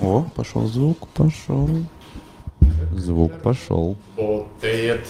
О, 0.00 0.26
пошел 0.34 0.66
звук, 0.66 1.06
пошел. 1.10 1.68
Звук 2.96 3.40
пошел. 3.40 3.96
Работает. 4.16 5.06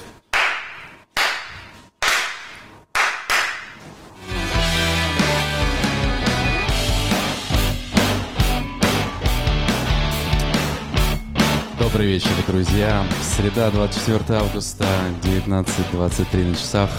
Добрый 11.79 12.09
вечер, 12.09 12.29
друзья. 12.47 13.07
Среда, 13.23 13.71
24 13.71 14.39
августа, 14.39 14.85
19.23 15.23 16.45
на 16.45 16.55
часах. 16.55 16.91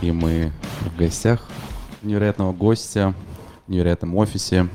И 0.00 0.10
мы 0.10 0.50
в 0.80 0.96
гостях 0.96 1.46
невероятного 2.06 2.52
гостя 2.52 3.14
в 3.66 3.70
невероятном 3.70 4.14
офисе. 4.16 4.68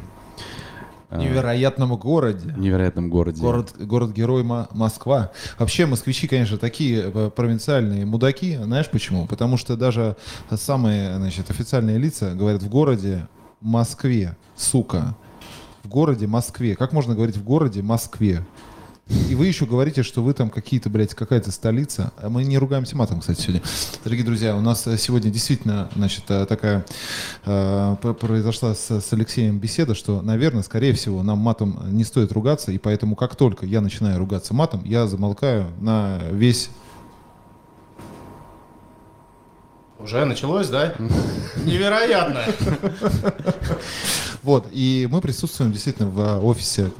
В 1.09 1.17
невероятном 1.17 1.97
городе. 1.97 2.53
Невероятном 2.55 3.09
городе. 3.09 3.41
Город, 3.41 3.73
город-герой 3.77 4.43
Мо- 4.43 4.69
Москва. 4.71 5.31
Вообще 5.59 5.85
москвичи, 5.85 6.25
конечно, 6.27 6.57
такие 6.57 7.11
э, 7.13 7.29
провинциальные 7.35 8.05
мудаки. 8.05 8.55
Знаешь 8.55 8.89
почему? 8.89 9.27
Потому 9.27 9.57
что 9.57 9.75
даже 9.75 10.15
самые 10.49 11.17
значит, 11.17 11.49
официальные 11.49 11.97
лица 11.97 12.33
говорят 12.33 12.63
в 12.63 12.69
городе 12.69 13.27
Москве, 13.59 14.37
сука. 14.55 15.15
В 15.83 15.89
городе 15.89 16.27
Москве. 16.27 16.77
Как 16.77 16.93
можно 16.93 17.13
говорить 17.13 17.35
в 17.35 17.43
городе 17.43 17.81
Москве? 17.81 18.45
И 19.07 19.35
вы 19.35 19.47
еще 19.47 19.65
говорите, 19.65 20.03
что 20.03 20.21
вы 20.21 20.33
там 20.33 20.49
какие-то, 20.49 20.89
блядь, 20.89 21.13
какая-то 21.13 21.51
столица. 21.51 22.13
А 22.17 22.29
мы 22.29 22.43
не 22.43 22.57
ругаемся 22.57 22.95
матом, 22.95 23.19
кстати, 23.19 23.41
сегодня. 23.41 23.61
Дорогие 24.03 24.25
друзья, 24.25 24.55
у 24.55 24.61
нас 24.61 24.85
э, 24.87 24.97
сегодня 24.97 25.29
действительно, 25.29 25.89
значит, 25.95 26.23
э, 26.29 26.45
такая 26.45 26.85
э, 27.45 27.95
произошла 28.19 28.73
с, 28.73 28.89
с 28.89 29.13
Алексеем 29.13 29.59
беседа, 29.59 29.95
что, 29.95 30.21
наверное, 30.21 30.63
скорее 30.63 30.93
всего, 30.93 31.23
нам 31.23 31.39
матом 31.39 31.79
не 31.91 32.03
стоит 32.03 32.31
ругаться, 32.31 32.71
и 32.71 32.77
поэтому 32.77 33.15
как 33.15 33.35
только 33.35 33.65
я 33.65 33.81
начинаю 33.81 34.17
ругаться 34.17 34.53
матом, 34.53 34.81
я 34.85 35.07
замолкаю 35.07 35.67
на 35.79 36.19
весь... 36.31 36.69
Уже 39.99 40.25
началось, 40.25 40.69
да? 40.69 40.95
Невероятно. 41.65 42.43
Вот, 44.43 44.67
и 44.71 45.07
мы 45.11 45.21
присутствуем 45.21 45.71
действительно 45.71 46.09
в 46.09 46.19
э, 46.19 46.39
офисе 46.39 46.91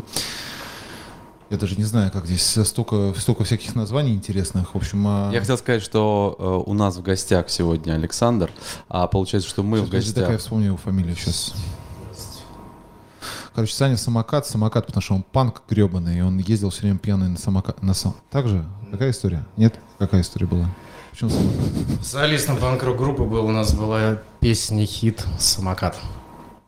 я 1.51 1.57
даже 1.57 1.75
не 1.75 1.83
знаю, 1.83 2.11
как 2.11 2.25
здесь 2.25 2.57
столько, 2.65 3.13
столько 3.17 3.43
всяких 3.43 3.75
названий 3.75 4.13
интересных. 4.13 4.73
В 4.73 4.77
общем, 4.77 5.05
а- 5.05 5.29
Я 5.33 5.41
хотел 5.41 5.57
сказать, 5.57 5.83
что 5.83 6.35
э, 6.39 6.69
у 6.69 6.73
нас 6.73 6.95
в 6.95 7.01
гостях 7.01 7.49
сегодня 7.49 7.91
Александр, 7.91 8.49
а 8.87 9.05
получается, 9.07 9.49
что 9.49 9.61
мы 9.61 9.81
в 9.81 9.85
Подожди, 9.85 10.11
так 10.13 10.21
я 10.21 10.27
гостях... 10.27 10.41
вспомню 10.41 10.67
его 10.67 10.77
фамилию 10.77 11.13
сейчас. 11.17 11.53
Короче, 13.53 13.75
Саня 13.75 13.97
самокат, 13.97 14.47
самокат, 14.47 14.85
потому 14.87 15.01
что 15.01 15.15
он 15.15 15.23
панк 15.23 15.63
гребаный, 15.69 16.19
и 16.19 16.21
он 16.21 16.37
ездил 16.37 16.69
все 16.69 16.83
время 16.83 16.99
пьяный 16.99 17.27
на 17.27 17.37
самокат. 17.37 17.83
На 17.83 17.93
сам... 17.93 18.15
Так 18.29 18.47
же? 18.47 18.65
Какая 18.89 19.11
история? 19.11 19.45
Нет? 19.57 19.77
Какая 19.99 20.21
история 20.21 20.47
была? 20.47 20.69
Почему 21.11 21.31
самокат? 21.31 22.05
Солистом 22.05 22.55
панк 22.55 22.81
группы 22.81 23.23
был 23.23 23.45
у 23.45 23.51
нас 23.51 23.73
была 23.73 24.19
песня 24.39 24.85
хит 24.85 25.25
«Самокат». 25.37 25.99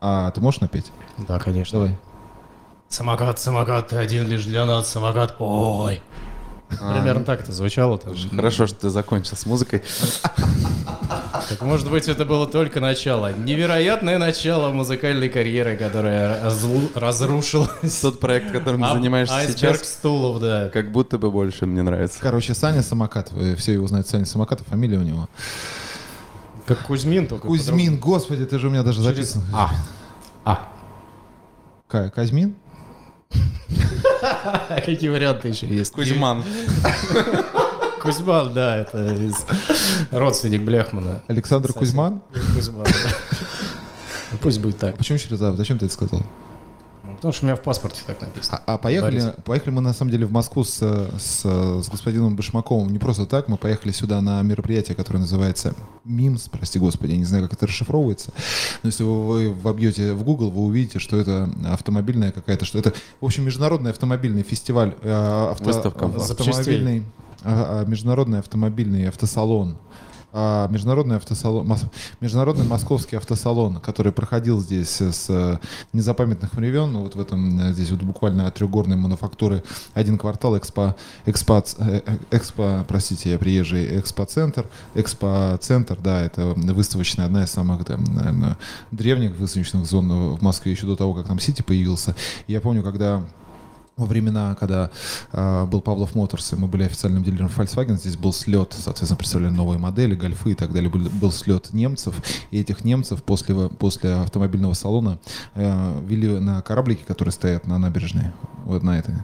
А 0.02 0.30
ты 0.32 0.42
можешь 0.42 0.60
напеть? 0.60 0.92
Да, 1.18 1.40
конечно. 1.40 1.80
Давай. 1.80 1.98
Самокат, 2.94 3.40
самокат, 3.40 3.88
ты 3.88 3.96
один 3.96 4.28
лишь 4.28 4.46
для 4.46 4.68
нас, 4.68 4.88
самокат. 4.88 5.38
Ой. 5.40 6.00
Примерно 6.70 7.24
так 7.24 7.42
это 7.42 7.52
звучало 7.52 7.98
тоже. 7.98 8.30
Хорошо, 8.30 8.68
что 8.68 8.82
ты 8.82 8.90
закончил 8.92 9.36
с 9.36 9.48
музыкой. 9.48 9.82
Так 11.50 11.60
может 11.62 11.90
быть 11.90 12.08
это 12.08 12.24
было 12.24 12.46
только 12.46 12.80
начало. 12.80 13.34
Невероятное 13.34 14.20
начало 14.20 14.70
музыкальной 14.72 15.28
карьеры, 15.30 15.76
которая 15.76 16.40
разрушилась. 16.94 18.00
Тот 18.00 18.20
проект, 18.20 18.52
которым 18.52 18.84
ты 18.84 18.90
занимаешься 18.94 19.38
Айсберг 19.38 19.78
сейчас, 19.78 19.94
стулов, 19.94 20.40
да. 20.40 20.70
как 20.70 20.92
будто 20.92 21.18
бы 21.18 21.32
больше 21.32 21.66
мне 21.66 21.82
нравится. 21.82 22.20
Короче, 22.22 22.54
Саня 22.54 22.84
самокат. 22.84 23.32
Вы 23.32 23.56
все 23.56 23.74
его 23.74 23.88
знают. 23.88 24.08
Саня 24.08 24.26
самокат, 24.26 24.62
а 24.62 24.70
фамилия 24.70 25.00
у 25.00 25.04
него. 25.04 25.28
Как 26.68 26.78
Кузьмин 26.84 27.26
только. 27.26 27.48
Кузьмин, 27.48 27.98
господи, 27.98 28.46
ты 28.46 28.60
же 28.60 28.68
у 28.68 28.70
меня 28.70 28.84
даже 28.84 29.02
Через- 29.02 29.16
записан. 29.34 29.44
А. 29.52 29.72
А. 30.46 30.68
Ка- 31.88 32.12
Казьмин? 32.12 32.56
Какие 34.86 35.10
варианты 35.10 35.50
еще 35.50 35.68
есть? 35.68 35.92
Кузьман. 35.94 36.44
Кузьман, 38.02 38.54
да, 38.54 38.78
это 38.78 39.14
из- 39.14 39.46
родственник 40.12 40.62
Блехмана. 40.64 41.22
Александр. 41.28 41.72
Кузьман? 41.74 42.22
Кузьман, 42.54 42.84
да. 42.86 44.38
Пусть 44.42 44.60
будет 44.60 44.78
так. 44.78 44.98
Почему 44.98 45.18
через 45.18 45.42
А? 45.42 45.54
Зачем 45.54 45.78
ты 45.80 45.86
это 45.86 45.94
сказал? 45.94 46.22
Потому 47.24 47.36
что 47.36 47.46
у 47.46 47.48
меня 47.48 47.56
в 47.56 47.62
паспорте 47.62 48.02
так 48.06 48.20
написано. 48.20 48.62
А, 48.66 48.74
а 48.74 48.78
поехали, 48.78 49.22
Борис. 49.22 49.36
поехали 49.46 49.70
мы 49.70 49.82
на 49.82 49.94
самом 49.94 50.12
деле 50.12 50.26
в 50.26 50.34
Москву 50.34 50.66
с, 50.66 50.78
с, 50.82 51.46
с 51.46 51.90
господином 51.90 52.36
Башмаковым 52.36 52.90
не 52.90 53.00
просто 53.00 53.26
так, 53.26 53.48
мы 53.48 53.56
поехали 53.56 53.94
сюда 53.94 54.20
на 54.20 54.42
мероприятие, 54.42 54.94
которое 54.94 55.20
называется 55.20 55.74
МИМС, 56.04 56.50
прости 56.50 56.80
господи, 56.80 57.12
я 57.12 57.18
не 57.18 57.24
знаю, 57.24 57.46
как 57.46 57.54
это 57.54 57.68
расшифровывается, 57.68 58.34
но 58.84 58.88
если 58.88 59.06
вы, 59.06 59.22
вы 59.22 59.54
вобьете 59.54 60.12
в 60.12 60.26
Google, 60.26 60.52
вы 60.52 60.64
увидите, 60.64 61.00
что 61.00 61.16
это 61.16 61.50
автомобильная 61.66 62.34
какая-то, 62.34 62.66
что 62.66 62.78
это, 62.78 62.92
в 63.22 63.26
общем, 63.26 63.46
международный 63.46 63.92
автомобильный 63.92 64.44
фестиваль, 64.44 64.94
э, 65.02 65.10
авто- 65.10 65.64
Выставка. 65.64 66.08
автомобильный, 66.08 67.06
а, 67.44 67.84
а, 67.84 67.86
международный 67.86 68.40
автомобильный 68.40 69.08
автосалон, 69.08 69.78
а, 70.36 70.68
международный 70.68 71.18
автосалон, 71.18 71.68
мос- 71.68 71.86
международный 72.20 72.66
московский 72.66 73.18
автосалон, 73.18 73.76
который 73.80 74.12
проходил 74.12 74.60
здесь 74.60 75.00
с 75.00 75.30
э, 75.30 75.60
незапамятных 75.94 76.56
времен, 76.56 76.92
ну, 76.92 77.04
вот 77.04 77.14
в 77.14 77.20
этом 77.20 77.60
э, 77.60 77.74
здесь 77.74 77.92
вот 77.92 78.02
буквально 78.02 78.48
от 78.48 78.56
трехгорной 78.56 78.96
мануфактуры 78.96 79.64
один 79.94 80.18
квартал 80.18 80.58
экспо, 80.58 80.96
экспо, 81.28 81.64
э, 81.78 82.02
экспо, 82.32 82.84
простите, 82.88 83.30
я 83.30 83.38
приезжий, 83.38 84.00
экспо-центр, 84.00 84.66
экспо-центр, 84.96 86.00
да, 86.02 86.22
это 86.22 86.48
выставочная, 86.56 87.28
одна 87.28 87.44
из 87.44 87.52
самых, 87.52 87.86
да, 87.86 87.98
наверное, 87.98 88.58
древних 88.90 89.36
выставочных 89.38 89.86
зон 89.86 90.36
в 90.36 90.42
Москве 90.42 90.72
еще 90.72 90.88
до 90.88 90.96
того, 90.96 91.14
как 91.14 91.28
там 91.28 91.40
Сити 91.40 91.62
появился. 91.62 92.16
Я 92.48 92.60
помню, 92.60 92.82
когда 92.82 93.24
во 93.96 94.06
времена, 94.06 94.56
когда 94.56 94.90
э, 95.32 95.66
был 95.66 95.82
Павлов 95.82 96.16
Моторс, 96.16 96.54
и 96.54 96.56
мы 96.56 96.68
были 96.68 96.84
официальным 96.84 97.24
дилером 97.24 97.52
Volkswagen, 97.56 97.98
здесь 97.98 98.18
был 98.18 98.34
слет, 98.34 98.74
соответственно, 98.74 99.18
представляли 99.18 99.52
новые 99.52 99.80
модели, 99.80 100.16
гольфы 100.16 100.52
и 100.52 100.56
так 100.56 100.74
далее. 100.74 100.90
Был, 100.90 101.10
был 101.10 101.32
слет 101.32 101.74
немцев, 101.74 102.16
и 102.52 102.60
этих 102.60 102.84
немцев 102.84 103.24
после, 103.24 103.70
после 103.70 104.14
автомобильного 104.16 104.74
салона 104.74 105.20
э, 105.54 106.02
вели 106.06 106.40
на 106.40 106.62
кораблики, 106.62 107.04
которые 107.04 107.32
стоят 107.32 107.68
на 107.68 107.78
набережной, 107.78 108.32
вот 108.66 108.84
на 108.84 109.00
этой. 109.00 109.16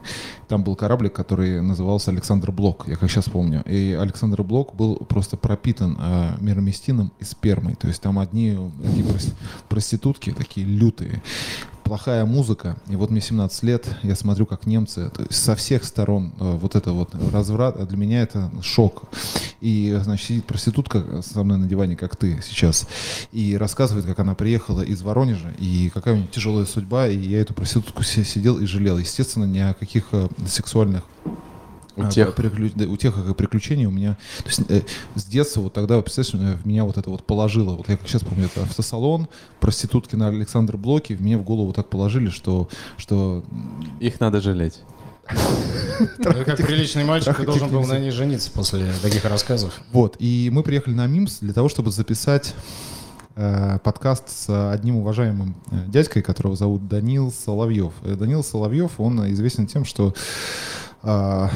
Там 0.48 0.64
был 0.64 0.76
кораблик, 0.76 1.12
который 1.12 1.60
назывался 1.62 2.10
Александр 2.10 2.50
Блок, 2.52 2.84
я 2.88 2.96
как 2.96 3.10
сейчас 3.10 3.26
помню. 3.26 3.62
И 3.66 3.92
Александр 4.00 4.42
Блок 4.42 4.74
был 4.74 4.96
просто 4.96 5.36
пропитан 5.36 5.96
э, 6.00 6.32
мироместином 6.40 7.12
и 7.20 7.24
спермой. 7.24 7.74
То 7.76 7.88
есть 7.88 8.00
там 8.00 8.18
одни, 8.18 8.50
одни 8.50 9.02
прос- 9.02 9.32
проститутки 9.68 10.32
такие 10.32 10.66
лютые 10.66 11.22
плохая 11.84 12.24
музыка. 12.24 12.76
И 12.88 12.94
вот 12.94 13.10
мне 13.10 13.20
17 13.20 13.64
лет, 13.64 13.84
я 14.04 14.14
смотрю, 14.14 14.46
как 14.46 14.64
немцы 14.64 15.10
со 15.28 15.56
всех 15.56 15.82
сторон 15.82 16.32
э, 16.38 16.56
вот 16.60 16.76
это 16.76 16.92
вот 16.92 17.16
разврат, 17.32 17.76
а 17.80 17.84
для 17.84 17.96
меня 17.96 18.22
это 18.22 18.48
шок. 18.62 19.08
И, 19.60 19.98
значит, 20.04 20.28
сидит 20.28 20.44
проститутка 20.44 21.20
со 21.22 21.42
мной 21.42 21.58
на 21.58 21.66
диване, 21.66 21.96
как 21.96 22.14
ты 22.16 22.40
сейчас, 22.46 22.86
и 23.32 23.56
рассказывает, 23.56 24.06
как 24.06 24.20
она 24.20 24.36
приехала 24.36 24.82
из 24.82 25.02
Воронежа, 25.02 25.52
и 25.58 25.90
какая 25.92 26.14
у 26.14 26.16
нее 26.18 26.28
тяжелая 26.28 26.64
судьба, 26.64 27.08
и 27.08 27.18
я 27.18 27.40
эту 27.40 27.54
проститутку 27.54 28.04
си- 28.04 28.22
сидел 28.24 28.58
и 28.58 28.66
жалел. 28.66 28.96
Естественно, 28.96 29.29
ни 29.38 29.58
о 29.58 29.74
каких 29.74 30.06
э, 30.12 30.28
сексуальных 30.46 31.02
У 31.96 32.02
а, 32.02 32.10
тех. 32.10 32.34
приклю- 32.34 32.72
да, 32.74 32.84
у 32.86 32.96
тех 32.96 33.14
как 33.14 33.28
и 33.28 33.34
приключений 33.34 33.86
у 33.86 33.90
меня 33.90 34.16
то 34.38 34.46
есть, 34.48 34.60
э, 34.68 34.82
с 35.14 35.24
детства 35.24 35.60
вот 35.60 35.72
тогда 35.74 36.00
представляешь 36.02 36.60
в 36.62 36.66
меня 36.66 36.84
вот 36.84 36.96
это 36.98 37.10
вот 37.10 37.24
положило 37.24 37.76
вот 37.76 37.88
я 37.88 37.96
как 37.96 38.08
сейчас 38.08 38.22
помню 38.22 38.46
это 38.46 38.62
автосалон 38.62 39.28
проститутки 39.60 40.16
на 40.16 40.28
Александр 40.28 40.76
Блоке 40.76 41.14
в 41.16 41.20
меня 41.22 41.38
в 41.38 41.42
голову 41.42 41.72
так 41.72 41.88
положили 41.88 42.30
что 42.30 42.68
что 42.96 43.44
Их 44.00 44.20
надо 44.20 44.40
жалеть. 44.40 44.80
Ну, 46.18 46.44
Как 46.44 46.56
приличный 46.56 47.04
мальчик, 47.04 47.36
ты 47.36 47.44
должен 47.44 47.68
был 47.68 47.84
на 47.86 47.98
ней 47.98 48.10
жениться 48.10 48.50
после 48.50 48.90
таких 49.02 49.24
рассказов. 49.26 49.78
вот 49.92 50.16
и 50.18 50.48
мы 50.52 50.62
приехали 50.62 50.94
на 50.94 51.06
МИМС 51.06 51.38
для 51.40 51.52
того 51.52 51.68
чтобы 51.68 51.90
записать 51.90 52.54
э, 52.54 52.60
подкаст 53.82 54.28
с 54.28 54.72
одним 54.72 54.96
уважаемым 54.96 55.54
э, 55.70 55.84
дядькой, 55.86 56.22
которого 56.22 56.56
зовут 56.56 56.88
Данил 56.88 57.32
Соловьев. 57.32 57.92
Э, 58.02 58.14
Данил 58.14 58.44
Соловьев, 58.44 58.98
он 58.98 59.30
известен 59.32 59.66
тем, 59.66 59.84
что 59.84 60.14
а, 61.02 61.50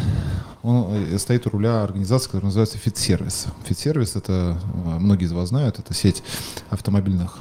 он 0.62 0.86
э, 0.90 1.18
стоит 1.18 1.46
у 1.46 1.50
руля 1.50 1.82
организации, 1.82 2.26
которая 2.26 2.46
называется 2.46 2.78
Фитсервис. 2.78 3.46
Фитсервис, 3.64 4.16
это, 4.16 4.58
э, 4.86 4.98
многие 4.98 5.24
из 5.24 5.32
вас 5.32 5.50
знают, 5.50 5.78
это 5.78 5.92
сеть 5.92 6.22
автомобильных 6.70 7.38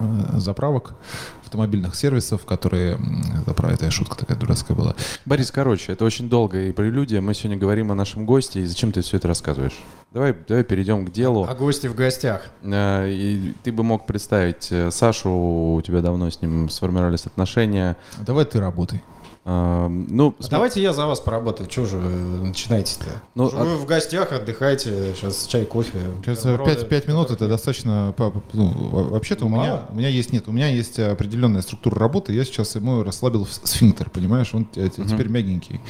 э, 0.00 0.04
заправок 0.38 0.94
автомобильных 1.46 1.94
сервисов, 1.94 2.44
которые... 2.44 2.98
Это 3.42 3.54
про 3.54 3.72
это 3.72 3.90
шутка 3.90 4.16
такая 4.16 4.36
дурацкая 4.36 4.76
была. 4.76 4.94
Борис, 5.24 5.50
короче, 5.50 5.92
это 5.92 6.04
очень 6.04 6.28
долгая 6.28 6.72
прелюдия. 6.72 7.20
Мы 7.20 7.34
сегодня 7.34 7.56
говорим 7.56 7.90
о 7.92 7.94
нашем 7.94 8.26
госте, 8.26 8.60
и 8.60 8.66
зачем 8.66 8.92
ты 8.92 9.00
все 9.00 9.16
это 9.16 9.28
рассказываешь? 9.28 9.78
Давай, 10.12 10.34
давай 10.48 10.64
перейдем 10.64 11.06
к 11.06 11.12
делу. 11.12 11.46
А 11.48 11.54
гости 11.54 11.86
в 11.86 11.94
гостях. 11.94 12.46
Э, 12.62 13.08
и 13.08 13.54
ты 13.62 13.72
бы 13.72 13.82
мог 13.82 14.06
представить 14.06 14.68
э, 14.70 14.90
Сашу, 14.90 15.30
у 15.30 15.82
тебя 15.82 16.00
давно 16.00 16.30
с 16.30 16.40
ним 16.40 16.68
сформировались 16.68 17.26
отношения. 17.26 17.96
Давай 18.18 18.44
ты 18.44 18.58
работай. 18.58 19.02
Ну, 19.48 20.34
А 20.38 20.42
см- 20.42 20.50
Давайте 20.50 20.82
я 20.82 20.92
за 20.92 21.06
вас 21.06 21.20
поработаю. 21.20 21.68
Чего 21.68 21.86
же 21.86 21.98
вы 21.98 22.10
начинаете-то? 22.48 23.04
Ну, 23.36 23.46
Вы 23.48 23.76
в 23.76 23.86
гостях 23.86 24.32
отдыхаете, 24.32 25.14
сейчас 25.14 25.46
чай, 25.46 25.64
кофе. 25.64 25.98
Бутерброды. 26.26 26.74
5, 26.74 26.88
5 26.88 27.08
минут 27.08 27.30
это 27.30 27.46
достаточно... 27.46 28.12
ну, 28.52 28.68
во- 28.90 29.04
вообще-то 29.04 29.46
у 29.46 29.48
меня, 29.48 29.58
Мало? 29.58 29.82
у 29.90 29.94
меня 29.94 30.08
есть... 30.08 30.32
Нет, 30.32 30.48
у 30.48 30.52
меня 30.52 30.66
есть 30.66 30.98
определенная 30.98 31.62
структура 31.62 31.96
работы. 31.96 32.32
Я 32.32 32.44
сейчас 32.44 32.74
ему 32.74 33.04
расслабил 33.04 33.46
сфинктер, 33.62 34.10
понимаешь? 34.10 34.52
Он 34.52 34.64
т- 34.64 34.88
теперь 34.90 35.28
мягенький. 35.28 35.80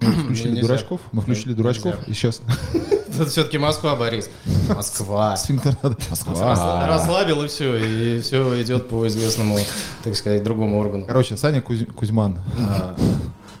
Мы 0.00 0.12
включили 0.12 0.50
Нельзя. 0.50 0.62
дурачков. 0.68 1.00
Мы 1.10 1.22
включили 1.22 1.48
Нельзя. 1.48 1.62
дурачков. 1.62 1.94
И 2.08 2.12
сейчас... 2.12 2.40
Это 3.12 3.28
все-таки 3.28 3.58
Москва, 3.58 3.96
Борис. 3.96 4.30
Москва. 4.68 5.36
Сфинктер 5.36 5.76
надо. 5.82 5.96
Москва. 6.08 6.86
Расслабил 6.86 7.42
и 7.42 7.48
все, 7.48 7.74
и 7.76 8.20
все 8.20 8.62
идет 8.62 8.88
по 8.88 9.06
известному, 9.08 9.58
так 10.04 10.14
сказать, 10.14 10.42
другому 10.44 10.78
органу. 10.78 11.04
Короче, 11.06 11.36
Саня 11.36 11.60
Куз- 11.60 11.86
Кузьман, 11.94 12.38
а, 12.56 12.94
а, 12.96 12.99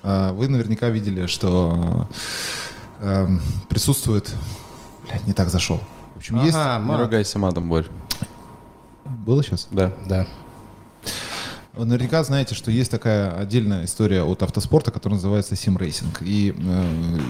вы 0.02 0.48
наверняка 0.48 0.88
видели, 0.88 1.26
что 1.26 2.08
а, 3.00 3.24
эм, 3.24 3.40
присутствует... 3.68 4.32
Блядь, 5.04 5.26
не 5.26 5.32
так 5.32 5.48
зашел. 5.48 5.80
В 6.14 6.18
общем, 6.18 6.42
есть... 6.42 6.56
Ага, 6.56 6.82
не 6.82 6.88
мат. 6.88 7.00
ругайся 7.00 7.38
матом, 7.38 7.68
Борь. 7.68 7.86
Было 9.04 9.42
сейчас? 9.42 9.68
Да. 9.70 9.92
Да. 10.06 10.26
Наверняка 11.76 12.24
знаете, 12.24 12.54
что 12.54 12.70
есть 12.70 12.90
такая 12.90 13.32
отдельная 13.32 13.84
история 13.84 14.24
от 14.24 14.42
автоспорта, 14.42 14.90
которая 14.90 15.16
называется 15.16 15.54
симрейсинг. 15.54 16.20
И 16.22 16.52
э, 16.58 17.20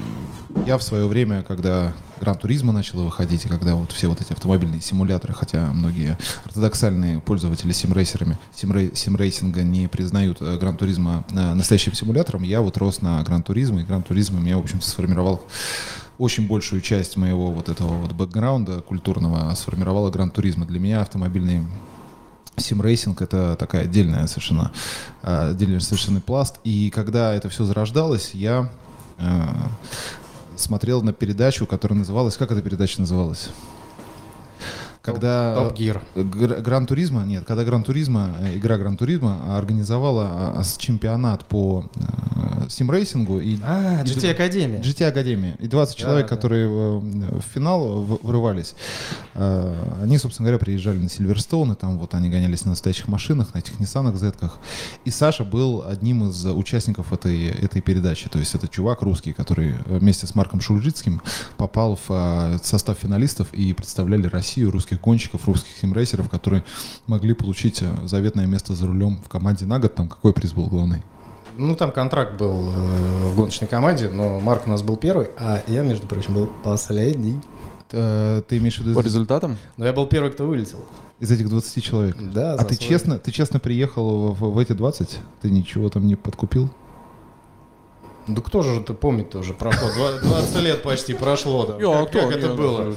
я 0.66 0.78
в 0.78 0.82
свое 0.82 1.06
время, 1.06 1.42
когда 1.42 1.92
Gran 2.20 2.38
Turismo 2.38 2.72
начала 2.72 3.02
выходить, 3.02 3.44
и 3.44 3.48
когда 3.48 3.74
вот 3.74 3.92
все 3.92 4.08
вот 4.08 4.20
эти 4.20 4.32
автомобильные 4.32 4.80
симуляторы, 4.80 5.34
хотя 5.34 5.66
многие 5.72 6.16
ортодоксальные 6.44 7.20
пользователи 7.20 7.72
симрейсерами, 7.72 8.38
симрей- 8.54 8.96
симрейсинга 8.96 9.62
не 9.62 9.88
признают 9.88 10.38
э, 10.40 10.56
Gran 10.58 10.76
Turismo 10.76 11.24
э, 11.30 11.54
настоящим 11.54 11.92
симулятором, 11.92 12.42
я 12.42 12.62
вот 12.62 12.78
рос 12.78 13.02
на 13.02 13.22
Gran 13.22 13.42
Turismo, 13.42 13.80
и 13.80 13.84
Gran 13.84 14.02
Turismo 14.02 14.40
меня, 14.40 14.56
в 14.56 14.60
общем-то, 14.60 14.88
сформировал 14.88 15.42
очень 16.16 16.46
большую 16.46 16.80
часть 16.80 17.16
моего 17.16 17.50
вот 17.50 17.68
этого 17.68 17.94
вот 17.94 18.12
бэкграунда 18.12 18.80
культурного 18.80 19.54
сформировала 19.54 20.10
Gran 20.10 20.30
Turismo. 20.30 20.66
Для 20.66 20.80
меня 20.80 21.02
автомобильный 21.02 21.66
Симрейсинг 22.60 23.22
это 23.22 23.56
такая 23.56 23.82
отдельная 23.84 24.26
совершенно 24.26 24.70
э, 25.22 25.50
отдельный 25.50 25.80
совершенно 25.80 26.20
пласт. 26.20 26.56
И 26.64 26.90
когда 26.90 27.34
это 27.34 27.48
все 27.48 27.64
зарождалось, 27.64 28.30
я 28.34 28.70
э, 29.18 29.42
смотрел 30.56 31.02
на 31.02 31.12
передачу, 31.12 31.66
которая 31.66 31.98
называлась, 31.98 32.36
как 32.36 32.52
эта 32.52 32.62
передача 32.62 33.00
называлась? 33.00 33.50
Когда 35.02 35.54
Top 35.54 35.74
Gear. 35.78 36.02
Гр- 36.14 36.60
Gran 36.60 36.86
Turismo, 36.86 37.22
нет, 37.24 37.44
когда 37.46 37.64
Gran 37.64 37.82
Turismo, 37.82 38.36
э, 38.40 38.56
игра 38.58 38.76
Gran 38.76 38.98
Turismo 38.98 39.56
организовала 39.56 40.52
а, 40.58 40.62
с- 40.62 40.76
чемпионат 40.76 41.46
по 41.46 41.86
э, 41.96 42.39
симрейсингу 42.70 43.40
и 43.40 43.58
А, 43.62 44.02
и 44.02 44.04
GT 44.06 44.30
Академия. 44.30 44.78
GT 44.80 45.04
Академия. 45.06 45.56
И 45.58 45.66
20 45.66 45.96
Да, 45.96 46.00
человек, 46.02 46.28
да. 46.28 46.36
которые 46.36 46.66
э, 46.68 46.98
в 46.98 47.42
финал 47.54 48.02
в- 48.02 48.20
вырывались, 48.22 48.74
э, 49.34 49.74
они, 50.02 50.18
собственно 50.18 50.46
говоря, 50.48 50.58
приезжали 50.64 50.98
на 50.98 51.08
Сильверстоун, 51.08 51.72
и 51.72 51.74
там 51.74 51.98
вот 51.98 52.14
они 52.14 52.28
гонялись 52.28 52.64
на 52.64 52.70
настоящих 52.70 53.08
машинах, 53.08 53.54
на 53.54 53.58
этих 53.58 53.78
Ниссанах, 53.80 54.16
Зетках. 54.16 54.58
И 55.04 55.10
Саша 55.10 55.44
был 55.44 55.84
одним 55.86 56.28
из 56.30 56.44
участников 56.46 57.12
этой, 57.12 57.46
этой 57.48 57.80
передачи. 57.82 58.28
То 58.28 58.38
есть 58.38 58.54
это 58.54 58.68
чувак 58.68 59.02
русский, 59.02 59.32
который 59.32 59.74
вместе 59.86 60.26
с 60.26 60.34
Марком 60.34 60.60
Шульжицким 60.60 61.22
попал 61.56 61.96
в 61.96 62.10
э, 62.10 62.58
состав 62.62 62.98
финалистов 62.98 63.48
и 63.52 63.72
представляли 63.72 64.26
Россию, 64.26 64.70
русских 64.70 65.00
гонщиков, 65.00 65.46
русских 65.46 65.76
симрейсеров, 65.80 66.28
которые 66.30 66.64
могли 67.06 67.34
получить 67.34 67.82
э, 67.82 67.88
заветное 68.06 68.46
место 68.46 68.74
за 68.74 68.86
рулем 68.86 69.18
в 69.24 69.28
команде 69.28 69.66
на 69.66 69.78
год. 69.78 69.94
Там 69.94 70.08
какой 70.08 70.32
приз 70.32 70.52
был 70.52 70.66
главный? 70.66 71.02
Ну, 71.56 71.76
там 71.76 71.90
контракт 71.92 72.34
был 72.38 72.70
э, 72.70 73.26
в 73.28 73.36
гоночной 73.36 73.68
команде, 73.68 74.08
но 74.08 74.40
Марк 74.40 74.66
у 74.66 74.70
нас 74.70 74.82
был 74.82 74.96
первый, 74.96 75.28
а 75.38 75.62
я, 75.66 75.82
между 75.82 76.06
прочим, 76.06 76.34
был 76.34 76.50
последний. 76.62 77.40
Э, 77.92 78.42
Ты 78.48 78.58
имеешь 78.58 78.76
в 78.78 78.80
виду 78.84 78.94
По 78.94 79.04
результатам? 79.04 79.58
Но 79.76 79.84
я 79.86 79.92
был 79.92 80.06
первый, 80.06 80.30
кто 80.30 80.46
вылетел. 80.46 80.78
из 81.18 81.30
этих 81.30 81.48
20 81.48 81.84
человек? 81.84 82.16
Да, 82.18 82.54
А 82.54 82.64
ты 82.64 82.74
свой- 82.76 82.88
честно, 82.88 83.18
ты 83.18 83.30
честно 83.30 83.58
приехал 83.60 84.32
в, 84.32 84.52
в 84.52 84.58
эти 84.58 84.72
20? 84.72 85.18
Ты 85.42 85.50
ничего 85.50 85.88
там 85.90 86.06
не 86.06 86.14
подкупил? 86.16 86.70
Да 88.26 88.40
кто 88.42 88.62
же 88.62 88.80
это 88.80 88.94
помнит 88.94 89.30
тоже? 89.30 89.52
Прошло 89.54 89.88
два- 89.92 90.12
20 90.22 90.56
лет 90.62 90.82
почти 90.82 91.14
прошло. 91.14 91.66
да. 91.66 91.72
Как, 92.04 92.12
как 92.12 92.30
это 92.36 92.54
было? 92.54 92.94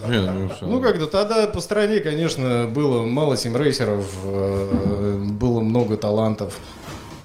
Ну, 0.62 0.80
когда 0.82 1.08
тогда 1.08 1.48
по 1.48 1.60
стране, 1.60 2.00
конечно, 2.02 2.70
было 2.74 3.04
мало 3.04 3.36
симрейсеров, 3.36 4.06
э, 4.26 5.16
было 5.32 5.60
много 5.62 5.98
талантов. 5.98 6.60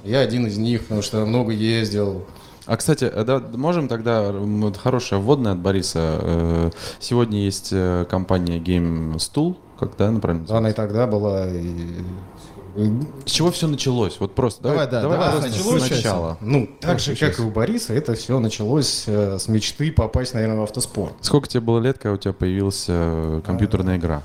Я 0.09 0.21
один 0.21 0.47
из 0.47 0.57
них, 0.57 0.83
потому 0.83 1.03
что 1.03 1.25
много 1.27 1.53
ездил. 1.53 2.25
А, 2.65 2.77
кстати, 2.77 3.05
э, 3.05 3.25
да, 3.25 3.43
можем 3.55 3.89
тогда, 3.89 4.33
вот 4.33 4.77
хорошая 4.77 5.21
вводная 5.21 5.53
от 5.53 5.59
Бориса. 5.59 6.19
Э, 6.21 6.71
Сегодня 6.99 7.41
есть 7.41 7.69
э, 7.73 8.07
компания 8.09 8.59
Game 8.59 9.17
Stool, 9.17 9.57
как, 9.79 9.97
да, 9.99 10.09
она 10.09 10.21
правильно 10.21 10.47
Она 10.57 10.71
и 10.71 10.73
тогда 10.73 11.07
была. 11.07 11.47
И... 11.49 12.03
С 13.27 13.31
чего 13.31 13.51
все 13.51 13.67
началось? 13.67 14.19
Вот 14.21 14.35
просто 14.35 14.63
Давай, 14.63 14.89
да, 14.89 15.03
давай 15.03 15.19
А, 15.19 15.31
просто 15.33 15.51
началось 15.51 15.83
сначала. 15.87 16.39
Ну, 16.41 16.69
так 16.81 17.01
же, 17.01 17.15
Сейчас. 17.15 17.31
как 17.31 17.41
и 17.41 17.43
у 17.43 17.51
Бориса, 17.51 17.93
это 17.93 18.15
все 18.15 18.39
началось 18.39 19.05
э, 19.07 19.39
с 19.39 19.49
мечты 19.49 19.91
попасть, 19.93 20.33
наверное, 20.35 20.59
в 20.59 20.63
автоспорт. 20.63 21.13
Сколько 21.21 21.49
тебе 21.49 21.61
было 21.61 21.81
лет, 21.81 21.99
когда 21.99 22.15
у 22.15 22.17
тебя 22.17 22.33
появилась 22.33 22.85
э, 22.89 23.41
компьютерная 23.45 23.97
игра? 23.97 24.23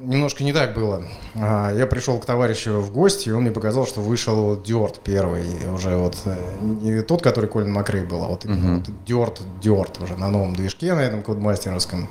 Немножко 0.00 0.42
не 0.44 0.52
так 0.52 0.74
было. 0.74 1.04
А, 1.34 1.72
Я 1.72 1.86
пришел 1.86 2.18
к 2.18 2.24
товарищу 2.24 2.80
в 2.80 2.92
гости, 2.92 3.28
и 3.28 3.32
он 3.32 3.42
мне 3.42 3.52
показал, 3.52 3.86
что 3.86 4.00
вышел 4.00 4.60
Дёрт 4.60 5.00
первый. 5.04 5.44
Уже 5.72 5.96
вот 5.96 6.16
э, 6.24 6.36
не 6.60 7.02
тот, 7.02 7.22
который 7.22 7.48
Колин 7.48 7.72
Макрей 7.72 8.04
был, 8.04 8.24
а 8.24 8.28
вот 8.28 8.44
именно 8.44 8.76
вот 8.78 9.04
Дёрт, 9.06 9.40
Дёрт 9.62 10.02
уже 10.02 10.16
на 10.16 10.28
новом 10.30 10.54
движке, 10.56 10.94
на 10.94 11.00
этом 11.00 11.22
кодмастеровском. 11.22 12.08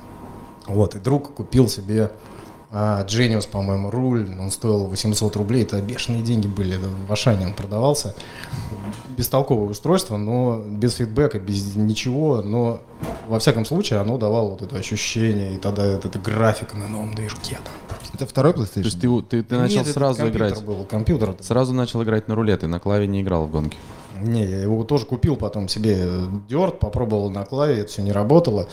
Вот, 0.66 0.96
и 0.96 1.00
друг 1.00 1.34
купил 1.34 1.68
себе 1.68 2.12
а, 2.76 3.06
Genius, 3.06 3.48
по-моему, 3.48 3.92
руль. 3.92 4.28
Он 4.40 4.50
стоил 4.50 4.86
800 4.88 5.36
рублей. 5.36 5.62
Это 5.62 5.80
бешеные 5.80 6.24
деньги 6.24 6.48
были. 6.48 6.76
Это 6.76 6.88
В 7.08 7.12
Ашане 7.12 7.46
он 7.46 7.54
продавался. 7.54 8.16
Бестолковое 9.16 9.70
устройство, 9.70 10.18
но 10.18 10.60
без 10.66 10.96
фидбэка, 10.96 11.40
без 11.40 11.76
ничего. 11.76 12.42
Но, 12.42 12.82
во 13.28 13.38
всяком 13.38 13.66
случае, 13.66 14.00
оно 14.00 14.18
давало 14.18 14.50
вот 14.50 14.64
это 14.64 14.76
ощущение. 14.76 15.54
И 15.54 15.58
тогда 15.58 15.92
вот 15.92 16.06
эта 16.06 16.18
графика 16.18 16.76
на 16.76 16.88
новом 16.88 17.14
движке. 17.14 17.60
там. 17.64 17.98
Это 18.16 18.26
второй 18.26 18.54
То 18.54 18.62
есть 18.62 18.76
PlayStation? 18.76 19.22
ты, 19.22 19.42
ты, 19.42 19.44
ты 19.44 19.58
начал 19.58 19.78
Нет, 19.78 19.84
это 19.84 19.94
сразу 19.94 20.20
компьютер 20.20 20.48
играть. 20.48 20.64
был, 20.64 20.86
компьютер. 20.86 21.36
Сразу 21.42 21.74
начал 21.74 22.02
играть 22.04 22.28
на 22.28 22.34
рулет, 22.36 22.64
и 22.64 22.68
на 22.68 22.80
клаве 22.80 23.06
не 23.06 23.22
играл 23.22 23.46
в 23.46 23.52
гонки. 23.52 23.78
Не, 24.20 24.46
я 24.46 24.62
его 24.62 24.84
тоже 24.84 25.06
купил 25.06 25.36
потом 25.36 25.68
себе 25.68 26.08
дерт, 26.48 26.80
попробовал 26.80 27.30
на 27.30 27.46
клаве, 27.46 27.82
это 27.82 27.92
все 27.92 28.02
не 28.02 28.12
работало. 28.12 28.68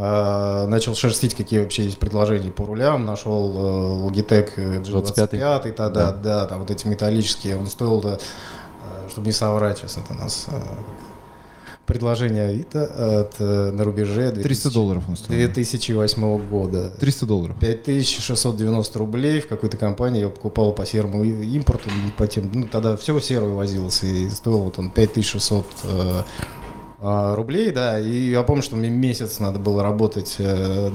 А, 0.00 0.66
начал 0.66 0.94
шерстить, 0.94 1.34
какие 1.34 1.60
вообще 1.60 1.84
есть 1.84 1.98
предложения 1.98 2.50
по 2.50 2.64
рулям. 2.64 3.04
Нашел 3.04 3.52
э, 3.52 4.08
Logitech 4.08 4.52
э, 4.56 4.80
G25 4.80 5.72
тогда, 5.72 6.12
да. 6.12 6.46
там 6.46 6.60
вот 6.60 6.70
эти 6.70 6.86
металлические. 6.86 7.56
Он 7.56 7.66
стоил, 7.66 8.00
э, 8.04 8.18
чтобы 9.10 9.26
не 9.26 9.32
соврать, 9.32 9.78
сейчас 9.78 9.96
это 9.96 10.12
у 10.12 10.16
нас 10.16 10.46
э, 10.48 10.60
предложение 11.88 12.48
Авито 12.48 12.84
от, 13.22 13.34
э, 13.40 13.70
на 13.72 13.82
рубеже 13.82 14.30
300 14.30 14.70
долларов 14.70 15.02
он 15.08 15.16
стоил. 15.16 15.36
2008 15.36 16.48
года. 16.48 16.90
300 16.90 17.26
долларов. 17.26 17.56
5690 17.58 18.98
рублей 18.98 19.40
в 19.40 19.48
какой-то 19.48 19.76
компании 19.78 20.20
я 20.20 20.28
покупал 20.28 20.72
по 20.72 20.86
серому 20.86 21.24
импорту, 21.24 21.90
по 22.16 22.28
тем, 22.28 22.50
ну, 22.52 22.68
тогда 22.68 22.96
все 22.96 23.18
серое 23.18 23.52
возилось, 23.52 24.04
и 24.04 24.28
стоил 24.30 24.58
вот 24.58 24.78
он 24.78 24.90
5600 24.90 25.66
э, 25.84 26.22
рублей, 27.00 27.70
да, 27.70 28.00
и 28.00 28.30
я 28.30 28.42
помню, 28.42 28.62
что 28.62 28.76
мне 28.76 28.88
месяц 28.88 29.38
надо 29.38 29.58
было 29.58 29.82
работать, 29.82 30.34
э, 30.38 30.90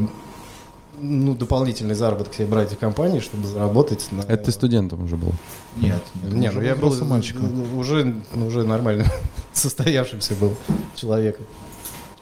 ну, 0.99 1.35
дополнительный 1.35 1.95
заработок 1.95 2.33
себе 2.33 2.47
брать 2.47 2.71
в 2.71 2.77
компании, 2.77 3.19
чтобы 3.19 3.47
заработать 3.47 4.11
на... 4.11 4.21
Это 4.21 4.45
ты 4.45 4.51
студентом 4.51 5.03
уже 5.03 5.15
был. 5.15 5.31
Нет. 5.77 6.03
Не, 6.23 6.51
ну 6.51 6.61
я 6.61 6.75
был 6.75 6.93
мальчиком. 7.05 7.49
ну, 7.53 7.79
уже, 7.79 8.15
ну, 8.33 8.47
уже 8.47 8.63
нормально 8.63 9.05
состоявшимся 9.53 10.35
был 10.35 10.55
человеком. 10.95 11.45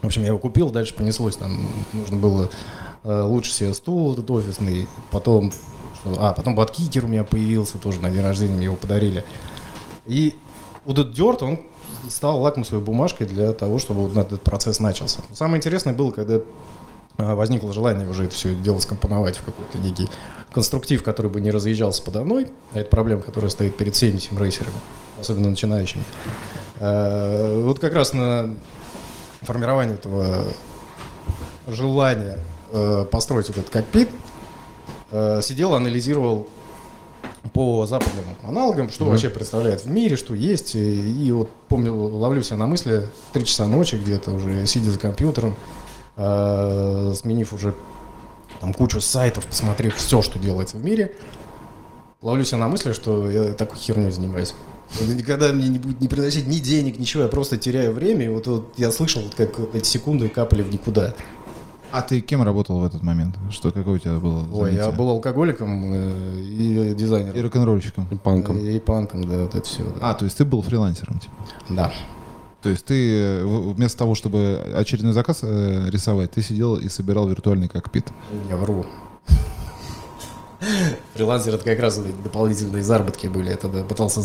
В 0.01 0.05
общем, 0.07 0.21
я 0.21 0.29
его 0.29 0.39
купил, 0.39 0.69
дальше 0.69 0.93
понеслось. 0.93 1.35
Там 1.35 1.67
нужно 1.93 2.17
было 2.17 2.49
э, 3.03 3.21
лучше 3.21 3.51
себе 3.51 3.73
стул 3.73 4.13
этот 4.13 4.29
офисный, 4.31 4.87
потом, 5.11 5.51
а, 6.05 6.33
потом 6.33 6.55
баткикер 6.55 7.05
у 7.05 7.07
меня 7.07 7.23
появился 7.23 7.77
тоже 7.77 7.99
на 7.99 8.09
день 8.09 8.21
рождения, 8.21 8.55
мне 8.55 8.65
его 8.65 8.75
подарили. 8.75 9.23
И 10.07 10.35
вот 10.85 10.97
этот 10.97 11.13
дерт, 11.13 11.43
он 11.43 11.59
стал 12.09 12.41
лакмусовой 12.41 12.83
бумажкой 12.83 13.27
для 13.27 13.53
того, 13.53 13.79
чтобы 13.79 14.07
вот 14.07 14.17
этот 14.17 14.41
процесс 14.41 14.79
начался. 14.79 15.19
Самое 15.33 15.57
интересное 15.57 15.93
было, 15.93 16.11
когда 16.11 16.41
а, 17.17 17.35
возникло 17.35 17.71
желание 17.73 18.09
уже 18.09 18.25
это 18.25 18.35
все 18.35 18.55
дело 18.55 18.79
скомпоновать 18.79 19.37
в 19.37 19.43
какой-то 19.43 19.77
некий 19.77 20.09
конструктив, 20.51 21.03
который 21.03 21.31
бы 21.31 21.39
не 21.41 21.51
разъезжался 21.51 22.03
подо 22.03 22.23
мной. 22.23 22.47
А 22.73 22.79
это 22.79 22.89
проблема, 22.89 23.21
которая 23.21 23.49
стоит 23.49 23.77
перед 23.77 23.95
всеми 23.95 24.19
рейсерами, 24.37 24.75
особенно 25.19 25.49
начинающими. 25.49 26.03
А, 26.79 27.61
вот 27.61 27.79
как 27.79 27.93
раз 27.93 28.13
на 28.13 28.55
формирование 29.41 29.95
этого 29.95 30.45
желания 31.67 32.39
э, 32.71 33.05
построить 33.09 33.49
этот 33.49 33.69
кокпит 33.69 34.09
э, 35.11 35.41
сидел, 35.43 35.73
анализировал 35.73 36.47
по 37.53 37.85
западным 37.85 38.25
аналогам, 38.43 38.89
что 38.89 39.05
mm-hmm. 39.05 39.09
вообще 39.09 39.29
представляет 39.29 39.83
в 39.83 39.89
мире, 39.89 40.15
что 40.15 40.33
есть. 40.33 40.75
И, 40.75 41.25
и 41.25 41.31
вот 41.31 41.49
помню, 41.67 41.93
ловлю 41.93 42.43
себя 42.43 42.57
на 42.57 42.67
мысли, 42.67 43.07
три 43.33 43.45
часа 43.45 43.67
ночи 43.67 43.95
где-то 43.95 44.31
уже, 44.31 44.65
сидя 44.67 44.91
за 44.91 44.99
компьютером, 44.99 45.55
э, 46.17 47.13
сменив 47.15 47.53
уже 47.53 47.73
там 48.59 48.73
кучу 48.73 49.01
сайтов, 49.01 49.47
посмотрев 49.47 49.95
все, 49.95 50.21
что 50.21 50.37
делается 50.37 50.77
в 50.77 50.85
мире, 50.85 51.15
ловлю 52.21 52.45
себя 52.45 52.59
на 52.59 52.67
мысли, 52.67 52.93
что 52.93 53.29
я 53.29 53.53
такой 53.53 53.77
херней 53.77 54.11
занимаюсь. 54.11 54.53
Никогда 54.99 55.53
мне 55.53 55.69
не 55.69 55.79
будет 55.79 56.01
не 56.01 56.07
приносить 56.07 56.47
ни 56.47 56.59
денег, 56.59 56.99
ничего, 56.99 57.23
я 57.23 57.29
просто 57.29 57.57
теряю 57.57 57.93
время. 57.93 58.25
И 58.25 58.29
вот, 58.29 58.47
вот 58.47 58.73
я 58.77 58.91
слышал, 58.91 59.21
вот 59.21 59.35
как 59.35 59.57
эти 59.73 59.87
секунды 59.87 60.27
капали 60.29 60.61
в 60.61 60.71
никуда. 60.71 61.15
А 61.91 62.01
ты 62.01 62.21
кем 62.21 62.41
работал 62.41 62.79
в 62.79 62.85
этот 62.85 63.03
момент? 63.03 63.35
Что 63.49 63.71
какое 63.71 63.95
у 63.95 63.97
тебя 63.97 64.17
было? 64.17 64.45
Ой, 64.51 64.71
занятие? 64.71 64.85
я 64.85 64.91
был 64.91 65.09
алкоголиком 65.09 65.93
э, 65.93 66.41
и 66.41 66.93
дизайнером. 66.95 67.35
И 67.35 67.41
рок-н-ролльщиком. 67.41 68.07
И 68.09 68.15
панком. 68.15 68.57
И, 68.57 68.77
и 68.77 68.79
панком, 68.79 69.25
да, 69.25 69.39
вот 69.39 69.55
это 69.55 69.67
все. 69.67 69.83
Да. 69.83 70.11
А, 70.11 70.13
то 70.13 70.23
есть 70.25 70.37
ты 70.37 70.45
был 70.45 70.61
фрилансером, 70.61 71.19
типа? 71.19 71.35
Да. 71.69 71.93
То 72.61 72.69
есть 72.69 72.85
ты 72.85 73.19
э, 73.19 73.45
вместо 73.45 73.97
того, 73.97 74.15
чтобы 74.15 74.61
очередной 74.73 75.13
заказ 75.13 75.39
э, 75.41 75.89
рисовать, 75.89 76.31
ты 76.31 76.41
сидел 76.41 76.77
и 76.77 76.87
собирал 76.87 77.27
виртуальный 77.27 77.67
кокпит? 77.67 78.07
Я 78.49 78.55
вру. 78.55 78.85
Фрилансер 81.15 81.55
это 81.55 81.65
как 81.65 81.79
раз 81.79 81.97
дополнительные 81.97 82.83
заработки 82.83 83.27
были. 83.27 83.51
Это 83.51 83.67
пытался 83.67 84.21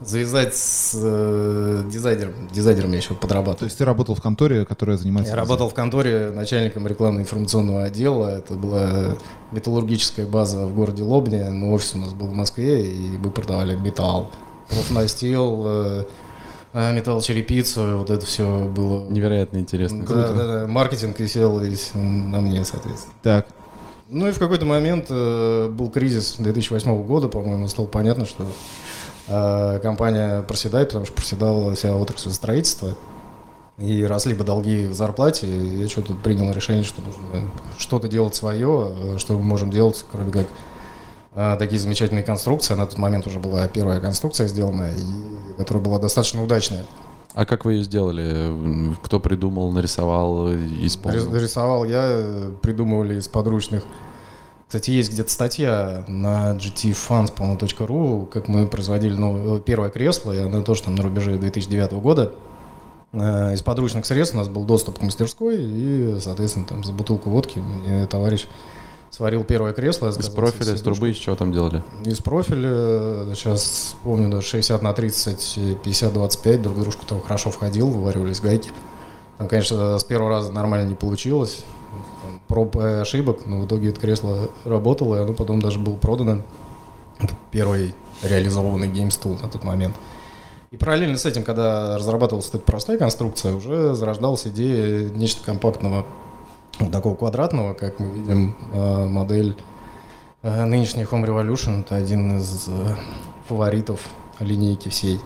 завязать 0.00 0.54
с 0.54 0.92
э, 0.94 1.82
дизайнером. 1.90 2.48
Дизайнером 2.52 2.92
я 2.92 2.98
еще 2.98 3.14
подрабатывал. 3.14 3.58
То 3.58 3.64
есть 3.64 3.78
ты 3.78 3.84
работал 3.84 4.14
в 4.14 4.20
конторе, 4.20 4.66
которая 4.66 4.96
занимается... 4.96 5.32
Я 5.32 5.36
работал 5.36 5.70
в 5.70 5.74
конторе 5.74 6.30
начальником 6.30 6.86
рекламно-информационного 6.86 7.84
отдела. 7.84 8.28
Это 8.28 8.54
была 8.54 9.16
металлургическая 9.52 10.26
база 10.26 10.66
в 10.66 10.74
городе 10.74 11.02
Лобне. 11.02 11.48
Но 11.50 11.72
офис 11.72 11.94
у 11.94 11.98
нас 11.98 12.12
был 12.12 12.26
в 12.26 12.34
Москве, 12.34 12.86
и 12.86 13.16
мы 13.16 13.30
продавали 13.30 13.74
металл. 13.74 14.30
Профнастил, 14.68 15.62
э, 15.66 16.04
э, 16.74 16.94
металлочерепицу, 16.94 17.98
вот 17.98 18.10
это 18.10 18.26
все 18.26 18.64
было... 18.68 19.08
Невероятно 19.08 19.58
интересно. 19.58 20.00
Да, 20.00 20.06
Круто. 20.06 20.34
да, 20.34 20.46
да. 20.60 20.66
Маркетинг 20.66 21.18
висел 21.20 21.58
весь 21.58 21.92
на 21.94 22.40
мне, 22.40 22.64
соответственно. 22.64 23.14
Так. 23.22 23.46
Ну 24.08 24.28
и 24.28 24.32
в 24.32 24.38
какой-то 24.38 24.66
момент 24.66 25.06
э, 25.08 25.68
был 25.68 25.90
кризис 25.90 26.36
2008 26.38 27.02
года, 27.04 27.28
по-моему, 27.28 27.66
стало 27.66 27.86
понятно, 27.86 28.26
что 28.26 28.46
компания 29.26 30.42
проседает, 30.42 30.88
потому 30.88 31.06
что 31.06 31.14
проседала 31.14 31.74
вся 31.74 31.96
отрасль 31.96 32.30
строительства. 32.30 32.96
И 33.78 34.04
росли 34.04 34.32
бы 34.32 34.42
долги 34.42 34.86
в 34.86 34.94
зарплате, 34.94 35.46
и 35.46 35.82
я 35.82 35.88
что-то 35.88 36.14
принял 36.14 36.50
решение, 36.50 36.82
что 36.82 37.02
нужно 37.02 37.50
что-то 37.76 38.08
делать 38.08 38.34
свое, 38.34 38.94
э, 38.96 39.18
что 39.18 39.34
мы 39.34 39.42
можем 39.42 39.70
делать, 39.70 40.02
кроме 40.10 40.32
как 40.32 40.46
э, 41.34 41.56
такие 41.58 41.78
замечательные 41.78 42.24
конструкции. 42.24 42.72
На 42.72 42.86
тот 42.86 42.96
момент 42.96 43.26
уже 43.26 43.38
была 43.38 43.68
первая 43.68 44.00
конструкция 44.00 44.46
сделанная, 44.46 44.94
и, 44.94 45.58
которая 45.58 45.84
была 45.84 45.98
достаточно 45.98 46.42
удачная. 46.42 46.86
А 47.34 47.44
как 47.44 47.66
вы 47.66 47.74
ее 47.74 47.84
сделали? 47.84 48.96
Кто 49.02 49.20
придумал, 49.20 49.70
нарисовал, 49.70 50.54
исполнил? 50.54 51.30
Нарисовал 51.30 51.84
я, 51.84 52.50
придумывали 52.62 53.18
из 53.18 53.28
подручных. 53.28 53.84
Кстати, 54.66 54.90
есть 54.90 55.12
где-то 55.12 55.30
статья 55.30 56.04
на 56.08 56.58
по-моему, 57.34 58.26
как 58.26 58.48
мы 58.48 58.66
производили 58.66 59.14
ну, 59.14 59.60
первое 59.60 59.90
кресло, 59.90 60.32
и 60.32 60.38
оно 60.38 60.62
тоже 60.62 60.82
там 60.82 60.96
на 60.96 61.04
рубеже 61.04 61.36
2009 61.38 61.92
года. 61.92 62.32
Э, 63.12 63.54
из 63.54 63.62
подручных 63.62 64.04
средств 64.06 64.34
у 64.34 64.38
нас 64.38 64.48
был 64.48 64.64
доступ 64.64 64.98
к 64.98 65.02
мастерской, 65.02 65.56
и, 65.58 66.18
соответственно, 66.20 66.66
там 66.66 66.82
за 66.82 66.92
бутылку 66.92 67.30
водки 67.30 67.62
товарищ 68.10 68.48
сварил 69.10 69.44
первое 69.44 69.72
кресло. 69.72 70.08
Из 70.08 70.28
профиля, 70.28 70.74
из 70.74 70.82
трубы, 70.82 71.10
из 71.10 71.16
чего 71.16 71.36
там 71.36 71.52
делали? 71.52 71.84
Из 72.04 72.18
профиля, 72.18 73.34
сейчас 73.34 73.94
помню, 74.02 74.30
да, 74.30 74.42
60 74.42 74.82
на 74.82 74.92
30, 74.92 75.80
50 75.82 76.12
25, 76.12 76.62
друг 76.62 76.80
дружку 76.80 77.06
там 77.06 77.22
хорошо 77.22 77.50
входил, 77.50 77.88
вываривались 77.88 78.40
гайки. 78.40 78.70
Там, 79.38 79.48
конечно, 79.48 79.98
с 79.98 80.04
первого 80.04 80.30
раза 80.30 80.50
нормально 80.50 80.88
не 80.88 80.94
получилось, 80.94 81.64
проб 82.48 82.76
и 82.76 83.00
ошибок, 83.00 83.46
но 83.46 83.60
в 83.60 83.66
итоге 83.66 83.90
это 83.90 84.00
кресло 84.00 84.50
работало, 84.64 85.16
и 85.16 85.22
оно 85.22 85.32
потом 85.34 85.60
даже 85.60 85.78
было 85.78 85.96
продано. 85.96 86.42
Первый 87.50 87.94
реализованный 88.22 88.88
геймстул 88.88 89.38
на 89.38 89.48
тот 89.48 89.64
момент. 89.64 89.96
И 90.70 90.76
параллельно 90.76 91.16
с 91.16 91.24
этим, 91.24 91.44
когда 91.44 91.96
разрабатывалась 91.96 92.48
эта 92.48 92.58
простая 92.58 92.98
конструкция, 92.98 93.54
уже 93.54 93.94
зарождалась 93.94 94.46
идея 94.46 95.08
нечто 95.10 95.44
компактного 95.44 96.06
вот 96.78 96.92
такого 96.92 97.14
квадратного, 97.14 97.74
как 97.74 97.98
мы 97.98 98.10
видим, 98.10 98.56
э, 98.72 99.06
модель 99.06 99.56
э, 100.42 100.64
нынешней 100.64 101.04
Home 101.04 101.24
Revolution. 101.24 101.80
Это 101.80 101.96
один 101.96 102.38
из 102.38 102.66
э, 102.68 102.96
фаворитов 103.48 104.00
линейки 104.40 104.88
всей. 104.88 105.20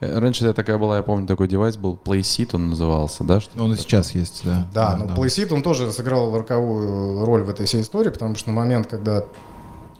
Раньше 0.00 0.44
это 0.44 0.54
такая 0.54 0.78
была, 0.78 0.96
я 0.98 1.02
помню, 1.02 1.26
такой 1.26 1.48
девайс 1.48 1.76
был, 1.76 1.98
PlaySeat 2.02 2.50
он 2.54 2.70
назывался, 2.70 3.24
да? 3.24 3.40
Что 3.40 3.62
он 3.62 3.74
и 3.74 3.76
сейчас 3.76 4.14
есть, 4.14 4.42
да. 4.44 4.68
Да, 4.72 4.96
но 4.96 5.06
да. 5.06 5.14
PlaySeat 5.14 5.52
он 5.52 5.62
тоже 5.62 5.90
сыграл 5.92 6.36
роковую 6.36 7.24
роль 7.24 7.42
в 7.42 7.50
этой 7.50 7.66
всей 7.66 7.82
истории, 7.82 8.10
потому 8.10 8.34
что 8.34 8.50
на 8.50 8.56
момент, 8.56 8.86
когда 8.86 9.24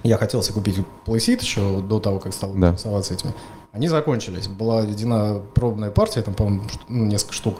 я 0.02 0.16
хотел 0.16 0.42
себе 0.42 0.54
купить 0.54 0.78
PlaySeat 1.06 1.40
еще 1.40 1.80
до 1.80 2.00
того, 2.00 2.18
как 2.18 2.32
стал 2.32 2.52
да. 2.54 2.68
интересоваться 2.68 3.14
этим, 3.14 3.32
они 3.72 3.88
закончились. 3.88 4.48
Была 4.48 4.82
введена 4.82 5.40
пробная 5.54 5.90
партия, 5.90 6.22
там, 6.22 6.34
по-моему, 6.34 6.64
ну, 6.88 7.04
несколько 7.04 7.34
штук. 7.34 7.58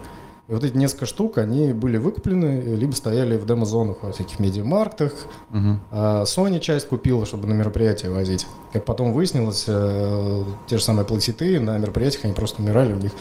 И 0.48 0.52
вот 0.52 0.64
эти 0.64 0.74
несколько 0.74 1.04
штук, 1.04 1.36
они 1.36 1.74
были 1.74 1.98
выкуплены, 1.98 2.74
либо 2.74 2.92
стояли 2.92 3.36
в 3.36 3.44
демо-зонах 3.44 3.98
во 4.00 4.12
всяких 4.12 4.38
медиамарктах. 4.38 5.12
Угу. 5.50 5.80
А 5.90 6.22
Sony 6.22 6.58
часть 6.58 6.88
купила, 6.88 7.26
чтобы 7.26 7.46
на 7.46 7.52
мероприятия 7.52 8.08
возить. 8.08 8.46
Как 8.72 8.86
потом 8.86 9.12
выяснилось, 9.12 9.64
э, 9.66 10.44
те 10.66 10.78
же 10.78 10.82
самые 10.82 11.04
платиты 11.04 11.60
на 11.60 11.76
мероприятиях, 11.76 12.24
они 12.24 12.32
просто 12.32 12.62
умирали, 12.62 12.94
у 12.94 12.98
них 12.98 13.12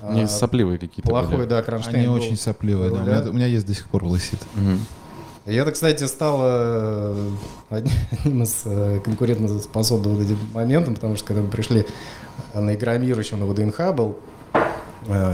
они 0.00 0.22
а, 0.22 0.28
сопливые 0.28 0.78
какие-то 0.78 1.10
Плохой, 1.10 1.36
были. 1.36 1.46
да, 1.46 1.62
кронштейн 1.62 1.96
Они 1.98 2.06
был. 2.06 2.14
очень 2.14 2.38
сопливые, 2.38 2.90
да. 2.90 2.96
У 2.96 3.02
меня, 3.02 3.20
у 3.28 3.32
меня 3.34 3.46
есть 3.46 3.66
до 3.66 3.74
сих 3.74 3.86
пор 3.88 4.04
лысит. 4.04 4.40
Угу. 4.54 5.52
И 5.52 5.54
это, 5.54 5.72
кстати, 5.72 6.04
стало 6.04 7.14
одним 7.68 8.42
из 8.42 8.62
э, 8.64 9.00
конкурентоспособных 9.04 10.16
вот 10.16 10.24
этим 10.24 10.38
моментом, 10.54 10.94
потому 10.94 11.16
что 11.16 11.26
когда 11.26 11.42
мы 11.42 11.48
пришли 11.48 11.84
на 12.54 12.74
Игромир 12.74 13.18
еще 13.18 13.36
на 13.36 13.44
ВДНХ 13.44 13.92
был, 13.94 14.16
Э, 14.16 14.29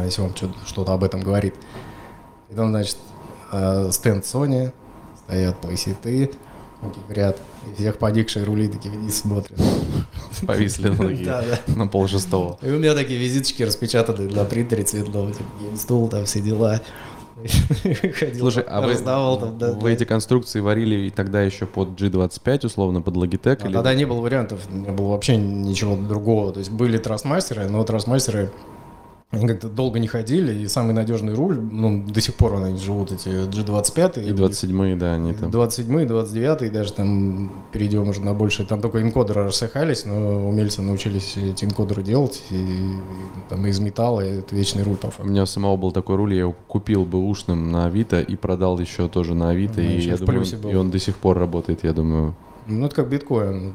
если 0.04 0.22
вам 0.22 0.34
что-то 0.66 0.92
об 0.92 1.04
этом 1.04 1.20
говорит. 1.20 1.54
И 2.50 2.54
там, 2.54 2.70
значит, 2.70 2.96
э, 3.52 3.90
стенд 3.92 4.24
Sony, 4.24 4.72
стоят 5.24 5.60
плейситы, 5.60 6.30
в 7.08 7.12
ряд, 7.12 7.40
и 7.66 7.74
всех 7.74 7.98
поникшие 7.98 8.44
рули 8.44 8.68
такие 8.68 8.94
вниз 8.94 9.20
смотрят. 9.20 9.58
Повисли 10.46 10.88
на 10.88 11.02
ноги 11.02 11.24
да, 11.24 11.42
да. 11.42 11.74
на 11.74 11.86
пол 11.86 12.06
шестого. 12.06 12.58
И 12.62 12.70
у 12.70 12.78
меня 12.78 12.94
такие 12.94 13.18
визиточки 13.18 13.62
распечатаны 13.62 14.28
на 14.28 14.44
принтере 14.44 14.84
цветного, 14.84 15.32
типа 15.32 15.48
геймстул, 15.60 16.08
там 16.08 16.24
все 16.26 16.40
дела. 16.40 16.80
Ходил, 18.18 18.40
Слушай, 18.40 18.64
а 18.66 18.80
вы, 18.80 18.94
там, 18.96 19.58
да, 19.58 19.72
вы 19.72 19.92
эти 19.92 20.04
конструкции 20.04 20.60
варили 20.60 21.06
и 21.06 21.10
тогда 21.10 21.42
еще 21.42 21.66
под 21.66 21.90
G25, 22.00 22.66
условно, 22.66 23.02
под 23.02 23.14
Logitech? 23.14 23.58
А 23.62 23.66
или... 23.66 23.74
Тогда 23.74 23.94
не 23.94 24.06
было 24.06 24.20
вариантов, 24.20 24.60
не 24.70 24.90
было 24.90 25.08
вообще 25.08 25.36
ничего 25.36 25.96
другого. 25.96 26.52
То 26.52 26.60
есть 26.60 26.70
были 26.70 26.96
трансмастеры, 26.96 27.68
но 27.68 27.84
трансмастеры 27.84 28.50
они 29.32 29.48
как-то 29.48 29.68
долго 29.68 29.98
не 29.98 30.06
ходили, 30.06 30.62
и 30.62 30.68
самый 30.68 30.92
надежный 30.92 31.34
руль, 31.34 31.60
ну, 31.60 32.04
до 32.04 32.20
сих 32.20 32.36
пор 32.36 32.54
они 32.62 32.78
живут, 32.78 33.10
эти 33.10 33.28
G25. 33.28 34.24
И 34.24 34.30
27-е, 34.30 34.96
да, 34.96 35.14
они 35.14 35.34
там. 35.34 35.50
27-е, 35.50 36.06
29-е, 36.06 36.70
даже 36.70 36.92
там 36.92 37.66
перейдем 37.72 38.08
уже 38.08 38.20
на 38.20 38.34
большее. 38.34 38.66
Там 38.66 38.80
только 38.80 39.02
энкодеры 39.02 39.44
рассыхались, 39.44 40.04
но 40.04 40.48
умельцы 40.48 40.80
научились 40.80 41.36
эти 41.36 41.64
энкодеры 41.64 42.04
делать, 42.04 42.42
и, 42.50 42.54
и 42.54 42.98
там 43.48 43.66
из 43.66 43.80
металла, 43.80 44.20
и 44.20 44.38
это 44.38 44.54
вечный 44.54 44.84
руль 44.84 44.96
по 44.96 45.08
факту. 45.08 45.24
У 45.24 45.26
меня 45.26 45.42
у 45.42 45.46
самого 45.46 45.76
был 45.76 45.90
такой 45.90 46.16
руль, 46.16 46.32
я 46.32 46.40
его 46.40 46.54
купил 46.68 47.04
бы 47.04 47.18
ушным 47.18 47.72
на 47.72 47.86
Авито 47.86 48.20
и 48.20 48.36
продал 48.36 48.78
еще 48.78 49.08
тоже 49.08 49.34
на 49.34 49.50
Авито, 49.50 49.80
ну, 49.80 49.88
и 49.88 50.00
я 50.02 50.16
думаю, 50.16 50.44
и 50.44 50.74
он 50.76 50.90
до 50.90 51.00
сих 51.00 51.16
пор 51.16 51.36
работает, 51.38 51.82
я 51.82 51.92
думаю. 51.92 52.36
Ну, 52.68 52.86
это 52.86 52.94
как 52.94 53.08
биткоин. 53.08 53.74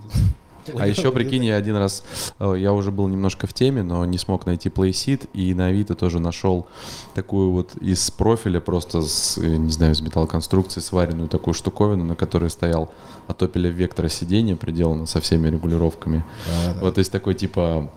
А 0.78 0.88
еще, 0.88 1.12
прикинь, 1.12 1.46
я 1.46 1.56
один 1.56 1.76
раз, 1.76 2.04
э, 2.40 2.56
я 2.58 2.74
уже 2.74 2.92
был 2.92 3.08
немножко 3.08 3.48
в 3.48 3.54
теме, 3.54 3.84
но 3.84 4.06
не 4.06 4.18
смог 4.18 4.46
найти 4.46 4.70
PlaySeat, 4.70 5.30
и 5.34 5.54
на 5.54 5.68
Авито 5.68 5.96
тоже 5.96 6.20
нашел 6.20 6.68
такую 7.16 7.52
вот 7.52 7.76
из 7.78 8.10
профиля, 8.12 8.60
просто 8.60 9.02
с, 9.02 9.38
э, 9.38 9.42
не 9.58 9.72
знаю, 9.72 9.94
из 9.94 10.02
металлоконструкции 10.02 10.80
сваренную 10.80 11.30
такую 11.30 11.54
штуковину, 11.54 12.06
на 12.06 12.16
которой 12.16 12.50
стоял 12.50 12.92
от 13.28 13.42
опеля 13.42 13.70
вектора 13.70 14.10
сиденья, 14.10 14.56
приделано 14.56 15.06
со 15.06 15.20
всеми 15.22 15.48
регулировками. 15.50 16.24
Да, 16.46 16.74
да. 16.74 16.80
Вот, 16.82 16.96
то 16.96 17.00
есть 17.00 17.12
такой 17.12 17.34
типа 17.34 17.90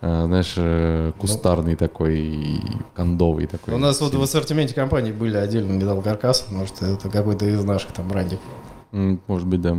э, 0.00 0.24
знаешь, 0.26 1.14
кустарный 1.18 1.74
такой, 1.76 2.62
кондовый 2.94 3.46
такой. 3.46 3.74
У 3.74 3.78
нас 3.78 4.00
вот 4.00 4.14
в 4.14 4.22
ассортименте 4.22 4.74
компании 4.74 5.12
были 5.12 5.36
отдельные 5.36 5.78
металлокаркасы, 5.78 6.44
может, 6.50 6.80
это 6.82 7.08
какой-то 7.10 7.46
из 7.46 7.64
наших 7.64 7.92
там 7.92 8.08
брендов. 8.08 8.38
М, 8.92 9.20
Может 9.26 9.46
быть, 9.46 9.60
да. 9.60 9.76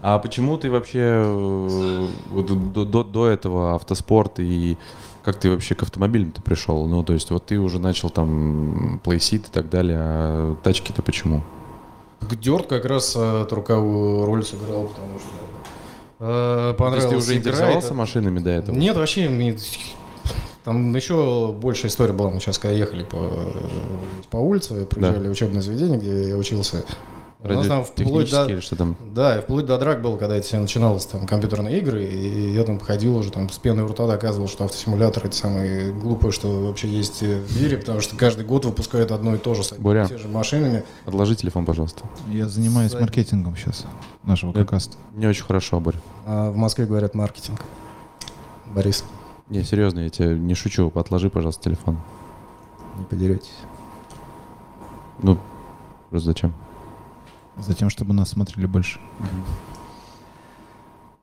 А 0.00 0.18
почему 0.18 0.56
ты 0.58 0.70
вообще 0.70 1.00
э, 1.02 2.08
до, 2.32 2.84
до, 2.84 3.04
до 3.04 3.26
этого 3.28 3.74
автоспорт 3.74 4.38
и 4.40 4.76
как 5.22 5.36
ты 5.40 5.50
вообще 5.50 5.74
к 5.74 5.82
автомобилям-то 5.82 6.42
пришел? 6.42 6.86
Ну, 6.86 7.02
то 7.02 7.12
есть 7.14 7.30
вот 7.30 7.46
ты 7.46 7.58
уже 7.58 7.78
начал 7.78 8.10
там 8.10 9.00
плейсит 9.02 9.48
и 9.48 9.50
так 9.50 9.70
далее, 9.70 9.96
а 10.00 10.56
тачки-то 10.62 11.02
почему? 11.02 11.42
Дёрт 12.20 12.66
как 12.66 12.84
раз 12.86 13.14
э, 13.16 13.46
руковую 13.50 14.24
роль 14.26 14.44
сыграл, 14.44 14.88
потому 14.88 15.18
что 15.18 15.28
э, 16.20 16.72
То 16.72 16.74
понравилось 16.78 17.12
есть 17.14 17.26
ты 17.26 17.32
уже 17.32 17.38
игра, 17.38 17.50
интересовался 17.52 17.86
это- 17.88 17.94
машинами 17.94 18.38
до 18.38 18.50
этого? 18.50 18.76
Нет, 18.76 18.96
вообще 18.96 19.28
мне- 19.28 19.56
там 20.64 20.94
еще 20.96 21.52
больше 21.52 21.88
история 21.88 22.14
была. 22.14 22.30
Мы 22.30 22.40
сейчас 22.40 22.58
когда 22.58 22.74
ехали 22.74 23.04
по, 23.04 23.30
по 24.30 24.36
улице, 24.38 24.86
приезжали 24.86 25.28
в 25.28 25.32
учебное 25.32 25.60
заведение, 25.60 25.98
где 25.98 26.28
я 26.30 26.36
учился. 26.36 26.84
У 27.44 27.48
нас 27.52 27.66
там 27.66 27.84
вплоть 27.84 28.30
до, 28.30 28.46
или 28.46 28.60
что 28.60 28.74
там? 28.74 28.96
да, 29.14 29.38
и 29.38 29.42
вплоть 29.42 29.66
до 29.66 29.76
драк 29.78 30.00
было, 30.00 30.16
когда 30.16 30.36
это 30.36 30.46
все 30.46 30.58
начиналось, 30.58 31.04
там, 31.04 31.26
компьютерные 31.26 31.78
игры, 31.78 32.02
и 32.04 32.52
я 32.54 32.64
там 32.64 32.80
ходил 32.80 33.16
уже, 33.16 33.30
там, 33.30 33.50
с 33.50 33.58
пеной 33.58 33.84
у 33.84 33.88
рта 33.88 34.06
доказывал, 34.06 34.48
что 34.48 34.64
автосимулятор 34.64 35.26
это 35.26 35.36
самое 35.36 35.92
глупое, 35.92 36.32
что 36.32 36.48
вообще 36.66 36.88
есть 36.88 37.20
в 37.22 37.60
мире, 37.62 37.76
потому 37.76 38.00
что 38.00 38.16
каждый 38.16 38.46
год 38.46 38.64
выпускают 38.64 39.10
одно 39.10 39.34
и 39.34 39.38
то 39.38 39.52
же 39.54 39.62
с 39.62 39.72
Боря. 39.74 40.04
и 40.04 40.08
те 40.08 40.16
же 40.18 40.26
машинами. 40.28 40.84
Отложи 41.04 41.36
телефон, 41.36 41.66
пожалуйста. 41.66 42.02
Я 42.28 42.48
занимаюсь 42.48 42.90
Сзади. 42.92 43.02
маркетингом 43.02 43.56
сейчас 43.56 43.84
нашего 44.22 44.56
Я- 44.56 44.64
каста. 44.64 44.96
Не 45.14 45.26
очень 45.26 45.44
хорошо, 45.44 45.80
Борь. 45.80 45.96
А 46.26 46.50
в 46.50 46.56
Москве 46.56 46.86
говорят 46.86 47.14
маркетинг. 47.14 47.60
Борис, 48.74 49.04
Не, 49.50 49.62
серьезно, 49.62 50.00
я 50.00 50.08
тебе 50.08 50.38
не 50.38 50.54
шучу. 50.54 50.90
Отложи, 50.94 51.28
пожалуйста, 51.28 51.64
телефон. 51.64 51.98
не 52.96 53.04
подеретесь. 53.04 53.52
Ну, 55.22 55.38
просто 56.10 56.26
зачем? 56.30 56.54
Затем, 57.58 57.88
чтобы 57.90 58.14
нас 58.14 58.30
смотрели 58.30 58.66
больше. 58.66 58.98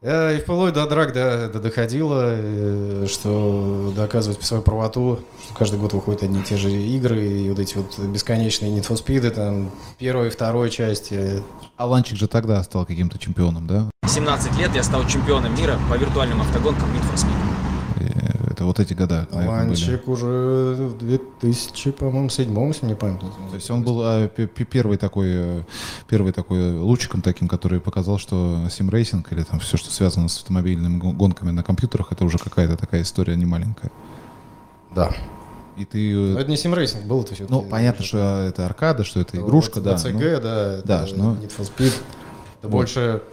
Э, 0.04 0.36
И 0.36 0.40
вплоть 0.42 0.74
до 0.74 0.88
драк 0.88 1.14
до, 1.14 1.48
до- 1.50 1.60
доходило, 1.60 2.24
э, 2.26 3.06
что 3.08 3.94
доказывать 3.96 4.42
свою 4.42 4.64
правоту, 4.64 5.20
что 5.46 5.54
каждый 5.54 5.78
год 5.80 5.94
выходят 5.94 6.24
одни 6.24 6.40
и 6.40 6.44
те 6.44 6.58
же 6.58 6.72
игры, 6.72 7.22
и 7.24 7.50
вот 7.50 7.60
эти 7.60 7.78
вот 7.78 8.00
бесконечные 8.00 8.72
Need 8.76 8.88
for 8.88 8.96
Speed, 9.04 9.30
там, 9.30 9.70
первой 10.00 10.28
и 10.28 10.30
второй 10.32 10.72
части. 10.72 11.44
Аланчик 11.78 12.18
же 12.18 12.28
тогда 12.28 12.64
стал 12.64 12.86
каким-то 12.86 13.20
чемпионом, 13.20 13.68
да? 13.68 13.90
17 14.08 14.58
лет 14.58 14.74
я 14.74 14.82
стал 14.84 15.06
чемпионом 15.06 15.56
мира 15.56 15.78
по 15.90 15.96
виртуальным 15.96 16.42
автогонкам 16.42 16.90
Need 16.94 17.04
for 17.12 17.16
Speed. 17.16 17.36
Это 18.62 18.68
вот 18.68 18.80
эти 18.80 18.94
года. 18.94 19.28
Аланчик 19.32 20.08
уже 20.08 20.76
в 20.78 20.98
2000, 21.00 21.92
по-моему, 21.94 22.30
седьмом, 22.30 22.68
если 22.68 22.86
не 22.86 22.94
память. 22.94 23.22
То 23.22 23.56
есть 23.56 23.72
он 23.72 23.82
был 23.82 24.04
п- 24.30 24.46
первый 24.46 24.98
такой, 24.98 25.30
э, 25.30 25.64
первый 26.08 26.32
такой 26.32 26.78
лучиком 26.78 27.24
таким, 27.24 27.48
который 27.48 27.80
показал, 27.80 28.20
что 28.20 28.60
симрейсинг 28.70 29.32
или 29.34 29.42
там 29.42 29.60
все, 29.60 29.78
что 29.78 29.90
связано 29.90 30.30
с 30.30 30.38
автомобильными 30.38 31.00
гон- 31.00 31.18
гонками 31.18 31.50
на 31.50 31.64
компьютерах, 31.64 32.12
это 32.12 32.24
уже 32.24 32.38
какая-то 32.38 32.78
такая 32.78 33.02
история 33.02 33.36
не 33.36 33.46
маленькая. 33.46 33.92
Да. 34.94 35.12
И 35.76 35.84
ты, 35.86 36.14
Но 36.14 36.38
э, 36.38 36.42
это 36.42 36.52
не 36.52 36.58
симрейсинг 36.58 37.06
был, 37.06 37.22
это 37.22 37.34
все-таки... 37.34 37.52
ну 37.52 37.64
понятно, 37.64 38.06
что 38.06 38.44
это 38.48 38.68
аркада, 38.68 39.04
что 39.04 39.22
это 39.22 39.38
игрушка, 39.38 39.82
да. 39.82 39.98
ЦГ, 39.98 40.14
ну, 40.14 40.40
да. 40.40 40.82
да, 40.86 41.08
ну. 41.16 41.34
Need 41.34 41.52
for 41.58 41.68
Speed. 41.68 41.94
Это 42.60 42.70
больше 42.70 43.24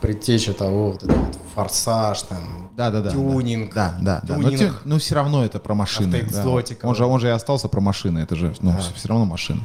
предтеча 0.00 0.52
того, 0.52 0.92
вот 0.92 1.02
этот 1.02 1.16
вот 1.16 1.38
форсаж, 1.54 2.22
там, 2.22 2.70
Да, 2.76 2.90
да, 2.90 3.00
да. 3.02 3.10
тюнинг. 3.10 3.74
Да, 3.74 3.96
да, 4.00 4.20
да. 4.22 4.36
Но, 4.36 4.44
Тюнинг. 4.50 4.58
те- 4.60 4.72
но 4.84 4.98
все 4.98 5.14
равно 5.16 5.44
это 5.44 5.58
про 5.58 5.74
машины. 5.74 6.24
да. 6.32 6.46
Он, 6.82 6.94
же, 6.94 7.04
он 7.04 7.18
же 7.20 7.26
и 7.26 7.30
остался 7.30 7.68
про 7.68 7.80
машины, 7.80 8.20
это 8.20 8.36
же 8.36 8.54
ну, 8.60 8.72
все 8.94 9.08
равно 9.08 9.24
машины. 9.24 9.60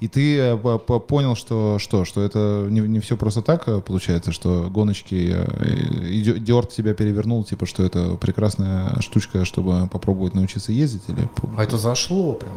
И 0.00 0.06
ты 0.08 0.38
э, 0.38 0.56
по- 0.56 0.78
по- 0.78 1.00
понял, 1.00 1.34
что, 1.34 1.78
что, 1.80 2.04
что 2.04 2.22
это 2.22 2.66
не, 2.70 2.80
не 2.80 3.00
все 3.00 3.16
просто 3.16 3.42
так 3.42 3.66
э, 3.66 3.80
получается, 3.80 4.30
что 4.32 4.68
гоночки, 4.70 5.32
э, 5.34 6.06
и 6.08 6.22
Дё- 6.22 6.38
Dirt 6.38 6.70
тебя 6.70 6.94
перевернул, 6.94 7.42
типа, 7.44 7.66
что 7.66 7.82
это 7.82 8.14
прекрасная 8.14 9.00
штучка, 9.00 9.44
чтобы 9.44 9.88
попробовать 9.88 10.34
научиться 10.34 10.70
ездить? 10.72 11.02
Или... 11.08 11.28
А 11.56 11.64
это 11.64 11.76
зашло 11.76 12.34
прям. 12.34 12.52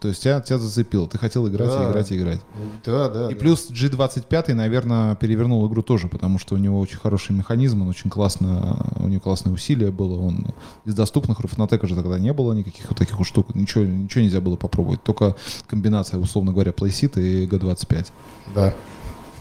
То 0.00 0.08
есть 0.08 0.22
тебя, 0.22 0.40
тебя 0.40 0.58
зацепило, 0.58 1.08
ты 1.08 1.18
хотел 1.18 1.48
играть, 1.48 1.68
Да. 1.68 1.84
и 1.84 1.90
играть, 1.90 2.12
и 2.12 2.16
играть. 2.16 2.40
Да, 2.84 3.08
да. 3.08 3.30
И 3.30 3.34
да. 3.34 3.40
плюс 3.40 3.70
G25, 3.70 4.52
наверное, 4.54 5.14
перевернул 5.16 5.66
игру 5.68 5.82
тоже, 5.82 6.08
потому 6.08 6.38
что 6.38 6.54
у 6.54 6.58
него 6.58 6.78
очень 6.78 6.98
хороший 6.98 7.32
механизм, 7.32 7.82
он 7.82 7.88
очень 7.88 8.10
классно, 8.10 8.86
у 8.96 9.08
него 9.08 9.20
классное 9.20 9.52
усилие 9.52 9.90
было. 9.90 10.20
Он 10.20 10.48
из 10.84 10.94
доступных 10.94 11.40
Руфнотека 11.40 11.86
же 11.86 11.94
тогда 11.94 12.18
не 12.18 12.32
было 12.32 12.52
никаких 12.52 12.88
вот 12.88 12.98
таких 12.98 13.18
вот 13.18 13.26
штук. 13.26 13.54
Ничего, 13.54 13.84
ничего 13.84 14.22
нельзя 14.22 14.40
было 14.40 14.56
попробовать. 14.56 15.02
Только 15.02 15.34
комбинация, 15.66 16.20
условно 16.20 16.52
говоря, 16.52 16.72
PlaySeat 16.72 17.20
и 17.20 17.46
G25. 17.46 18.06
Да. 18.54 18.74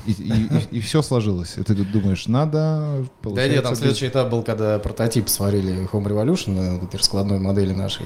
И, 0.05 0.79
все 0.81 1.01
сложилось. 1.01 1.57
И 1.57 1.63
ты 1.63 1.73
думаешь, 1.73 2.27
надо... 2.27 3.05
Да 3.23 3.47
нет, 3.47 3.63
там 3.63 3.75
следующий 3.75 4.07
этап 4.07 4.29
был, 4.29 4.43
когда 4.43 4.77
прототип 4.79 5.29
сварили 5.29 5.89
Home 5.91 6.05
Revolution, 6.05 6.79
вот 6.79 6.83
этой 6.83 6.97
раскладной 6.97 7.39
модели 7.39 7.73
нашей. 7.73 8.05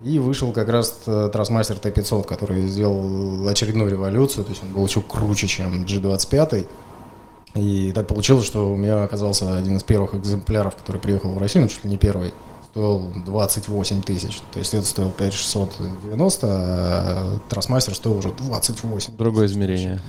И 0.00 0.18
вышел 0.20 0.52
как 0.52 0.68
раз 0.68 1.00
э, 1.06 1.30
Trustmaster 1.32 1.80
T500, 1.80 2.24
который 2.24 2.68
сделал 2.68 3.48
очередную 3.48 3.90
революцию, 3.90 4.44
то 4.44 4.50
есть 4.50 4.62
он 4.62 4.72
был 4.72 4.86
еще 4.86 5.00
круче, 5.00 5.48
чем 5.48 5.84
G25. 5.84 6.68
И 7.54 7.92
так 7.92 8.06
получилось, 8.06 8.46
что 8.46 8.70
у 8.70 8.76
меня 8.76 9.02
оказался 9.02 9.56
один 9.56 9.76
из 9.76 9.82
первых 9.82 10.14
экземпляров, 10.14 10.76
который 10.76 11.00
приехал 11.00 11.32
в 11.32 11.38
Россию, 11.38 11.64
ну, 11.64 11.68
чуть 11.68 11.82
ли 11.82 11.90
не 11.90 11.98
первый, 11.98 12.32
стоил 12.70 13.10
28 13.26 14.02
тысяч. 14.02 14.40
То 14.52 14.60
есть 14.60 14.72
это 14.72 14.86
стоил 14.86 15.10
5690, 15.10 16.46
а 16.46 17.38
Trustmaster 17.48 17.94
стоил 17.94 18.18
уже 18.18 18.30
28 18.30 19.16
Другое 19.16 19.46
измерение. 19.46 20.00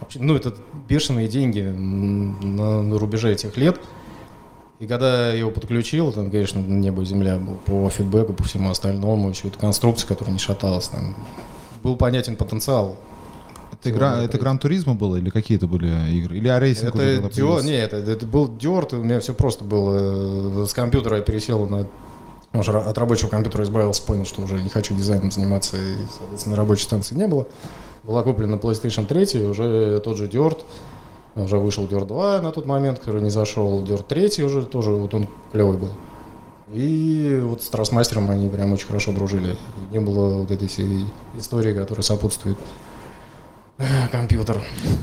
Вообще, 0.00 0.18
ну, 0.20 0.36
это 0.36 0.54
бешеные 0.88 1.26
деньги 1.26 1.60
на, 1.60 2.82
на 2.82 2.98
рубеже 2.98 3.32
этих 3.32 3.56
лет. 3.56 3.80
И 4.80 4.86
когда 4.86 5.32
я 5.32 5.38
его 5.38 5.50
подключил, 5.50 6.12
там, 6.12 6.30
конечно, 6.30 6.60
небо 6.60 7.02
и 7.02 7.04
земля 7.04 7.36
был 7.36 7.56
по 7.56 7.90
фидбэку, 7.90 8.32
по 8.32 8.44
всему 8.44 8.70
остальному, 8.70 9.28
еще 9.28 9.48
эта 9.48 9.58
конструкция, 9.58 10.06
которая 10.06 10.32
не 10.32 10.38
шаталась, 10.38 10.88
там, 10.88 11.16
был 11.82 11.96
понятен 11.96 12.36
потенциал. 12.36 12.96
Это, 13.72 13.90
игра, 13.90 14.22
это 14.22 14.38
Gran 14.38 14.58
Turismo 14.58 14.94
было 14.94 15.16
или 15.16 15.30
какие-то 15.30 15.66
были 15.66 15.88
игры? 16.10 16.36
Или 16.36 16.48
iRacing 16.48 16.94
Это, 16.94 16.98
Dirt, 16.98 17.30
появился? 17.30 17.66
не, 17.66 17.74
это, 17.74 17.96
это 17.96 18.26
был 18.26 18.48
Dirt, 18.56 18.92
у 18.92 19.02
меня 19.02 19.20
все 19.20 19.34
просто 19.34 19.64
было. 19.64 20.64
С 20.66 20.72
компьютера 20.72 21.16
я 21.16 21.22
пересел 21.22 21.66
на... 21.68 21.86
Уже 22.54 22.72
от 22.72 22.96
рабочего 22.96 23.28
компьютера 23.28 23.64
избавился, 23.64 24.02
понял, 24.02 24.24
что 24.24 24.42
уже 24.42 24.60
не 24.60 24.68
хочу 24.68 24.96
дизайном 24.96 25.30
заниматься, 25.30 25.76
и, 25.76 25.96
соответственно, 26.18 26.56
рабочей 26.56 26.84
станции 26.84 27.14
не 27.14 27.28
было. 27.28 27.46
Была 28.04 28.22
куплена 28.22 28.56
PlayStation 28.56 29.06
3, 29.06 29.46
уже 29.46 30.00
тот 30.00 30.16
же 30.16 30.28
Диорт, 30.28 30.64
уже 31.42 31.58
вышел 31.58 31.84
Dirt 31.86 32.06
2 32.06 32.40
на 32.40 32.52
тот 32.52 32.66
момент, 32.66 32.98
который 32.98 33.22
не 33.22 33.30
зашел, 33.30 33.82
Dirt 33.82 34.04
3 34.08 34.44
уже 34.44 34.62
тоже, 34.62 34.90
вот 34.90 35.14
он 35.14 35.28
клевый 35.52 35.78
был. 35.78 35.90
И 36.72 37.40
вот 37.42 37.62
с 37.62 37.68
Трасмастером 37.68 38.30
они 38.30 38.48
прям 38.48 38.72
очень 38.72 38.86
хорошо 38.86 39.12
дружили. 39.12 39.56
Не 39.90 40.00
было 40.00 40.38
вот 40.38 40.50
этой 40.50 40.68
всей 40.68 41.06
истории, 41.38 41.72
которая 41.72 42.02
сопутствует 42.02 42.58
компьютеру. 44.10 44.60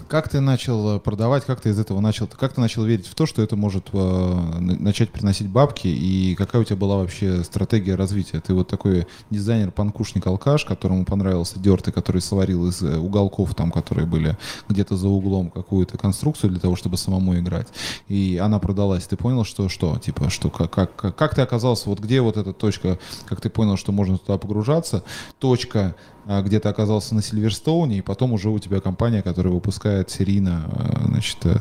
Как 0.10 0.28
ты 0.28 0.42
начал 0.42 0.98
э, 0.98 1.00
продавать, 1.00 1.46
как 1.46 1.62
ты 1.62 1.70
из 1.70 1.80
этого 1.80 2.02
начал, 2.02 2.28
как 2.28 2.54
ты 2.54 2.62
начал 2.62 2.84
верить 2.84 3.08
в 3.08 3.16
то, 3.16 3.26
что 3.26 3.42
это 3.42 3.56
может 3.56 3.88
э, 3.94 4.58
начать 4.60 5.12
приносить 5.12 5.48
бабки, 5.48 5.88
и 5.88 6.36
какая 6.36 6.62
у 6.62 6.66
тебя 6.66 6.76
была 6.76 6.98
вообще 6.98 7.44
стратегия 7.44 7.96
развития? 7.96 8.42
Ты 8.42 8.54
вот 8.54 8.68
такой 8.68 9.08
дизайнер, 9.30 9.72
панкушник, 9.72 10.28
алкаш, 10.28 10.66
которому 10.66 11.06
понравился 11.06 11.60
Дерт, 11.60 11.88
и 11.88 11.92
который 11.92 12.22
сварил 12.22 12.68
из 12.68 12.82
э, 12.82 12.98
уголков, 12.98 13.56
там, 13.56 13.72
которые 13.72 14.06
были 14.06 14.38
где-то 14.68 14.98
за 14.98 15.08
углом, 15.08 15.52
какую-то 15.52 15.98
конструкцию 15.98 16.52
для 16.52 16.60
того, 16.60 16.76
чтобы 16.76 16.98
самому 16.98 17.38
играть, 17.40 17.68
и 18.10 18.40
она 18.44 18.60
продалась. 18.60 19.06
Ты 19.06 19.16
понял, 19.16 19.46
что 19.46 19.70
что, 19.70 19.98
типа, 20.00 20.30
что 20.30 20.50
как, 20.50 20.72
как, 20.72 21.16
как, 21.16 21.36
ты 21.36 21.42
оказался, 21.42 21.90
вот 21.90 22.00
где 22.00 22.20
вот 22.20 22.36
эта 22.36 22.52
точка, 22.52 23.00
как 23.26 23.40
ты 23.40 23.50
понял, 23.50 23.78
что 23.78 23.94
можно 23.94 24.18
туда 24.18 24.38
погружаться, 24.38 25.04
точка, 25.40 25.96
где 26.26 26.60
ты 26.60 26.70
оказался 26.70 27.14
на 27.14 27.22
Сильверстоуне, 27.22 27.98
и 27.98 28.02
потом 28.02 28.34
уже 28.34 28.50
у 28.50 28.60
тебя 28.60 28.82
компания, 28.82 29.22
которая 29.22 29.54
выпускает 29.54 30.10
серийно, 30.10 30.64
а, 30.68 31.06
значит, 31.06 31.38
э, 31.46 31.58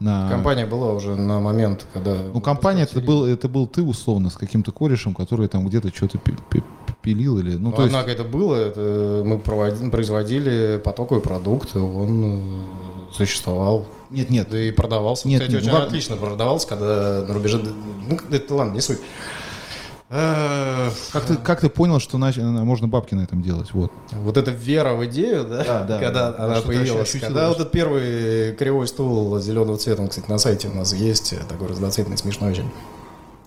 на... 0.00 0.28
Компания 0.28 0.66
была 0.66 0.92
уже 0.92 1.14
на 1.14 1.40
момент, 1.40 1.86
когда... 1.92 2.16
Ну, 2.32 2.40
компания 2.40 2.82
это 2.82 3.00
был, 3.00 3.24
это 3.24 3.48
был 3.48 3.66
ты 3.66 3.82
условно 3.82 4.30
с 4.30 4.34
каким-то 4.34 4.72
корешем, 4.72 5.14
который 5.14 5.48
там 5.48 5.66
где-то 5.66 5.94
что-то 5.94 6.18
пи- 6.18 6.36
пи- 6.50 6.64
пилил 7.02 7.38
или... 7.38 7.54
Ну, 7.54 7.70
Ну, 7.70 7.76
то 7.76 7.82
есть, 7.82 7.94
однако 7.94 8.10
это 8.10 8.24
было, 8.24 8.56
это 8.56 9.22
мы 9.24 9.38
производили 9.38 10.80
потоковый 10.82 11.22
продукт, 11.22 11.76
он 11.76 12.64
э, 13.10 13.14
существовал, 13.14 13.86
нет, 14.10 14.28
нет, 14.28 14.48
да 14.50 14.60
и 14.60 14.72
продавался. 14.72 15.28
Нет, 15.28 15.40
Кстати, 15.40 15.54
нет, 15.54 15.62
очень 15.62 15.72
ну, 15.72 15.84
отлично 15.84 16.16
продавался, 16.16 16.66
когда 16.66 17.24
на 17.26 17.32
рубеже... 17.32 17.58
Ну, 17.58 18.18
это 18.30 18.54
ладно, 18.54 18.72
не 18.72 18.80
суть. 18.80 18.98
Как 20.10 21.24
ты, 21.24 21.36
как 21.36 21.60
ты 21.60 21.68
понял, 21.68 22.00
что 22.00 22.18
нач- 22.18 22.40
можно 22.40 22.88
бабки 22.88 23.14
на 23.14 23.20
этом 23.22 23.42
делать? 23.42 23.72
Вот. 23.72 23.92
Вот 24.10 24.36
эта 24.36 24.50
вера 24.50 24.94
в 24.94 25.04
идею, 25.06 25.44
да, 25.44 25.62
Да, 25.64 25.84
да, 25.84 25.98
когда 26.00 26.32
да. 26.32 26.44
она 26.46 26.60
появилась. 26.62 27.12
когда 27.12 27.42
да. 27.42 27.48
вот 27.48 27.60
этот 27.60 27.70
первый 27.70 28.52
кривой 28.56 28.88
стул 28.88 29.38
зеленого 29.38 29.78
цвета, 29.78 30.02
он, 30.02 30.08
кстати, 30.08 30.28
на 30.28 30.38
сайте 30.38 30.68
у 30.68 30.74
нас 30.74 30.92
есть, 30.92 31.34
такой 31.48 31.68
разноцветный, 31.68 32.18
смешной 32.18 32.50
очень. 32.50 32.68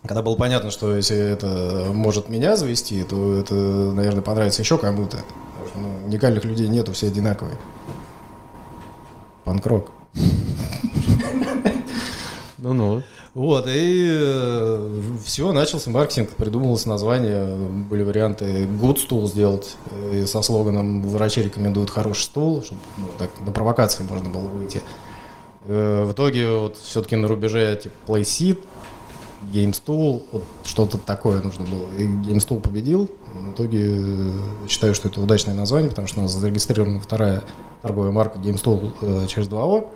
Когда 0.04 0.22
было 0.22 0.36
понятно, 0.36 0.72
что 0.72 0.96
если 0.96 1.18
это 1.18 1.88
может 1.94 2.30
меня 2.30 2.56
завести, 2.56 3.04
то 3.04 3.34
это, 3.38 3.54
наверное, 3.56 4.22
понравится 4.22 4.62
еще 4.62 4.78
кому-то. 4.78 5.18
Потому 5.18 5.68
что, 5.70 5.80
ну, 5.80 6.06
уникальных 6.08 6.46
людей 6.46 6.70
нету, 6.70 6.94
все 6.94 7.08
одинаковые. 7.08 7.58
Панкрок. 9.44 9.92
Ну-ну. 12.58 13.04
Вот, 13.34 13.66
и 13.68 15.18
все, 15.26 15.52
начался 15.54 15.90
маркетинг, 15.90 16.30
придумалось 16.32 16.86
название, 16.86 17.56
были 17.90 18.04
варианты 18.04 18.66
good 18.66 19.00
стул 19.00 19.28
сделать 19.28 19.76
э, 19.90 20.28
со 20.28 20.44
слоганом 20.44 21.02
«Врачи 21.02 21.42
рекомендуют 21.42 21.90
хороший 21.90 22.26
стул», 22.26 22.62
чтобы 22.62 22.82
ну, 22.98 23.08
так, 23.18 23.32
на 23.44 23.52
провокации 23.52 24.04
можно 24.04 24.30
было 24.30 24.48
выйти. 24.48 24.84
Э, 25.66 26.06
В 26.06 26.12
итоге 26.12 26.48
вот 26.52 26.78
все-таки 26.78 27.16
на 27.16 27.28
рубеже 27.28 27.80
типа 27.82 27.96
PlaySeat, 28.06 28.60
GameStool, 29.52 30.24
вот 30.32 30.44
что-то 30.64 31.00
такое 31.00 31.42
нужно 31.42 31.66
было. 31.66 31.88
И 31.98 32.06
GameStool 32.06 32.62
победил. 32.62 33.10
В 33.34 33.54
итоге 33.54 33.98
э, 33.98 34.32
считаю, 34.70 34.94
что 34.94 35.08
это 35.08 35.20
удачное 35.20 35.56
название, 35.56 35.90
потому 35.90 36.08
что 36.08 36.20
у 36.20 36.24
нас 36.24 36.34
зарегистрирована 36.34 37.00
вторая 37.00 37.42
торговая 37.82 38.12
марка 38.12 38.38
GameStool 38.38 38.94
э, 39.02 39.28
через 39.28 39.48
2O. 39.48 39.88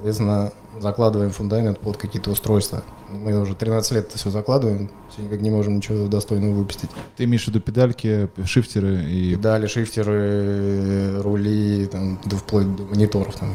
Соответственно, 0.00 0.50
закладываем 0.80 1.30
фундамент 1.30 1.78
под 1.78 1.98
какие-то 1.98 2.30
устройства. 2.30 2.82
Мы 3.10 3.38
уже 3.38 3.54
13 3.54 3.92
лет 3.92 4.08
это 4.08 4.16
все 4.16 4.30
закладываем, 4.30 4.90
все 5.10 5.20
никак 5.20 5.42
не 5.42 5.50
можем 5.50 5.76
ничего 5.76 6.08
достойного 6.08 6.54
выпустить. 6.54 6.88
Ты 7.18 7.24
имеешь 7.24 7.44
в 7.44 7.48
виду 7.48 7.60
педальки, 7.60 8.30
шифтеры 8.46 9.04
и... 9.04 9.34
Педали, 9.34 9.66
шифтеры, 9.66 11.20
рули, 11.20 11.84
там, 11.84 12.18
да 12.24 12.38
вплоть 12.38 12.74
до 12.76 12.84
мониторов. 12.84 13.36
Там. 13.36 13.50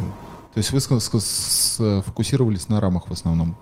То 0.54 0.60
есть 0.60 0.72
вы 0.72 0.82
сфокусировались 0.82 2.70
на 2.70 2.80
рамах 2.80 3.08
в 3.08 3.12
основном. 3.12 3.58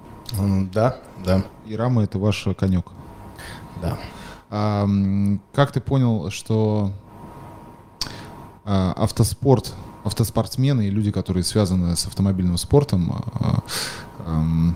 Да, 0.73 0.97
да, 1.23 1.45
И 1.65 1.77
рамы— 1.77 2.03
это 2.03 2.19
ваш 2.19 2.45
конек. 2.57 2.87
да. 3.81 3.97
А, 4.49 4.85
как 5.53 5.71
ты 5.71 5.79
понял, 5.79 6.29
что 6.31 6.91
а, 8.65 8.93
автоспорт, 8.97 9.73
автоспортсмены 10.03 10.87
и 10.87 10.89
люди, 10.89 11.11
которые 11.11 11.43
связаны 11.43 11.95
с 11.95 12.05
автомобильным 12.05 12.57
спортом, 12.57 13.11
а, 13.11 13.63
ам, 14.25 14.75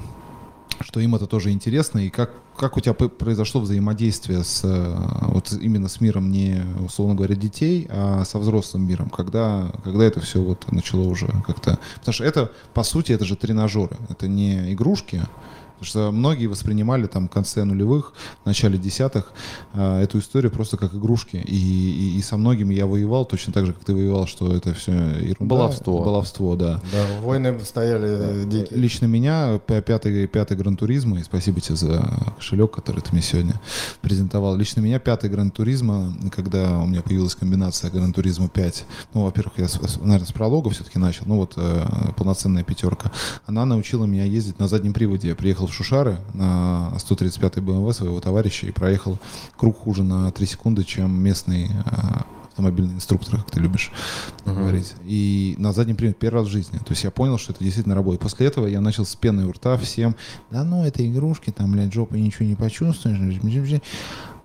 что 0.79 0.99
им 0.99 1.15
это 1.15 1.25
тоже 1.27 1.51
интересно, 1.51 1.99
и 1.99 2.09
как, 2.09 2.31
как 2.55 2.77
у 2.77 2.79
тебя 2.79 2.93
произошло 2.93 3.61
взаимодействие 3.61 4.43
с, 4.43 4.61
а, 4.63 5.25
вот 5.27 5.51
именно 5.51 5.89
с 5.89 6.01
миром 6.01 6.31
не, 6.31 6.63
условно 6.83 7.15
говоря, 7.15 7.35
детей, 7.35 7.87
а 7.89 8.23
со 8.25 8.39
взрослым 8.39 8.87
миром, 8.87 9.09
когда, 9.09 9.71
когда 9.83 10.05
это 10.05 10.19
все 10.19 10.41
вот 10.41 10.71
начало 10.71 11.03
уже 11.03 11.27
как-то... 11.45 11.79
Потому 11.95 12.13
что 12.13 12.23
это, 12.23 12.51
по 12.73 12.83
сути, 12.83 13.11
это 13.11 13.25
же 13.25 13.35
тренажеры, 13.35 13.97
это 14.09 14.27
не 14.27 14.73
игрушки, 14.73 15.21
Потому 15.79 15.85
что 15.85 16.11
многие 16.11 16.47
воспринимали 16.47 17.05
там 17.05 17.27
в 17.27 17.31
конце 17.31 17.63
нулевых, 17.63 18.13
в 18.43 18.45
начале 18.47 18.79
десятых 18.79 19.31
э, 19.73 20.01
эту 20.01 20.17
историю 20.19 20.51
просто 20.51 20.75
как 20.75 20.95
игрушки. 20.95 21.37
И, 21.37 21.55
и, 21.55 22.17
и 22.17 22.21
со 22.23 22.35
многими 22.37 22.73
я 22.73 22.87
воевал 22.87 23.25
точно 23.25 23.53
так 23.53 23.67
же, 23.67 23.73
как 23.73 23.83
ты 23.83 23.93
воевал, 23.93 24.25
что 24.25 24.51
это 24.55 24.73
все 24.73 24.91
ерунда. 24.91 25.45
Баловство. 25.45 26.03
Баловство, 26.03 26.55
да. 26.55 26.81
Да, 26.91 27.21
войны 27.21 27.59
стояли 27.63 28.07
э, 28.09 28.45
дикие. 28.45 28.79
Лично 28.79 29.05
меня 29.05 29.59
пятый, 29.59 30.25
пятый 30.25 30.57
Gran 30.57 30.77
Turismo, 30.77 31.19
и 31.19 31.23
спасибо 31.23 31.61
тебе 31.61 31.75
за 31.75 32.33
кошелек, 32.37 32.71
который 32.71 33.01
ты 33.01 33.11
мне 33.11 33.21
сегодня 33.21 33.53
презентовал. 34.01 34.55
Лично 34.57 34.81
меня 34.81 34.97
пятый 34.97 35.29
Gran 35.29 35.51
Turismo, 35.51 36.12
когда 36.35 36.79
у 36.79 36.87
меня 36.87 37.03
появилась 37.03 37.35
комбинация 37.35 37.91
Gran 37.91 38.13
Turismo 38.13 38.49
5, 38.49 38.85
ну, 39.13 39.25
во-первых, 39.25 39.53
я, 39.57 39.67
наверное, 40.01 40.27
с 40.27 40.31
пролога 40.31 40.71
все-таки 40.71 40.97
начал, 40.97 41.23
ну, 41.27 41.37
вот 41.37 41.53
э, 41.55 41.85
полноценная 42.15 42.63
пятерка, 42.63 43.11
она 43.45 43.65
научила 43.65 44.05
меня 44.05 44.23
ездить 44.23 44.57
на 44.59 44.67
заднем 44.67 44.93
приводе. 44.93 45.29
Я 45.29 45.35
приехал 45.35 45.66
в 45.69 45.73
Шушары 45.73 46.17
на 46.34 46.93
135-й 46.97 47.62
BMW 47.62 47.93
своего 47.93 48.19
товарища 48.19 48.67
и 48.67 48.71
проехал 48.71 49.19
круг 49.58 49.77
хуже 49.80 50.03
на 50.03 50.32
3 50.32 50.45
секунды, 50.45 50.84
чем 50.84 51.12
местный 51.21 51.65
э, 51.65 52.21
автомобильный 52.58 52.95
инструктор, 52.95 53.38
как 53.38 53.51
ты 53.51 53.60
любишь 53.60 53.91
говорить. 54.45 54.95
И 55.06 55.56
на 55.60 55.73
заднем 55.73 55.95
приводе 55.95 56.17
первый 56.19 56.39
раз 56.39 56.47
в 56.47 56.51
жизни. 56.51 56.80
То 56.80 56.89
есть 56.89 57.03
я 57.03 57.12
понял, 57.12 57.38
что 57.38 57.53
это 57.53 57.63
действительно 57.63 57.93
работает. 57.93 58.21
После 58.21 58.47
этого 58.47 58.65
я 58.65 58.82
начал 58.82 59.06
с 59.06 59.15
пеной 59.15 59.45
у 59.45 59.51
рта 59.51 59.77
всем, 59.77 60.15
да 60.49 60.63
ну, 60.63 60.84
это 60.84 61.08
игрушки, 61.08 61.51
там, 61.51 61.71
блядь, 61.71 61.93
жопой 61.93 62.19
ничего 62.19 62.45
не 62.45 62.56
почувствуешь. 62.56 63.39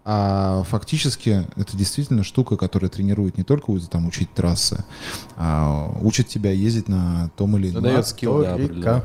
А 0.04 0.64
фактически 0.64 1.46
это 1.54 1.76
действительно 1.76 2.24
штука, 2.24 2.56
которая 2.56 2.90
тренирует 2.90 3.38
не 3.38 3.44
только 3.44 3.72
там 3.88 4.08
учить 4.08 4.32
трассы, 4.34 4.84
а 5.36 5.96
учит 6.02 6.26
тебя 6.26 6.50
ездить 6.50 6.88
на 6.88 7.30
том 7.36 7.56
или 7.56 7.70
ином. 7.70 7.84
дает 7.84 8.06
скилл, 8.06 8.42
да. 8.42 9.04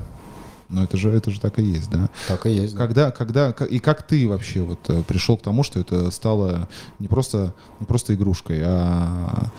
Но 0.70 0.84
это 0.84 0.98
же, 0.98 1.10
это 1.12 1.32
же 1.32 1.40
так 1.40 1.60
и 1.60 1.64
есть, 1.64 1.90
да. 1.90 2.10
Так 2.28 2.46
и 2.46 2.52
есть. 2.52 2.76
да. 2.76 2.86
Когда, 2.86 3.12
когда, 3.12 3.54
ка- 3.54 3.66
и 3.66 3.80
как 3.80 4.04
ты 4.04 4.28
вообще 4.28 4.62
вот 4.62 4.80
э, 4.90 5.02
пришел 5.04 5.38
к 5.38 5.42
тому, 5.42 5.64
что 5.64 5.80
это 5.80 6.12
стало 6.12 6.68
не 7.00 7.08
просто, 7.08 7.54
не 7.80 7.86
просто 7.86 8.14
игрушкой, 8.16 8.62
а 8.64 9.50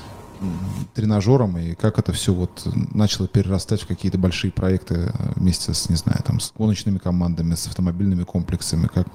тренажером, 0.95 1.59
и 1.59 1.75
как 1.75 1.99
это 1.99 2.13
все 2.13 2.33
вот 2.33 2.63
начало 2.95 3.27
перерастать 3.27 3.83
в 3.83 3.87
какие-то 3.87 4.19
большие 4.19 4.53
проекты 4.53 4.95
э, 4.95 5.11
вместе 5.37 5.75
с, 5.75 5.89
не 5.89 5.97
знаю, 5.97 6.21
там, 6.25 6.41
с 6.41 6.53
гоночными 6.57 6.99
командами, 6.99 7.55
с 7.55 7.67
автомобильными 7.67 8.25
комплексами, 8.25 8.87
как, 8.87 9.09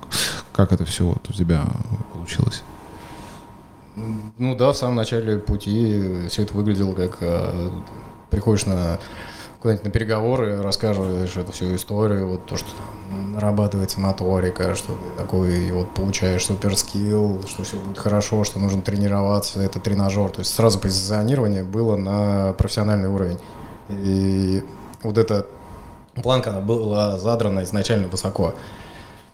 как 0.51 0.71
это 0.73 0.85
все 0.85 1.05
вот 1.05 1.29
у 1.29 1.33
тебя 1.33 1.63
получилось? 2.13 2.63
Ну 3.95 4.55
да, 4.55 4.73
в 4.73 4.77
самом 4.77 4.95
начале 4.95 5.37
пути 5.37 6.27
все 6.29 6.43
это 6.43 6.53
выглядело 6.55 6.93
как 6.93 7.17
э, 7.21 7.69
приходишь 8.31 8.65
на 8.65 8.99
куда-нибудь 9.63 9.85
на 9.85 9.91
переговоры, 9.91 10.61
рассказываешь 10.61 11.37
эту 11.37 11.53
всю 11.53 11.73
историю, 11.73 12.27
вот 12.27 12.45
то, 12.45 12.57
что 12.57 12.67
там 12.67 13.31
нарабатывается 13.31 13.97
моторика, 14.01 14.75
что 14.75 14.93
ты 14.93 15.17
такой 15.17 15.71
вот 15.71 15.93
получаешь 15.93 16.45
супер 16.45 16.77
скилл, 16.77 17.41
что 17.47 17.63
все 17.63 17.77
будет 17.77 17.97
хорошо, 17.97 18.43
что 18.43 18.59
нужно 18.59 18.81
тренироваться, 18.81 19.61
это 19.61 19.79
тренажер. 19.79 20.29
То 20.31 20.39
есть 20.39 20.53
сразу 20.53 20.79
позиционирование 20.79 21.63
было 21.63 21.95
на 21.95 22.51
профессиональный 22.53 23.07
уровень. 23.07 23.39
И 23.87 24.63
вот 25.01 25.17
эта 25.17 25.47
планка 26.21 26.51
была 26.59 27.17
задрана 27.17 27.63
изначально 27.63 28.09
высоко. 28.09 28.55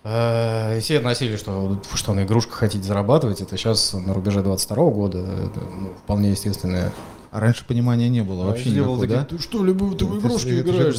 Э, 0.03 0.77
И 0.77 0.79
все 0.79 0.99
относили, 0.99 1.37
что, 1.37 1.81
что 1.95 2.13
на 2.13 2.23
игрушках 2.23 2.53
хотите 2.53 2.83
зарабатывать, 2.83 3.41
это 3.41 3.57
сейчас 3.57 3.93
на 3.93 4.13
рубеже 4.13 4.43
22 4.43 4.89
года, 4.91 5.17
это 5.17 5.59
ну, 5.59 5.89
вполне 6.03 6.29
естественное. 6.29 6.91
А 7.31 7.39
раньше 7.39 7.63
понимания 7.63 8.09
не 8.09 8.21
было 8.23 8.45
вообще 8.45 8.63
Раньше 8.65 8.77
никакого, 8.79 8.95
было 8.97 9.07
да? 9.07 9.23
такие, 9.23 9.37
Ты 9.37 9.43
что, 9.43 9.63
любую 9.63 9.95
ты 9.95 10.05
в 10.05 10.17
игрушки 10.19 10.61
играешь? 10.61 10.95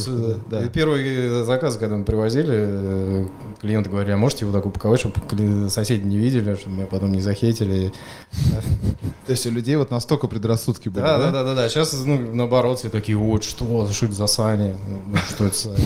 да, 0.49 0.61
первый 0.69 1.43
заказ, 1.43 1.75
когда 1.75 1.97
мы 1.97 2.05
привозили, 2.05 2.53
э, 2.53 3.27
клиенты 3.59 3.89
говорили, 3.89 4.13
а 4.13 4.17
можете 4.17 4.45
его 4.45 4.53
так 4.57 4.65
упаковать, 4.65 5.01
чтобы 5.01 5.69
соседи 5.69 6.03
не 6.07 6.17
видели, 6.17 6.55
чтобы 6.55 6.77
меня 6.77 6.85
потом 6.85 7.11
не 7.11 7.19
захейтили. 7.19 7.91
То 9.25 9.31
есть 9.31 9.45
у 9.45 9.51
людей 9.51 9.75
вот 9.75 9.91
настолько 9.91 10.27
предрассудки 10.27 10.87
были, 10.87 11.03
Да, 11.03 11.17
да, 11.17 11.31
да, 11.31 11.43
да, 11.43 11.53
да. 11.55 11.67
Сейчас, 11.69 11.93
ну, 12.05 12.33
наоборот, 12.33 12.79
все 12.79 12.89
такие, 12.89 13.17
вот, 13.17 13.43
что, 13.43 13.89
что 13.91 14.05
это 14.05 14.15
за 14.15 14.27
сани? 14.27 14.77
Ну, 15.07 15.17
что 15.35 15.45
это 15.47 15.55
за 15.57 15.63
сани? 15.75 15.85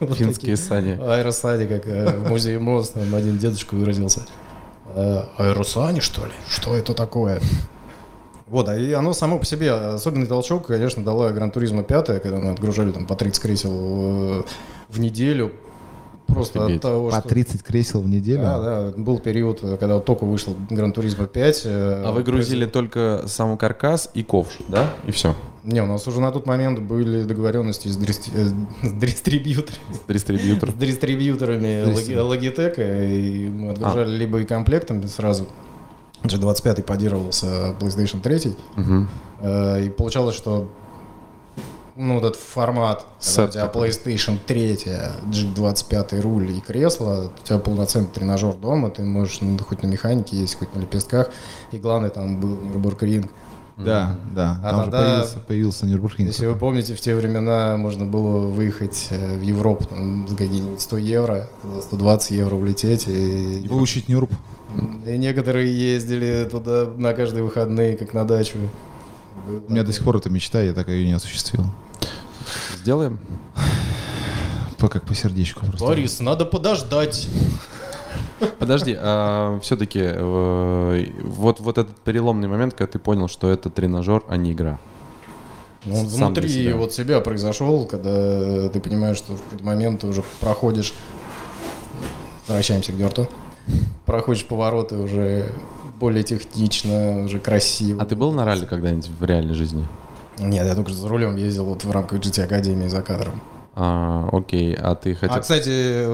Финские 0.14 0.56
такие. 0.56 0.56
сани. 0.58 0.98
Аэросани, 1.00 1.66
как 1.66 1.86
э, 1.86 2.18
в 2.18 2.28
музее 2.28 2.58
МОЗ, 2.58 2.90
там 2.90 3.14
один 3.14 3.38
дедушка 3.38 3.74
выразился. 3.76 4.26
«Э, 4.94 5.22
Аэросани, 5.38 6.00
что 6.00 6.26
ли? 6.26 6.32
Что 6.50 6.74
это 6.76 6.92
такое? 6.92 7.40
Вот, 8.54 8.68
а 8.68 8.76
и 8.78 8.92
оно 8.92 9.12
само 9.14 9.40
по 9.40 9.44
себе, 9.44 9.72
особенный 9.72 10.28
толчок, 10.28 10.68
конечно, 10.68 11.02
дала 11.02 11.32
Гран 11.32 11.50
Туризма 11.50 11.82
5, 11.82 12.22
когда 12.22 12.38
мы 12.38 12.50
отгружали 12.52 12.92
там 12.92 13.04
по 13.04 13.16
30 13.16 13.42
кресел 13.42 13.72
э, 13.72 14.42
в 14.88 15.00
неделю. 15.00 15.50
Просто 16.28 16.60
Офигеть. 16.62 16.76
от 16.76 16.82
того, 16.82 17.10
По 17.10 17.18
что... 17.18 17.28
30 17.30 17.64
кресел 17.64 18.00
в 18.00 18.08
неделю? 18.08 18.42
Да, 18.42 18.60
да, 18.60 18.92
был 18.96 19.18
период, 19.18 19.58
когда 19.60 19.96
вот 19.96 20.04
только 20.04 20.22
вышел 20.24 20.54
Гран 20.70 20.92
Туризма 20.92 21.26
5. 21.26 21.62
э, 21.64 22.02
А 22.06 22.12
вы 22.12 22.22
грузили 22.22 22.66
только 22.66 23.24
сам 23.26 23.58
каркас 23.58 24.08
и 24.14 24.22
ковш, 24.22 24.58
да? 24.68 24.88
И 25.04 25.10
все. 25.10 25.34
Не, 25.64 25.82
у 25.82 25.86
нас 25.86 26.06
уже 26.06 26.20
на 26.20 26.30
тот 26.30 26.46
момент 26.46 26.78
были 26.78 27.24
договоренности 27.24 27.88
с, 27.88 27.96
дистри- 27.98 28.30
э, 28.36 28.86
с 28.86 28.92
дистрибьюторами. 28.92 29.80
Дистрибьютор. 30.08 30.70
с 30.70 30.74
дистрибьюторами 30.74 31.82
и 33.16 33.48
мы 33.48 33.70
отгружали 33.72 34.14
А. 34.14 34.16
либо 34.16 34.38
и 34.40 34.44
комплектом 34.44 35.02
сразу. 35.08 35.48
G25 36.24 36.82
поддерживался 36.82 37.74
PlayStation 37.78 38.20
3, 38.20 38.56
Мгм. 38.76 39.08
э, 39.40 39.84
и 39.86 39.90
получалось, 39.90 40.34
что 40.36 40.68
ну, 41.96 42.14
вот 42.14 42.24
этот 42.24 42.36
формат, 42.40 43.06
Сет 43.20 43.50
у 43.50 43.52
тебя. 43.52 43.70
PlayStation 43.72 44.38
3, 44.44 44.78
G25 45.30 46.20
руль 46.22 46.50
и 46.50 46.60
кресло, 46.60 47.30
у 47.40 47.46
тебя 47.46 47.58
полноценный 47.58 48.08
тренажер 48.08 48.54
дома, 48.54 48.90
ты 48.90 49.02
можешь 49.02 49.40
ну, 49.42 49.56
хоть 49.58 49.82
на 49.82 49.86
механике 49.86 50.36
есть, 50.36 50.58
хоть 50.58 50.74
на 50.74 50.80
лепестках, 50.80 51.30
и 51.70 51.78
главное 51.78 52.10
там 52.10 52.40
был 52.40 52.56
Нюрнбург-ринг. 52.56 53.30
Да, 53.76 54.16
да. 54.34 54.60
А 54.62 54.70
Там 54.70 54.84
же 54.84 54.90
тогда- 54.92 54.98
появился, 55.08 55.38
появился 55.40 55.86
Нюрнбургринг. 55.86 56.28
Если 56.30 56.46
вы 56.46 56.54
помните, 56.56 56.94
в 56.94 57.00
те 57.00 57.14
времена 57.14 57.76
можно 57.76 58.04
было 58.04 58.46
выехать 58.46 59.08
э, 59.10 59.36
в 59.36 59.42
Европу 59.42 59.84
там, 59.84 60.26
за 60.28 60.36
какие-нибудь 60.36 60.80
100 60.80 60.96
евро, 60.98 61.48
за 61.64 61.82
120 61.82 62.30
евро 62.32 62.54
улететь. 62.56 63.06
И, 63.08 63.66
Выучить 63.68 64.08
Нюрб. 64.08 64.30
И 65.06 65.18
некоторые 65.18 65.72
ездили 65.76 66.48
туда 66.50 66.86
на 66.96 67.12
каждые 67.14 67.44
выходные, 67.44 67.96
как 67.96 68.14
на 68.14 68.24
дачу. 68.26 68.58
У 69.46 69.70
меня 69.70 69.82
до 69.82 69.92
сих 69.92 70.04
пор 70.04 70.16
эта 70.16 70.30
мечта, 70.30 70.62
я 70.62 70.72
так 70.72 70.88
ее 70.88 71.04
не 71.06 71.12
осуществил. 71.12 71.64
Сделаем? 72.76 73.18
По, 74.78 74.88
как 74.88 75.04
по 75.04 75.14
сердечку 75.14 75.66
просто. 75.66 75.84
Борис, 75.84 76.20
надо 76.20 76.44
подождать. 76.44 77.28
Подожди, 78.58 78.94
все-таки 79.62 80.12
вот, 80.18 81.60
вот 81.60 81.78
этот 81.78 81.98
переломный 82.00 82.48
момент, 82.48 82.74
когда 82.74 82.92
ты 82.92 82.98
понял, 82.98 83.28
что 83.28 83.50
это 83.50 83.70
тренажер, 83.70 84.22
а 84.28 84.36
не 84.36 84.52
игра. 84.52 84.78
Ну, 85.84 86.00
он 86.00 86.08
Сам 86.08 86.26
внутри 86.34 86.48
себя. 86.48 86.76
вот 86.76 86.92
себя 86.92 87.20
произошел, 87.20 87.86
когда 87.86 88.68
ты 88.70 88.80
понимаешь, 88.80 89.18
что 89.18 89.34
в 89.34 89.42
какой-то 89.42 89.64
момент 89.64 90.00
ты 90.00 90.06
уже 90.06 90.24
проходишь, 90.40 90.94
возвращаемся 92.46 92.92
к 92.92 92.96
Дёрту, 92.96 93.28
проходишь 94.06 94.46
повороты 94.46 94.96
уже 94.96 95.52
более 95.98 96.22
технично, 96.22 97.24
уже 97.24 97.38
красиво. 97.38 98.02
А 98.02 98.06
ты 98.06 98.16
был 98.16 98.32
на 98.32 98.44
ралли 98.44 98.66
когда-нибудь 98.66 99.08
в 99.08 99.24
реальной 99.24 99.54
жизни? 99.54 99.86
Нет, 100.38 100.66
я 100.66 100.74
только 100.74 100.92
за 100.92 101.08
рулем 101.08 101.36
ездил 101.36 101.64
вот 101.66 101.84
в 101.84 101.90
рамках 101.90 102.20
GT 102.20 102.42
Академии 102.44 102.88
за 102.88 103.02
кадром. 103.02 103.40
А, 103.76 104.28
окей, 104.32 104.74
а 104.74 104.94
ты 104.94 105.14
хотел... 105.14 105.36
А, 105.36 105.40
кстати, 105.40 106.06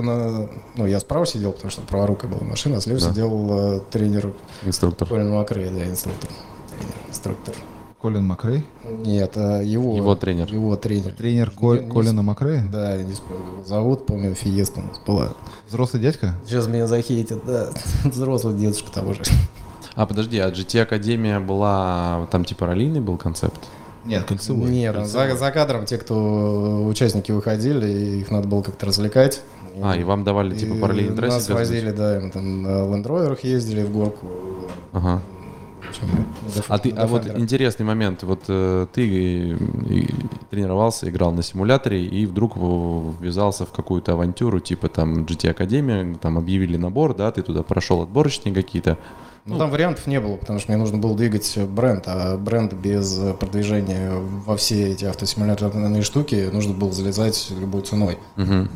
ну, 0.77 0.87
я 0.87 0.99
справа 1.01 1.27
сидел, 1.27 1.53
потому 1.53 1.71
что 1.71 1.83
праворукая 1.83 2.31
была 2.31 2.43
машина, 2.43 2.79
а 2.79 2.81
слева 2.81 3.01
Да. 3.01 3.11
сидел 3.11 3.77
э, 3.77 3.81
тренер 3.91 4.33
Инструктор. 4.65 5.07
Колин 5.07 5.31
Макрей, 5.31 5.69
да, 5.69 5.85
инструктор. 5.85 6.31
Тренер, 6.71 6.95
инструктор. 7.09 7.55
Колин 8.01 8.25
Макрей? 8.25 8.65
Нет, 8.85 9.33
а 9.37 9.61
его... 9.61 9.95
Его 9.97 10.15
тренер. 10.15 10.51
Его 10.51 10.75
тренер. 10.77 11.13
Тренер 11.13 11.51
Ко- 11.51 11.75
Не- 11.77 11.91
Колина 11.91 12.23
Макрея? 12.23 12.67
Да, 12.73 12.95
я 12.95 13.03
не 13.03 13.13
вспомнил. 13.13 13.45
его 13.53 13.65
Зовут, 13.65 14.07
помню, 14.07 14.35
Фиеста 14.35 14.81
у 14.81 14.85
нас 14.85 14.99
была. 15.07 15.35
Взрослый 15.69 16.01
дядька? 16.03 16.35
Сейчас 16.47 16.67
меня 16.67 16.87
захейтят, 16.87 17.45
да. 17.45 17.69
Взрослый 18.05 18.55
дедушка 18.57 18.91
того 18.91 19.13
же. 19.13 19.21
А 19.95 20.07
подожди, 20.07 20.39
а 20.39 20.51
GT 20.51 20.81
Академия 20.81 21.41
была... 21.41 22.27
Там 22.31 22.45
типа 22.47 22.67
раллийный 22.67 23.01
был 23.01 23.19
концепт? 23.19 23.61
Нет, 24.07 24.25
кольцевой. 24.25 24.71
Нет, 24.71 24.95
там 24.95 25.05
за, 25.05 25.37
за 25.37 25.51
кадром 25.51 25.85
те, 25.85 25.99
кто 25.99 26.85
участники 26.87 27.33
выходили, 27.33 28.19
их 28.21 28.31
надо 28.31 28.49
было 28.49 28.63
как-то 28.63 28.87
развлекать. 28.87 29.43
А, 29.83 29.95
и 29.95 30.05
вам 30.05 30.25
давали 30.25 30.57
типа 30.57 30.75
параллельный 30.77 31.15
Нас 31.21 31.45
трассинг? 31.45 31.59
возили, 31.59 31.91
да, 31.91 32.19
мы 32.23 32.31
там 32.31 32.63
на 32.63 32.69
Land 32.69 33.05
Rover 33.05 33.39
ездили 33.43 33.83
в 33.85 33.93
горку. 33.93 34.27
Ага. 34.93 35.23
А 36.68 36.79
ты, 36.79 36.90
а 36.90 37.07
вот 37.07 37.26
интересный 37.38 37.85
момент, 37.87 38.22
вот 38.22 38.42
э, 38.48 38.87
ты 38.92 39.07
и- 39.07 39.53
и 39.53 40.09
тренировался, 40.50 41.09
играл 41.09 41.33
на 41.33 41.42
симуляторе 41.42 42.05
и 42.05 42.26
вдруг 42.26 42.57
ввязался 42.57 43.66
в 43.66 43.70
какую-то 43.72 44.12
авантюру, 44.12 44.61
типа 44.61 44.88
там 44.88 45.24
GT 45.24 45.50
Академия, 45.50 46.16
там 46.20 46.38
объявили 46.38 46.76
набор, 46.76 47.14
да, 47.14 47.31
ты 47.31 47.42
туда 47.42 47.62
прошел 47.62 48.03
отборочные 48.03 48.55
какие-то. 48.55 48.98
Ну, 49.46 49.57
там 49.59 49.70
вариантов 49.70 50.07
не 50.07 50.20
было, 50.20 50.37
потому 50.37 50.59
что 50.59 50.70
мне 50.70 50.79
нужно 50.79 50.98
было 50.98 51.16
двигать 51.16 51.59
бренд, 51.66 52.05
а 52.07 52.37
бренд 52.37 52.74
без 52.74 53.18
продвижения 53.38 54.12
во 54.46 54.57
все 54.57 54.88
эти 54.92 55.07
автосимуляторные 55.07 56.03
штуки 56.03 56.50
нужно 56.53 56.74
было 56.74 56.92
залезать 56.92 57.50
любой 57.59 57.83
ценой. 57.83 58.18
Мгм. 58.37 58.68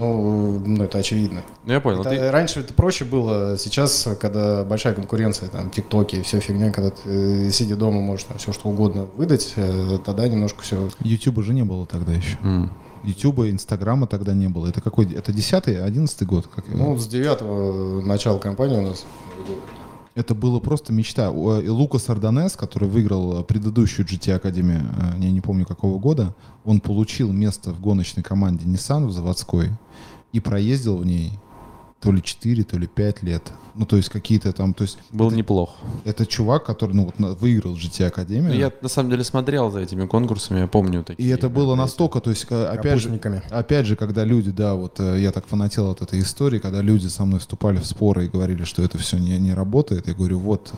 Ну, 0.00 0.58
ну, 0.64 0.84
это 0.84 0.98
очевидно. 0.98 1.42
Ну 1.64 1.72
я 1.74 1.80
понял, 1.80 2.00
Это- 2.00 2.10
ты, 2.10 2.30
Раньше 2.30 2.60
это 2.60 2.72
проще 2.72 3.04
было, 3.04 3.56
сейчас, 3.58 4.08
когда 4.18 4.64
большая 4.64 4.94
конкуренция, 4.94 5.48
там, 5.50 5.70
тиктоки 5.70 6.16
и 6.16 6.22
вся 6.22 6.40
фигня, 6.40 6.72
когда 6.72 6.90
ты, 6.90 7.46
э, 7.48 7.50
сидя 7.50 7.76
дома, 7.76 8.00
можешь 8.00 8.24
там 8.24 8.38
все 8.38 8.52
что 8.52 8.68
угодно 8.70 9.06
выдать, 9.16 9.52
э, 9.56 9.98
тогда 10.04 10.26
немножко 10.26 10.62
все... 10.62 10.88
Ютуба 11.00 11.42
же 11.42 11.52
не 11.52 11.62
было 11.64 11.86
тогда 11.86 12.12
еще. 12.12 12.38
М. 12.42 12.72
Ютуба, 13.04 13.50
Инстаграма 13.50 14.06
тогда 14.06 14.32
не 14.34 14.48
было. 14.48 14.66
Это 14.68 14.80
какой? 14.80 15.10
Это 15.12 15.32
10-й, 15.32 15.80
11 15.82 16.22
год? 16.26 16.46
Как- 16.54 16.64
Ну, 16.68 16.96
с 16.98 17.06
девятого 17.06 18.00
начала 18.02 18.38
кампании 18.38 18.78
у 18.78 18.82
нас. 18.88 19.04
Это 20.20 20.34
было 20.34 20.60
просто 20.60 20.92
мечта. 20.92 21.30
Лукас 21.30 22.10
Ардонес, 22.10 22.54
который 22.54 22.90
выиграл 22.90 23.40
э, 23.40 23.42
предыдущую 23.42 24.04
GT 24.06 24.34
Академию, 24.34 24.82
э, 24.82 25.18
я 25.18 25.30
не 25.30 25.40
помню 25.40 25.64
какого 25.64 25.98
года, 25.98 26.34
он 26.62 26.80
получил 26.80 27.32
место 27.32 27.72
в 27.72 27.80
гоночной 27.80 28.22
команде 28.22 28.66
Nissan 28.66 29.06
в 29.06 29.12
заводской 29.12 29.70
и 30.32 30.40
проездил 30.40 30.98
в 30.98 31.06
ней 31.06 31.32
то 32.00 32.12
ли 32.12 32.22
4, 32.22 32.64
то 32.64 32.78
ли 32.78 32.86
5 32.86 33.22
лет. 33.22 33.52
Ну, 33.74 33.84
то 33.86 33.96
есть 33.96 34.08
какие-то 34.08 34.52
там... 34.52 34.72
То 34.74 34.82
есть 34.82 34.98
был 35.10 35.30
неплох. 35.30 35.76
это 36.04 36.26
чувак, 36.26 36.64
который 36.64 36.92
ну, 36.92 37.12
вот, 37.18 37.40
выиграл 37.40 37.74
GT 37.74 38.06
Академию. 38.06 38.52
Ну, 38.52 38.58
Я 38.58 38.72
на 38.80 38.88
самом 38.88 39.10
деле 39.10 39.22
смотрел 39.22 39.70
за 39.70 39.80
этими 39.80 40.06
конкурсами, 40.06 40.60
я 40.60 40.66
помню 40.66 41.04
такие. 41.04 41.28
И 41.28 41.32
это 41.32 41.48
было 41.48 41.74
настолько, 41.74 42.20
то 42.20 42.30
есть, 42.30 42.46
э, 42.50 42.64
опять 42.64 43.00
же, 43.00 43.20
опять 43.50 43.86
же, 43.86 43.96
когда 43.96 44.24
люди, 44.24 44.50
да, 44.50 44.74
вот 44.74 44.98
э, 44.98 45.20
я 45.20 45.30
так 45.30 45.46
фанател 45.46 45.90
от 45.90 46.00
этой 46.00 46.20
истории, 46.20 46.58
когда 46.58 46.80
люди 46.80 47.06
со 47.06 47.24
мной 47.24 47.40
вступали 47.40 47.78
в 47.78 47.86
споры 47.86 48.24
и 48.24 48.28
говорили, 48.28 48.64
что 48.64 48.82
это 48.82 48.96
все 48.98 49.18
не, 49.18 49.38
не 49.38 49.52
работает, 49.52 50.08
я 50.08 50.14
говорю, 50.14 50.38
вот 50.38 50.72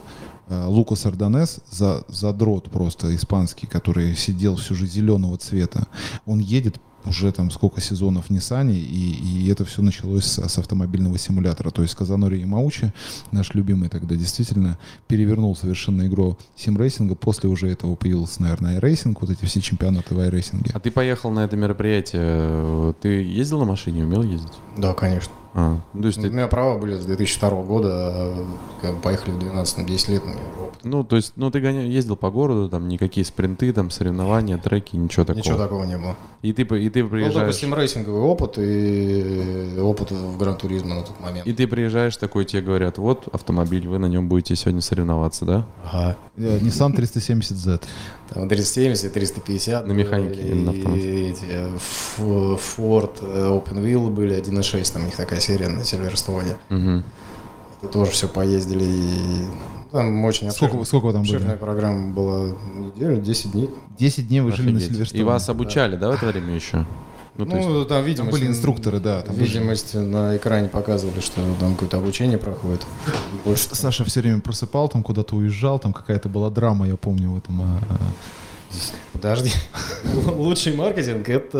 э, 0.48 0.64
Лукас 0.66 1.06
Ардонес, 1.06 1.60
за, 1.70 2.04
задрот 2.08 2.70
просто 2.70 3.14
испанский, 3.14 3.66
который 3.66 4.16
сидел 4.16 4.56
всю 4.56 4.74
жизнь 4.74 4.94
зеленого 4.94 5.38
цвета, 5.38 5.86
он 6.26 6.40
едет 6.40 6.78
уже 7.06 7.32
там 7.32 7.50
сколько 7.50 7.80
сезонов 7.80 8.30
Ниссане, 8.30 8.78
и, 8.78 9.44
и 9.44 9.50
это 9.50 9.64
все 9.64 9.82
началось 9.82 10.24
с, 10.24 10.48
с 10.48 10.58
автомобильного 10.58 11.18
симулятора. 11.18 11.70
То 11.70 11.82
есть 11.82 11.94
Казанори 11.94 12.40
Ямаучи, 12.40 12.92
наш 13.30 13.54
любимый 13.54 13.88
тогда, 13.88 14.14
действительно 14.14 14.78
перевернул 15.08 15.56
совершенно 15.56 16.06
игру 16.06 16.38
симрейсинга. 16.56 17.14
После 17.14 17.48
уже 17.48 17.68
этого 17.68 17.94
появился, 17.94 18.42
наверное, 18.42 18.78
iRacing, 18.80 19.16
вот 19.20 19.30
эти 19.30 19.44
все 19.44 19.60
чемпионаты 19.60 20.14
в 20.14 20.18
iRacing. 20.18 20.70
А 20.74 20.80
ты 20.80 20.90
поехал 20.90 21.30
на 21.30 21.40
это 21.40 21.56
мероприятие, 21.56 22.94
ты 23.00 23.08
ездил 23.22 23.58
на 23.60 23.66
машине, 23.66 24.04
умел 24.04 24.22
ездить? 24.22 24.52
Да, 24.76 24.94
конечно. 24.94 25.32
А, 25.54 25.80
ну, 25.92 26.00
то 26.02 26.06
есть 26.06 26.18
У 26.18 26.22
ты, 26.22 26.30
меня 26.30 26.48
права 26.48 26.78
были 26.78 26.98
с 26.98 27.04
2002 27.04 27.62
года, 27.62 27.88
а 27.92 28.46
как 28.80 28.94
бы 28.94 29.00
поехали 29.02 29.32
в 29.32 29.38
12 29.38 29.84
10 29.86 30.08
лет. 30.08 30.22
ну, 30.24 30.32
опыт. 30.64 30.78
ну, 30.82 31.04
то 31.04 31.16
есть, 31.16 31.32
ну, 31.36 31.50
ты 31.50 31.60
гоня- 31.60 31.86
ездил 31.86 32.16
по 32.16 32.30
городу, 32.30 32.70
там 32.70 32.88
никакие 32.88 33.24
спринты, 33.26 33.70
там 33.74 33.90
соревнования, 33.90 34.56
треки, 34.56 34.96
ничего 34.96 35.24
такого. 35.26 35.42
Ничего 35.42 35.58
такого 35.58 35.84
не 35.84 35.98
было. 35.98 36.16
И 36.40 36.52
ты, 36.54 36.64
по- 36.64 36.74
и 36.74 36.88
ты 36.88 37.00
только 37.02 37.14
приезжаешь, 37.16 37.54
стимрейсинговый 37.56 38.22
опыт 38.22 38.58
и 38.58 39.78
опыт 39.78 40.10
в 40.10 40.38
Гран-туризме 40.38 40.94
на 40.94 41.02
тот 41.02 41.20
момент. 41.20 41.46
и 41.46 41.52
ты 41.52 41.66
приезжаешь 41.68 42.16
такой, 42.16 42.44
тебе 42.46 42.62
говорят, 42.62 42.98
вот 42.98 43.28
автомобиль, 43.32 43.86
вы 43.86 43.98
на 43.98 44.06
нем 44.06 44.28
будете 44.28 44.56
сегодня 44.56 44.80
соревноваться, 44.80 45.44
да? 45.44 45.66
Ага. 45.84 46.16
Э, 46.38 46.58
Nissan 46.58 46.94
370Z. 46.96 47.82
Там 48.30 48.48
370, 48.48 49.12
350. 49.12 49.86
На 49.86 49.92
механике 49.92 50.54
на 50.54 50.70
и 50.70 50.78
автомате? 50.78 51.30
эти, 51.30 51.44
э, 51.48 51.68
Ford 52.18 53.12
э, 53.20 53.48
Open 53.50 53.82
Wheel 53.84 54.08
были 54.10 54.34
1.6, 54.40 54.92
там 54.92 55.02
у 55.02 55.06
них 55.06 55.16
такая 55.16 55.40
серия 55.42 55.68
на 55.68 55.84
Сильверстоне. 55.84 56.56
Мгм. 56.70 57.04
Это 57.82 57.92
тоже 57.92 58.10
все 58.12 58.28
поездили. 58.28 58.84
И 58.84 59.44
там 59.90 60.24
очень 60.24 60.50
Сколько, 60.52 60.76
вы- 60.76 60.86
сколько 60.86 61.06
вы 61.06 61.12
там 61.12 61.22
обширная 61.22 61.50
были? 61.50 61.58
программа 61.58 62.12
была. 62.12 62.54
Неделю, 62.74 63.20
10 63.20 63.52
дней. 63.52 63.70
10 63.98 64.28
дней 64.28 64.40
вы 64.40 64.52
жили 64.52 64.70
на 64.70 64.76
Офигеть. 64.78 64.92
Сильверстоне. 64.92 65.20
И 65.20 65.24
вас 65.24 65.48
обучали, 65.48 65.96
да, 65.96 66.10
в 66.10 66.14
это 66.14 66.26
время 66.26 66.54
еще? 66.54 66.86
Ну, 67.38 67.46
то 67.46 67.56
есть, 67.56 67.66
Ну, 67.68 67.84
там, 67.86 68.04
видимо, 68.04 68.30
были 68.30 68.46
инструкторы, 68.46 69.00
да, 69.00 69.22
там 69.22 69.34
видимость 69.34 69.94
на 69.94 70.36
экране 70.36 70.68
показывали, 70.68 71.20
что 71.20 71.40
там 71.58 71.72
какое-то 71.72 71.96
обучение 71.96 72.36
проходит. 72.36 72.86
Больше 73.46 73.68
Саша 73.72 74.04
все 74.04 74.20
время 74.20 74.40
просыпал, 74.42 74.88
там 74.90 75.02
куда-то 75.02 75.36
уезжал, 75.36 75.78
там 75.78 75.94
какая-то 75.94 76.28
была 76.28 76.50
драма, 76.50 76.86
я 76.86 76.96
помню 76.96 77.30
в 77.32 77.38
этом. 77.38 77.62
Подожди. 79.12 79.50
Лучший 80.26 80.74
маркетинг 80.74 81.28
это 81.28 81.58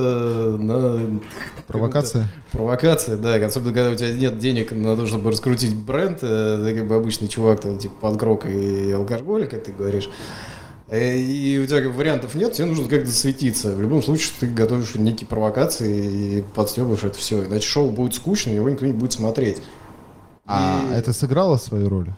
на 0.58 1.20
Провокация? 1.66 2.28
Провокация, 2.50 3.16
да, 3.16 3.34
особенно 3.34 3.72
когда 3.72 3.90
у 3.90 3.94
тебя 3.94 4.12
нет 4.12 4.38
денег 4.38 4.72
на 4.72 4.96
то, 4.96 5.06
чтобы 5.06 5.30
раскрутить 5.30 5.74
бренд, 5.74 6.18
э, 6.22 6.62
ты 6.64 6.74
как 6.78 6.88
бы 6.88 6.96
обычный 6.96 7.28
чувак, 7.28 7.60
там, 7.60 7.78
типа 7.78 7.94
панкрок 8.00 8.46
и 8.46 8.92
алкоголик, 8.92 9.50
как 9.50 9.64
ты 9.64 9.72
говоришь. 9.72 10.10
Э, 10.88 11.16
И 11.16 11.58
у 11.58 11.66
тебя 11.66 11.80
как 11.82 11.94
вариантов 11.94 12.34
нет, 12.34 12.52
тебе 12.52 12.66
нужно 12.66 12.88
как-то 12.88 13.10
светиться. 13.10 13.74
В 13.74 13.80
любом 13.80 14.02
случае, 14.02 14.32
ты 14.40 14.46
готовишь 14.48 14.94
некие 14.96 15.26
провокации 15.26 16.38
и 16.38 16.42
подстебываешь 16.54 17.04
это 17.04 17.16
все. 17.16 17.44
Иначе 17.44 17.66
шоу 17.66 17.90
будет 17.90 18.14
скучно, 18.14 18.50
его 18.50 18.68
никто 18.68 18.84
не 18.84 18.92
будет 18.92 19.12
смотреть. 19.12 19.62
А 20.44 20.82
это 20.92 21.12
сыграло 21.12 21.56
свою 21.56 21.88
роль? 21.88 22.10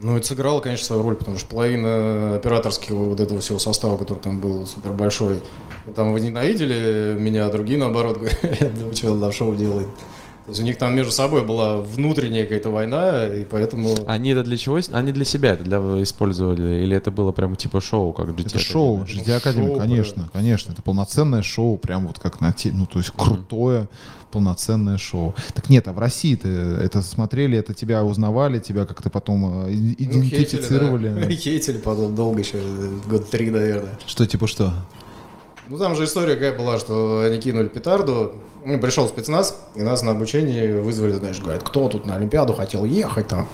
Ну, 0.00 0.16
это 0.16 0.26
сыграло, 0.26 0.60
конечно, 0.60 0.86
свою 0.86 1.02
роль, 1.02 1.16
потому 1.16 1.38
что 1.38 1.48
половина 1.48 2.36
операторского 2.36 3.08
вот 3.08 3.18
этого 3.18 3.40
всего 3.40 3.58
состава, 3.58 3.96
который 3.96 4.20
там 4.20 4.40
был 4.40 4.64
супер 4.64 4.92
большой, 4.92 5.40
там 5.96 6.12
вы 6.12 6.20
ненавидели 6.20 7.16
меня, 7.18 7.46
а 7.46 7.50
другие, 7.50 7.80
наоборот, 7.80 8.18
говорят, 8.42 8.72
ну, 8.76 8.92
что 8.94 9.12
он 9.12 9.18
на 9.18 9.32
шоу 9.32 9.56
делает. 9.56 9.88
То 10.48 10.52
есть 10.52 10.62
у 10.62 10.64
них 10.64 10.78
там 10.78 10.96
между 10.96 11.12
собой 11.12 11.44
была 11.44 11.76
внутренняя 11.76 12.44
какая-то 12.44 12.70
война, 12.70 13.26
и 13.26 13.44
поэтому... 13.44 13.94
они 14.06 14.30
это 14.30 14.42
для 14.42 14.56
чего? 14.56 14.80
Они 14.92 15.12
для 15.12 15.26
себя 15.26 15.52
это 15.52 15.62
для 15.62 15.76
использовали? 16.02 16.82
Или 16.84 16.96
это 16.96 17.10
было 17.10 17.32
прямо 17.32 17.54
типа 17.54 17.82
шоу, 17.82 18.14
как 18.14 18.28
GT? 18.28 18.46
Это 18.46 18.58
шоу, 18.58 19.02
GT 19.02 19.30
Академи, 19.36 19.66
шоу, 19.66 19.78
конечно, 19.78 20.30
конечно. 20.32 20.72
Это 20.72 20.80
полноценное 20.80 21.42
шоу, 21.42 21.76
прям 21.76 22.06
вот 22.06 22.18
как 22.18 22.40
на 22.40 22.54
те, 22.54 22.72
ну 22.72 22.86
то 22.86 22.98
есть 22.98 23.10
крутое, 23.14 23.88
полноценное 24.32 24.96
шоу. 24.96 25.34
Так 25.52 25.68
нет, 25.68 25.86
а 25.86 25.92
в 25.92 25.98
России-то 25.98 26.48
это 26.48 27.02
смотрели, 27.02 27.58
это 27.58 27.74
тебя 27.74 28.02
узнавали, 28.02 28.58
тебя 28.58 28.86
как-то 28.86 29.10
потом 29.10 29.66
э, 29.66 29.72
и- 29.72 30.06
Ну, 30.06 30.22
хейтили, 30.22 30.28
идентифицировали. 30.28 31.08
да. 31.10 31.30
Хейтили 31.30 31.76
потом 31.76 32.14
долго 32.14 32.40
еще, 32.40 32.56
год 33.06 33.28
три, 33.28 33.50
наверное. 33.50 33.98
Что 34.06 34.26
типа 34.26 34.46
что? 34.46 34.72
Ну, 35.68 35.76
там 35.76 35.94
же 35.94 36.04
история 36.04 36.36
какая 36.36 36.56
была, 36.56 36.78
что 36.78 37.20
они 37.20 37.38
кинули 37.38 37.68
петарду, 37.68 38.32
пришел 38.80 39.08
спецназ, 39.08 39.60
и 39.74 39.82
нас 39.82 40.02
на 40.02 40.12
обучение 40.12 40.80
вызвали, 40.80 41.12
знаешь, 41.12 41.40
говорят, 41.40 41.62
кто 41.62 41.88
тут 41.88 42.06
на 42.06 42.16
Олимпиаду 42.16 42.54
хотел 42.54 42.84
ехать 42.84 43.28
там? 43.28 43.48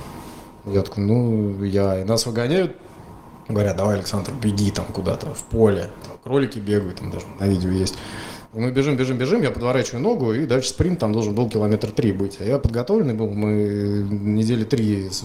Я 0.66 0.82
такой, 0.82 1.04
ну, 1.04 1.62
я. 1.62 2.00
И 2.00 2.04
нас 2.04 2.26
выгоняют, 2.26 2.76
говорят, 3.48 3.76
давай, 3.76 3.96
Александр, 3.96 4.32
беги 4.32 4.70
там 4.70 4.86
куда-то 4.86 5.34
в 5.34 5.42
поле. 5.44 5.90
Там 6.06 6.16
кролики 6.22 6.58
бегают, 6.58 7.00
там 7.00 7.10
даже 7.10 7.26
на 7.38 7.44
видео 7.44 7.70
есть. 7.70 7.96
И 8.54 8.58
мы 8.58 8.70
бежим, 8.70 8.96
бежим, 8.96 9.18
бежим, 9.18 9.42
я 9.42 9.50
подворачиваю 9.50 10.00
ногу, 10.00 10.32
и 10.32 10.46
дальше 10.46 10.68
спринт 10.68 11.00
там 11.00 11.12
должен 11.12 11.34
был 11.34 11.48
километр 11.48 11.90
три 11.90 12.12
быть. 12.12 12.36
А 12.38 12.44
я 12.44 12.58
подготовленный 12.58 13.14
был, 13.14 13.28
мы 13.28 14.06
недели 14.08 14.62
три 14.62 15.10
с, 15.10 15.24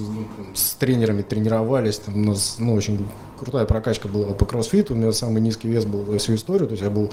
с 0.56 0.74
тренерами 0.74 1.22
тренировались, 1.22 2.00
там 2.00 2.16
у 2.16 2.26
нас 2.32 2.56
ну, 2.58 2.74
очень 2.74 3.08
крутая 3.38 3.66
прокачка 3.66 4.08
была 4.08 4.34
по 4.34 4.46
кроссфиту, 4.46 4.96
у 4.96 4.98
меня 4.98 5.12
самый 5.12 5.42
низкий 5.42 5.68
вес 5.68 5.86
был 5.86 6.06
за 6.06 6.18
всю 6.18 6.34
историю, 6.36 6.68
то 6.68 6.74
есть 6.74 6.84
я 6.84 6.90
был 6.90 7.12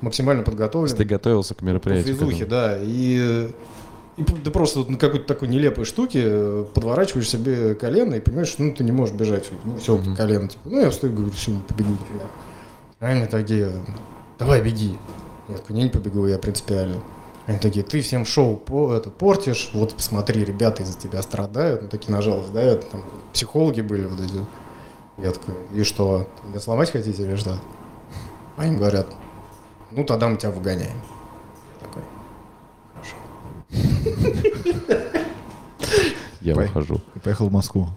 максимально 0.00 0.44
подготовлен. 0.44 0.94
Ты 0.94 1.04
готовился 1.04 1.54
к 1.54 1.62
мероприятию. 1.62 2.14
физухе, 2.14 2.44
этому. 2.44 2.50
да. 2.50 2.78
И, 2.80 3.50
и 4.16 4.22
ты 4.22 4.50
просто 4.52 4.88
на 4.88 4.98
какой-то 4.98 5.26
такой 5.26 5.48
нелепой 5.48 5.84
штуке 5.84 6.22
э, 6.24 6.64
подворачиваешь 6.74 7.28
себе 7.28 7.74
колено 7.74 8.14
и 8.14 8.20
понимаешь, 8.20 8.48
что 8.48 8.62
ну, 8.62 8.72
ты 8.72 8.84
не 8.84 8.92
можешь 8.92 9.16
бежать. 9.16 9.46
Ну, 9.64 9.78
все, 9.78 10.00
колено. 10.16 10.46
Типа. 10.46 10.62
Ну, 10.64 10.80
я 10.80 10.90
встаю 10.90 11.12
и 11.12 11.16
говорю, 11.16 11.32
все, 11.32 11.50
побегу. 11.66 11.96
типа. 11.96 12.24
А 13.00 13.08
они 13.08 13.26
такие, 13.26 13.72
давай 14.38 14.62
беги. 14.62 14.96
Я 15.48 15.56
такой, 15.56 15.76
не, 15.76 15.84
не 15.84 15.88
побегу, 15.90 16.26
я 16.26 16.38
принципиально. 16.38 17.02
Они 17.46 17.58
такие, 17.58 17.84
ты 17.84 18.00
всем 18.00 18.26
шоу 18.26 18.56
по, 18.56 18.92
это, 18.92 19.08
портишь, 19.10 19.70
вот 19.72 19.94
посмотри, 19.94 20.44
ребята 20.44 20.82
из-за 20.82 20.98
тебя 20.98 21.22
страдают, 21.22 21.82
ну, 21.82 21.88
такие 21.88 22.12
на 22.12 22.20
жалость, 22.20 22.52
да, 22.52 22.60
это, 22.60 22.86
там, 22.86 23.04
психологи 23.32 23.82
были 23.82 24.06
вот 24.06 24.20
эти. 24.20 24.44
Я 25.18 25.30
такой, 25.30 25.54
и 25.72 25.84
что, 25.84 26.28
меня 26.44 26.58
сломать 26.58 26.90
хотите 26.90 27.22
или 27.22 27.36
что? 27.36 27.58
Они 28.56 28.76
говорят, 28.76 29.06
ну 29.92 30.04
тогда 30.04 30.28
мы 30.28 30.36
тебя 30.36 30.50
выгоняем. 30.50 31.00
Я 31.80 31.86
такой, 31.86 32.02
Я 36.40 36.54
Пой- 36.54 36.66
ухожу. 36.66 37.00
И 37.14 37.18
поехал 37.18 37.48
в 37.48 37.52
Москву. 37.52 37.88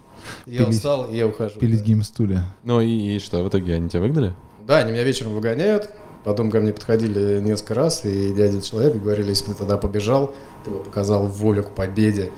Я 0.45 0.65
устал, 0.65 1.09
и 1.09 1.17
я 1.17 1.27
ухожу. 1.27 1.59
Пилить 1.59 1.79
да. 1.79 1.85
геймстуле. 1.85 2.43
Ну 2.63 2.81
и 2.81 3.19
что, 3.19 3.43
в 3.43 3.49
итоге 3.49 3.75
они 3.75 3.89
тебя 3.89 4.01
выгнали? 4.01 4.33
Да, 4.65 4.77
они 4.77 4.91
меня 4.91 5.03
вечером 5.03 5.33
выгоняют. 5.33 5.89
Потом 6.23 6.51
ко 6.51 6.59
мне 6.59 6.73
подходили 6.73 7.39
несколько 7.39 7.73
раз, 7.75 8.03
и 8.05 8.33
дядя 8.33 8.61
человек 8.61 8.95
говорили, 9.01 9.29
если 9.29 9.45
бы 9.45 9.53
ты 9.53 9.59
тогда 9.59 9.77
побежал, 9.77 10.33
ты 10.65 10.71
бы 10.71 10.79
показал 10.79 11.27
волю 11.27 11.63
к 11.63 11.71
победе. 11.71 12.31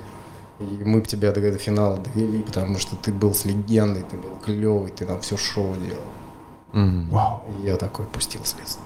И 0.59 0.83
мы 0.83 0.99
бы 0.99 1.07
тебя 1.07 1.31
до, 1.31 1.41
до 1.41 1.57
финала 1.57 1.97
довели, 1.97 2.43
потому 2.43 2.77
что 2.77 2.95
ты 2.95 3.11
был 3.11 3.33
с 3.33 3.45
легендой, 3.45 4.03
ты 4.03 4.17
был 4.17 4.37
клевый, 4.45 4.91
ты 4.91 5.05
нам 5.05 5.19
все 5.21 5.35
шоу 5.35 5.75
делал. 5.75 6.03
Мгм. 6.73 7.09
И 7.63 7.65
я 7.65 7.77
такой 7.77 8.05
пустил 8.05 8.41
слез. 8.45 8.77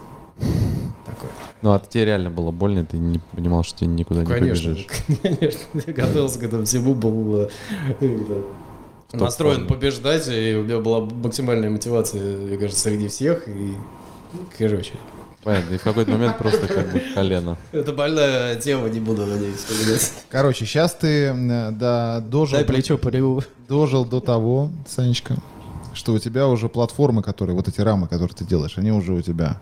Такой. 1.05 1.29
Ну, 1.61 1.71
а 1.73 1.79
тебе 1.79 2.05
реально 2.05 2.29
было 2.29 2.51
больно, 2.51 2.85
ты 2.85 2.97
не 2.97 3.19
понимал, 3.31 3.63
что 3.63 3.79
ты 3.79 3.85
никуда 3.85 4.21
не 4.21 4.25
Конечно, 4.25 4.69
побежишь. 4.71 4.87
конечно. 5.21 5.81
Я 5.85 5.93
готовился 5.93 6.39
к 6.39 6.43
этому 6.43 6.65
всему, 6.65 6.93
был 6.95 7.49
э, 7.99 8.43
настроен 9.13 9.61
топ-форме. 9.61 9.67
побеждать, 9.67 10.27
и 10.27 10.55
у 10.55 10.63
меня 10.63 10.79
была 10.79 11.01
максимальная 11.01 11.69
мотивация, 11.69 12.37
мне 12.37 12.57
кажется, 12.57 12.81
среди 12.81 13.07
всех. 13.07 13.47
И, 13.47 13.51
ну, 13.51 13.77
короче, 14.57 14.93
Понятно, 15.43 15.75
и 15.75 15.77
в 15.77 15.83
какой-то 15.83 16.09
момент 16.11 16.37
просто 16.39 16.65
как 16.67 16.91
бы 16.91 16.99
колено. 17.13 17.57
это 17.71 17.93
больная 17.93 18.55
тема, 18.55 18.89
не 18.89 18.99
буду, 18.99 19.25
надеюсь, 19.27 19.57
вспоминать. 19.57 20.11
Короче, 20.29 20.65
сейчас 20.65 20.93
ты 20.95 21.25
м, 21.27 21.77
да, 21.77 22.19
дожил, 22.21 22.57
Дай 22.57 22.65
до- 22.65 22.73
плечо 22.73 22.97
пореву. 22.97 23.43
дожил 23.67 24.05
до 24.05 24.21
того, 24.21 24.71
Санечка, 24.87 25.37
что 25.93 26.13
у 26.13 26.19
тебя 26.19 26.47
уже 26.47 26.67
платформы, 26.67 27.21
которые, 27.21 27.55
вот 27.55 27.67
эти 27.67 27.79
рамы, 27.79 28.07
которые 28.07 28.35
ты 28.35 28.43
делаешь, 28.43 28.73
они 28.77 28.91
уже 28.91 29.13
у 29.13 29.21
тебя 29.21 29.59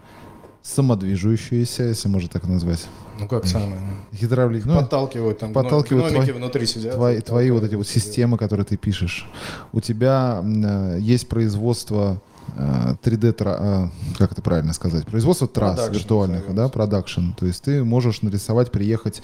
самодвижущиеся, 0.62 1.84
если 1.84 2.08
можно 2.08 2.30
так 2.30 2.46
назвать. 2.46 2.86
Ну 3.20 3.28
как 3.28 3.46
самое? 3.46 3.80
Гидравлик, 4.12 4.66
ну, 4.66 4.76
подталкивают 4.80 5.40
там 5.40 5.54
подталкивают 5.54 6.08
гномики 6.10 6.30
твои- 6.32 6.38
внутри 6.40 6.66
сидят. 6.66 6.96
твои, 6.96 7.20
твои 7.22 7.52
вот 7.52 7.64
эти 7.64 7.76
вот 7.76 7.88
системы, 7.88 8.38
которые 8.38 8.66
ты 8.66 8.78
пишешь. 8.78 9.28
У 9.72 9.82
тебя 9.82 10.42
э, 10.44 10.98
есть 11.00 11.28
производство 11.28 12.14
э, 12.14 12.33
3D, 12.56 13.34
тра- 13.34 13.58
э, 13.60 13.88
как 14.18 14.32
это 14.32 14.42
правильно 14.42 14.74
сказать, 14.74 15.06
производство 15.06 15.48
трасс 15.48 15.76
Продакшн 15.76 15.94
виртуальных, 15.98 16.56
да, 16.56 16.70
продакшн. 16.70 17.32
То 17.32 17.46
есть 17.46 17.64
ты 17.64 17.84
можешь 17.84 18.22
нарисовать, 18.22 18.72
приехать 18.72 19.22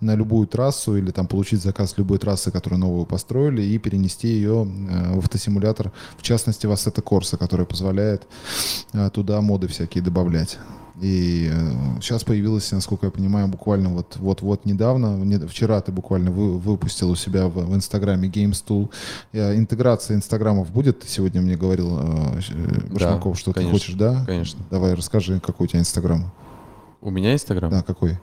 на 0.00 0.14
любую 0.14 0.46
трассу 0.46 0.96
или 0.96 1.10
там 1.10 1.26
получить 1.26 1.62
заказ 1.62 1.94
любой 1.98 2.18
трассы, 2.18 2.50
которую 2.50 2.80
новую 2.80 3.06
построили, 3.06 3.62
и 3.62 3.78
перенести 3.78 4.28
ее 4.28 4.66
э, 4.66 5.12
в 5.14 5.18
автосимулятор, 5.18 5.92
в 6.16 6.22
частности 6.22 6.66
в 6.66 6.72
Assetto 6.72 7.02
Corsa, 7.02 7.36
который 7.36 7.66
позволяет 7.66 8.26
э, 8.92 9.10
туда 9.12 9.40
моды 9.40 9.68
всякие 9.68 10.02
добавлять. 10.02 10.58
И 11.00 11.50
сейчас 12.00 12.24
появилась, 12.24 12.70
насколько 12.72 13.06
я 13.06 13.12
понимаю, 13.12 13.48
буквально 13.48 13.88
вот 13.88 14.16
вот 14.18 14.42
вот 14.42 14.66
недавно, 14.66 15.16
не- 15.16 15.38
вчера 15.46 15.80
ты 15.80 15.92
буквально 15.92 16.30
вы- 16.30 16.58
выпустил 16.58 17.10
у 17.10 17.16
себя 17.16 17.46
в, 17.48 17.54
в 17.54 17.74
Инстаграме 17.74 18.28
Games 18.28 18.62
Э, 19.32 19.56
Интеграция 19.56 20.16
Инстаграмов 20.16 20.70
будет? 20.70 21.00
Ты 21.00 21.08
сегодня 21.08 21.40
мне 21.40 21.56
говорил, 21.56 21.98
э, 21.98 22.40
э, 22.50 22.92
Башмаков, 22.92 23.38
что 23.38 23.52
конечно, 23.52 23.72
ты 23.72 23.78
хочешь, 23.80 23.94
да? 23.94 24.24
конечно. 24.26 24.60
Давай, 24.70 24.94
расскажи, 24.94 25.40
какой 25.40 25.64
у 25.64 25.68
тебя 25.68 25.80
Инстаграм. 25.80 26.30
У 27.00 27.10
меня 27.10 27.32
Инстаграм? 27.32 27.70
Да, 27.70 27.82
какой? 27.82 28.18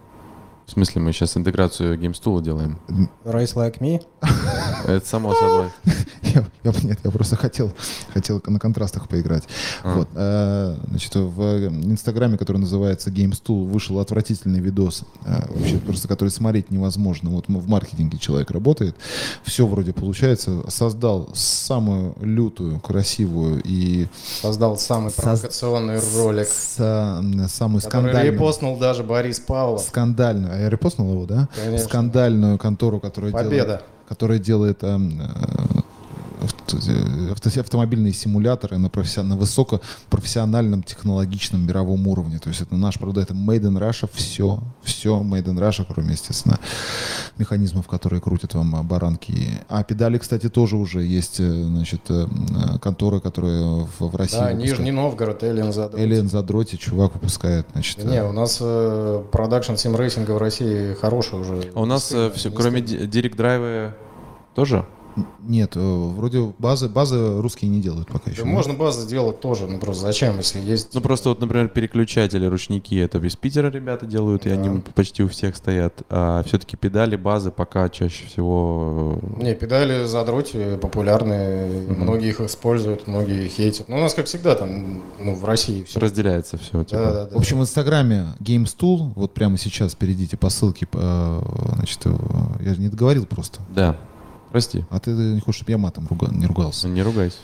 В 0.68 0.72
смысле, 0.72 1.02
мы 1.02 1.14
сейчас 1.14 1.38
интеграцию 1.38 1.98
геймстула 1.98 2.42
делаем? 2.42 2.78
Race 3.24 3.56
like 3.56 3.80
me. 3.80 4.04
Это 4.86 5.08
само 5.08 5.34
собой. 5.34 5.70
Нет, 6.84 7.00
я 7.04 7.12
просто 7.12 7.38
хотел, 7.38 7.72
хотел 8.14 8.42
на 8.46 8.60
контрастах 8.60 9.08
поиграть. 9.08 9.44
А. 9.82 9.96
Вот, 9.96 10.10
э, 10.14 10.76
значит, 10.90 11.16
в 11.16 11.68
Инстаграме, 11.68 12.38
который 12.38 12.58
называется 12.58 13.10
GameStool, 13.10 13.66
вышел 13.66 13.98
отвратительный 14.00 14.60
видос, 14.60 15.04
э, 15.26 15.42
вообще 15.50 15.78
просто 15.78 16.10
который 16.10 16.30
смотреть 16.30 16.70
невозможно. 16.70 17.30
Вот 17.30 17.46
в 17.48 17.68
маркетинге 17.70 18.18
человек 18.18 18.52
работает, 18.52 18.96
все 19.44 19.66
вроде 19.66 19.94
получается, 19.94 20.70
создал 20.70 21.30
самую 21.34 22.14
лютую, 22.20 22.82
красивую 22.82 23.62
и 23.64 24.08
Создал 24.42 24.78
самый 24.78 25.12
провокационный 25.12 26.00
ролик, 26.18 26.48
са- 26.48 27.48
самую 27.48 27.82
который 27.82 28.10
скандальную, 28.10 28.34
репостнул 28.34 28.78
даже 28.78 29.04
Борис 29.04 29.40
Павлов. 29.40 29.82
скандальную, 29.84 30.57
а 30.58 30.62
я 30.62 30.70
репостнул 30.70 31.12
его, 31.14 31.26
да? 31.26 31.48
Конечно. 31.56 31.88
Скандальную 31.88 32.58
контору, 32.58 33.00
которая 33.00 33.32
делает 33.32 33.50
Победа. 33.50 33.82
делает 34.40 34.84
эм, 34.84 35.22
э, 35.22 35.26
авто- 35.26 35.80
э, 35.80 35.82
авто- 36.42 37.62
автомобильные 37.62 38.14
симуляторы 38.14 38.78
на, 38.78 38.88
професси- 38.88 39.24
на 39.24 39.36
высокопрофессиональном 39.36 40.84
технологичном 40.84 41.66
мировом 41.66 42.08
уровне. 42.08 42.40
То 42.40 42.50
есть 42.50 42.62
это 42.62 42.76
наш 42.76 42.98
продукт, 43.00 43.18
это 43.20 43.34
Made 43.34 43.62
in 43.62 43.78
Russia, 43.80 44.10
все, 44.14 44.60
все 44.84 45.20
Made 45.22 45.46
in 45.46 45.58
Russia, 45.58 45.86
кроме, 45.88 46.12
естественно, 46.14 46.60
механизмов, 47.38 47.88
которые 47.88 48.22
крутят 48.22 48.54
вам 48.54 48.76
а, 48.76 48.84
баранки. 48.84 49.52
А 49.70 49.84
педали, 49.84 50.18
кстати, 50.18 50.50
тоже 50.50 50.76
уже 50.76 51.04
есть, 51.04 51.40
э, 51.40 51.64
значит, 51.64 52.02
э, 52.10 52.26
конторы, 52.82 53.20
которые 53.20 53.86
в, 53.86 54.00
в 54.00 54.16
России 54.16 54.38
Да, 54.38 54.46
выпускают. 54.50 54.80
Нижний 54.80 54.92
Новгород, 54.92 55.44
Эллен 55.44 55.72
задал. 55.72 56.00
Элиан 56.00 56.30
Задроти, 56.30 56.76
чувак 56.76 57.14
выпускает, 57.14 57.68
значит. 57.74 58.04
Не, 58.04 58.18
э, 58.18 58.28
у 58.28 58.32
нас 58.32 58.58
э, 58.62 59.24
продакшн 59.32 59.76
симрейсинга 59.76 60.32
в 60.32 60.38
России 60.38 60.94
хороший 60.94 61.40
уже. 61.40 61.72
А 61.76 61.82
у 61.82 61.86
нас 61.86 62.14
все, 62.36 62.52
кроме. 62.52 62.82
Директ 62.82 63.38
Драйва 63.38 63.96
тоже? 64.56 64.86
Нет, 65.42 65.74
э, 65.76 65.80
вроде 65.80 66.54
базы, 66.60 66.90
базы 66.90 67.42
русские 67.42 67.70
не 67.72 67.82
делают 67.82 68.08
пока 68.10 68.32
еще. 68.32 68.44
Да 68.44 68.48
можно 68.48 68.74
базы 68.74 69.02
сделать 69.02 69.40
тоже, 69.40 69.68
ну 69.68 69.80
просто 69.80 70.04
зачем, 70.04 70.38
если 70.38 70.60
есть... 70.60 70.94
Ну 70.94 71.02
просто 71.02 71.30
вот, 71.30 71.40
например, 71.42 71.70
переключатели, 71.70 72.46
ручники, 72.46 72.96
это 73.00 73.18
из 73.20 73.36
Питера 73.36 73.70
ребята 73.70 74.06
делают, 74.06 74.46
и 74.46 74.50
Да. 74.50 74.56
они 74.56 74.82
почти 74.96 75.24
у 75.24 75.30
всех 75.30 75.56
стоят. 75.56 76.02
А 76.10 76.44
все-таки 76.44 76.76
педали, 76.78 77.16
базы 77.16 77.52
пока 77.52 77.90
чаще 77.90 78.26
всего... 78.28 79.20
э, 79.40 79.44
Не, 79.44 79.56
педали 79.56 80.06
задроти 80.06 80.78
популярные, 80.82 81.82
многие 81.90 82.30
их 82.30 82.42
используют, 82.42 83.08
многие 83.08 83.48
хейтят. 83.48 83.90
Ну, 83.90 83.98
у 83.98 84.02
нас, 84.02 84.14
как 84.14 84.26
всегда, 84.26 84.56
там, 84.56 85.04
ну, 85.20 85.36
в 85.36 85.46
России 85.46 85.84
все. 85.84 86.00
Разделяется 86.00 86.58
все. 86.58 86.84
Типа. 86.84 87.02
Да, 87.02 87.12
да, 87.12 87.26
да. 87.26 87.36
В 87.36 87.40
общем, 87.40 87.60
в 87.60 87.62
Инстаграме 87.62 88.28
GameStool, 88.40 89.14
вот 89.16 89.34
прямо 89.34 89.58
сейчас 89.58 89.96
перейдите 89.96 90.38
по 90.38 90.50
ссылке, 90.50 90.88
э, 90.94 91.42
значит, 91.76 92.00
э, 92.06 92.14
я 92.62 92.74
же 92.74 92.82
не 92.82 92.90
договорил 92.90 93.26
просто. 93.26 93.60
Да. 93.74 93.96
Прости. 94.58 94.84
А 94.90 95.00
ты 95.00 95.12
не 95.12 95.40
хочешь, 95.40 95.60
чтобы 95.60 95.70
я 95.72 95.78
матом 95.78 96.08
руга- 96.08 96.32
не 96.32 96.48
ругался. 96.48 96.88
Не 96.88 97.04
ругайся. 97.04 97.38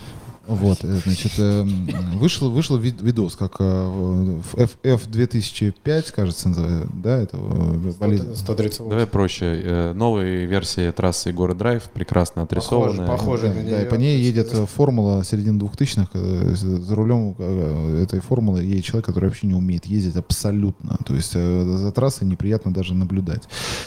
Вот, 0.45 0.79
э, 0.83 0.99
значит, 1.05 1.31
э, 1.37 1.61
м, 1.61 2.17
вышел, 2.19 2.49
вышел 2.51 2.77
вид- 2.77 3.01
видос, 3.01 3.35
как 3.37 3.55
э, 3.59 3.63
в 3.63 4.57
F, 4.59 4.77
F2005, 4.83 6.11
кажется, 6.13 6.49
называется, 6.49 6.89
да, 6.93 7.17
это 7.17 7.37
э, 7.37 7.91
болезнь. 7.99 8.35
138. 8.35 8.89
Давай 8.89 9.07
проще. 9.07 9.45
Э, 9.63 9.93
Новая 9.93 10.45
версия 10.45 10.91
трассы 10.91 11.29
Егора 11.29 11.53
Драйв, 11.53 11.83
прекрасно 11.93 12.41
отрисованная. 12.41 13.07
похоже. 13.07 13.47
Да, 13.55 13.61
на 13.61 13.69
да, 13.69 13.81
и 13.83 13.89
по 13.89 13.95
ней 13.95 14.19
едет 14.21 14.49
э, 14.53 14.65
формула 14.65 15.23
середины 15.23 15.59
двухтысячных. 15.59 16.09
э, 16.13 16.55
За 16.55 16.93
рулем 16.95 17.35
э, 17.37 18.01
этой 18.03 18.19
формулы 18.19 18.63
едет 18.63 18.83
человек, 18.83 19.05
который 19.05 19.25
вообще 19.29 19.47
не 19.47 19.53
умеет 19.55 19.85
ездить 19.85 20.17
абсолютно. 20.17 20.97
То 21.05 21.15
есть 21.15 21.31
э, 21.35 21.63
за 21.77 21.91
трассой 21.93 22.27
неприятно 22.27 22.73
даже 22.73 22.93
наблюдать. 22.95 23.43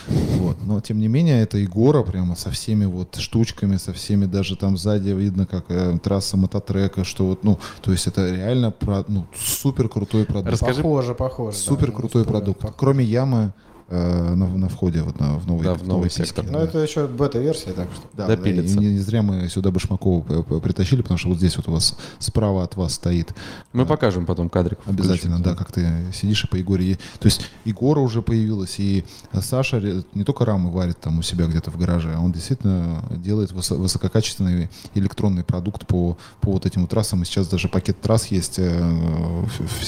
Вот. 0.09 0.57
Но 0.65 0.81
тем 0.81 1.01
не 1.01 1.09
менее, 1.09 1.43
это 1.43 1.59
Егора 1.59 2.03
прямо 2.03 2.35
со 2.35 2.51
всеми 2.51 2.87
вот 2.87 3.17
штучками, 3.17 3.77
со 3.77 3.93
всеми 3.93 4.25
даже 4.25 4.57
там 4.57 4.79
сзади 4.79 5.11
видно, 5.11 5.45
как 5.47 5.67
э, 5.69 5.99
трасса 6.03 6.37
мототрека, 6.47 7.05
что 7.05 7.27
вот, 7.27 7.45
ну, 7.45 7.59
то 7.83 7.93
есть 7.93 8.07
это 8.07 8.31
реально 8.31 8.71
про, 8.71 9.05
ну, 9.09 9.27
супер 9.37 9.89
крутой 9.89 10.25
продукт. 10.25 10.53
Расскажи- 10.53 10.83
Похоже, 10.83 11.15
похоже. 11.15 11.57
Супер 11.59 11.93
крутой 11.93 12.25
продукт. 12.25 12.65
Кроме 12.77 13.05
ямы, 13.05 13.53
э, 13.89 14.35
на, 14.35 14.49
на 14.49 14.69
входе 14.69 15.03
вот 15.03 15.19
на, 15.21 15.39
в 15.39 15.47
новый, 15.47 15.65
Да, 15.65 15.75
в 15.75 15.87
новый 15.87 16.09
Писки, 16.09 16.23
сектор. 16.23 16.45
Ну, 16.45 16.53
да. 16.53 16.65
это 16.65 16.79
еще 16.79 17.07
бета-версия, 17.07 17.73
так 17.73 17.89
что. 17.95 18.03
Да, 18.15 18.27
допилится. 18.27 18.77
да, 18.77 18.83
и 18.83 18.85
не, 18.87 18.93
не 18.95 18.99
зря 19.01 19.23
мы 19.23 19.49
сюда 19.49 19.71
Башмакова 19.71 20.23
п- 20.43 20.61
притащили, 20.61 21.03
потому 21.03 21.19
что 21.19 21.29
вот 21.29 21.39
здесь 21.39 21.57
вот 21.57 21.69
у 21.69 21.73
вас 21.73 21.97
справа 22.19 22.65
от 22.65 22.77
вас 22.77 22.95
стоит. 22.95 23.35
Мы 23.73 23.87
покажем 23.87 24.27
потом 24.27 24.49
кадрик. 24.49 24.79
Обязательно, 24.87 25.43
да, 25.43 25.55
как 25.55 25.73
ты 25.73 25.89
сидишь 26.15 26.45
и 26.45 26.49
по 26.49 26.57
Егоре. 26.57 26.97
То 27.19 27.27
есть 27.27 27.43
Егора 27.65 28.01
уже 28.01 28.23
появилась, 28.23 28.77
и 28.79 29.05
Саша 29.41 30.05
не 30.15 30.25
только 30.25 30.45
рамы 30.45 30.71
варит 30.71 30.99
там 31.01 31.19
у 31.19 31.23
себя 31.23 31.47
где-то 31.47 31.71
в 31.71 31.79
гараже, 31.79 32.15
а 32.17 32.21
он 32.21 32.33
действительно 32.33 33.05
делает 33.11 33.53
высо- 33.53 33.77
высококачественный 33.77 34.69
электронный 34.95 35.45
продукт 35.45 35.87
по, 35.87 36.17
по 36.41 36.53
вот 36.53 36.67
этим 36.67 36.83
вот 36.83 36.91
трассам. 36.91 37.23
И 37.23 37.25
сейчас 37.25 37.49
даже 37.49 37.69
пакет 37.69 38.01
трасс 38.01 38.27
есть 38.27 38.55
э, 38.59 39.45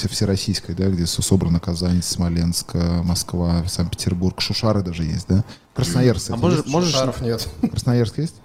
всероссийской, 0.09 0.75
да, 0.75 0.89
где 0.89 1.05
со- 1.05 1.21
собрано 1.21 1.59
Казань, 1.59 2.01
Смоленск, 2.01 2.71
э, 2.73 3.01
Москва, 3.03 3.63
Санкт-Петербург, 3.89 4.39
Шушары 4.39 4.81
даже 4.83 5.03
есть, 5.03 5.27
да? 5.27 5.43
Красноярск, 5.73 6.31
А 6.31 6.35
можешь, 6.37 6.65
можешь, 6.65 6.93
Шаров 6.93 7.21
нет. 7.21 7.47
Красноярск 7.61 8.17
есть? 8.19 8.35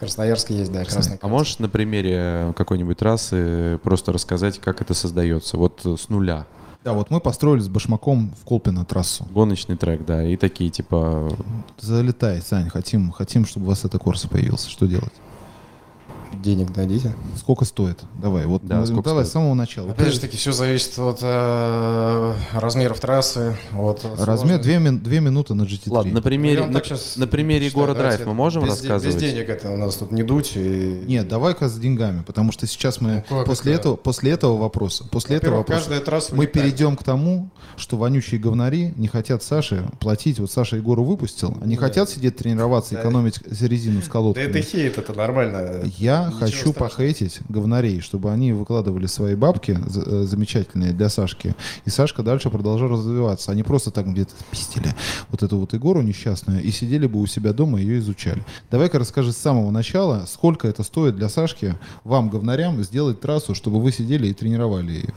Красноярск 0.00 0.50
есть, 0.50 0.72
да, 0.72 0.84
красный. 0.84 1.18
а 1.20 1.28
можешь 1.28 1.58
на 1.58 1.68
примере 1.68 2.52
какой-нибудь 2.56 2.98
трассы 2.98 3.78
просто 3.82 4.12
рассказать, 4.12 4.60
как 4.60 4.82
это 4.82 4.92
создается? 4.92 5.56
Вот 5.56 5.80
э, 5.84 5.96
с 5.98 6.08
нуля. 6.08 6.46
Да, 6.84 6.92
вот 6.92 7.10
мы 7.10 7.20
построили 7.20 7.60
с 7.60 7.68
Башмаком 7.68 8.34
в 8.38 8.44
Колпино 8.44 8.84
трассу. 8.84 9.24
Гоночный 9.30 9.76
трек, 9.76 10.04
да, 10.04 10.22
и 10.22 10.36
такие 10.36 10.68
типа... 10.68 11.30
Залетай, 11.80 12.42
Сань, 12.42 12.68
хотим, 12.68 13.10
хотим, 13.12 13.46
чтобы 13.46 13.66
у 13.66 13.68
вас 13.70 13.84
это 13.84 13.98
Корса 13.98 14.28
появился. 14.28 14.68
Что 14.68 14.86
делать? 14.86 15.12
Денег 16.42 16.72
дадите. 16.72 17.14
Сколько 17.38 17.64
стоит? 17.64 18.00
Давай, 18.20 18.46
вот 18.46 18.64
Да, 18.66 18.84
сколько 18.86 19.02
давай 19.10 19.24
стоит? 19.24 19.30
с 19.30 19.32
самого 19.32 19.54
начала. 19.54 19.90
Опять 19.92 20.12
же 20.14 20.20
таки, 20.20 20.36
все 20.36 20.52
зависит 20.52 20.98
от 20.98 21.18
э, 21.22 22.34
размеров 22.54 23.00
трассы. 23.00 23.56
от 23.76 24.04
Размер 24.04 24.24
сложности. 24.62 24.78
2, 24.78 24.90
две 25.00 25.20
минуты 25.20 25.54
на 25.54 25.62
GT3. 25.62 25.80
Ладно, 25.90 26.12
на 26.14 26.22
примере, 26.22 26.66
на, 26.66 26.82
щас 26.82 27.16
на 27.16 27.26
примере 27.26 27.66
Егора 27.66 27.94
Драйв 27.94 28.24
мы 28.26 28.34
можем 28.34 28.64
без 28.64 28.70
рассказывать? 28.70 29.14
Без 29.14 29.22
денег 29.22 29.48
это 29.48 29.70
у 29.70 29.76
нас 29.76 29.96
тут 29.96 30.12
не 30.12 30.22
дуть. 30.22 30.52
И... 30.56 31.04
Нет, 31.06 31.28
давай-ка 31.28 31.68
с 31.68 31.78
деньгами, 31.78 32.22
потому 32.26 32.52
что 32.52 32.66
сейчас 32.66 33.00
мы 33.00 33.24
Ну, 33.30 33.44
после 33.44 33.72
это? 33.72 33.80
этого, 33.80 33.96
после 33.96 34.30
этого 34.32 34.56
вопроса, 34.56 35.04
после 35.10 35.36
этого 35.36 35.56
вопроса, 35.58 36.00
трасса 36.00 36.34
мы 36.34 36.46
перейдем 36.46 36.96
к 36.96 37.04
тому, 37.04 37.50
что 37.76 37.96
вонючие 37.96 38.40
говнари 38.40 38.92
не 38.96 39.08
хотят 39.08 39.42
Саше 39.42 39.88
платить. 40.00 40.38
Вот 40.38 40.50
Саша 40.50 40.76
Егору 40.76 41.04
выпустил, 41.04 41.56
они 41.60 41.72
Нет. 41.72 41.80
хотят 41.80 42.08
сидеть 42.10 42.36
тренироваться, 42.36 42.94
Да. 42.94 43.00
экономить 43.00 43.40
резину 43.60 44.00
с 44.00 44.04
Да 44.06 44.10
колодками. 44.10 44.44
это 44.46 44.60
хейт, 44.62 44.98
это 44.98 45.12
нормально. 45.12 45.82
Я 45.98 46.23
Ничего 46.26 46.40
хочу 46.40 46.56
страшного. 46.58 46.88
похейтить 46.88 47.40
говнарей, 47.48 48.00
чтобы 48.00 48.32
они 48.32 48.52
выкладывали 48.52 49.06
свои 49.06 49.34
бабки 49.34 49.78
э, 49.78 50.24
замечательные 50.24 50.92
для 50.92 51.08
Сашки. 51.08 51.54
И 51.84 51.90
Сашка 51.90 52.22
дальше 52.22 52.50
продолжал 52.50 52.88
развиваться. 52.88 53.52
Они 53.52 53.62
просто 53.62 53.90
так 53.90 54.06
где-то 54.06 54.32
пистили 54.50 54.88
вот 55.30 55.42
эту 55.42 55.58
вот 55.58 55.72
Егору 55.72 56.02
несчастную 56.02 56.62
и 56.62 56.70
сидели 56.70 57.06
бы 57.06 57.20
у 57.20 57.26
себя 57.26 57.52
дома 57.52 57.80
и 57.80 57.84
ее 57.84 57.98
изучали. 57.98 58.42
Давай-ка 58.70 58.98
расскажи 58.98 59.32
с 59.32 59.36
самого 59.36 59.70
начала, 59.70 60.24
сколько 60.28 60.68
это 60.68 60.82
стоит 60.82 61.16
для 61.16 61.28
Сашки, 61.28 61.76
вам, 62.04 62.28
говнарям, 62.30 62.82
сделать 62.82 63.20
трассу, 63.20 63.54
чтобы 63.54 63.80
вы 63.80 63.92
сидели 63.92 64.26
и 64.28 64.34
тренировали 64.34 64.92
ее. 64.92 65.14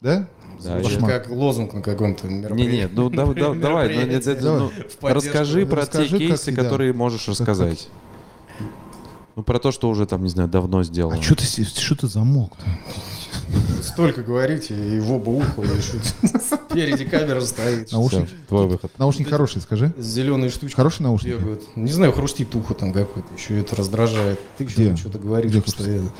Да? 0.00 0.28
Да, 0.62 0.80
Звучит 0.80 1.00
Башмак. 1.00 1.24
как 1.24 1.30
лозунг 1.30 1.72
на 1.72 1.82
каком-то 1.82 2.26
Не, 2.26 2.40
мероприятии. 2.40 2.76
не, 2.76 2.88
ну 3.00 3.10
да- 3.10 3.26
да- 3.26 3.54
давай, 3.54 3.94
ну, 3.94 4.00
это- 4.00 4.38
ну, 4.42 4.70
расскажи 5.02 5.64
про 5.66 5.82
Расскажи, 5.82 6.18
те 6.18 6.28
как 6.28 6.36
кейсы, 6.36 6.52
да. 6.52 6.62
которые 6.64 6.92
можешь 6.92 7.28
рассказать. 7.28 7.88
Ну, 9.38 9.44
про 9.44 9.60
то, 9.60 9.70
что 9.70 9.88
уже 9.88 10.04
там, 10.04 10.24
не 10.24 10.30
знаю, 10.30 10.48
давно 10.48 10.82
сделано. 10.82 11.16
А 11.16 11.22
что 11.22 11.36
ты, 11.36 11.44
что 11.44 11.94
ты 11.94 12.08
замолк? 12.08 12.54
Столько 13.84 14.24
говорите, 14.24 14.74
и 14.74 14.98
в 14.98 15.12
оба 15.12 15.30
уха, 15.30 15.62
спереди 16.68 17.04
камера 17.04 17.40
стоит. 17.42 17.92
Науш- 17.92 18.08
Всё, 18.08 18.26
твой 18.48 18.66
выход. 18.66 18.90
Наушник 18.98 19.30
хороший, 19.30 19.62
скажи. 19.62 19.94
Зеленые 19.96 20.50
штучки 20.50 20.74
Хороший 20.74 21.02
наушник? 21.02 21.36
бегают. 21.38 21.62
Не 21.76 21.92
знаю, 21.92 22.10
хрустит 22.12 22.52
ухо 22.56 22.74
там 22.74 22.92
какое-то, 22.92 23.32
еще 23.32 23.60
это 23.60 23.76
раздражает. 23.76 24.40
Ты 24.58 24.64
Где? 24.64 24.96
что-то 24.96 25.20
говоришь 25.20 25.62
постоянно. 25.62 26.10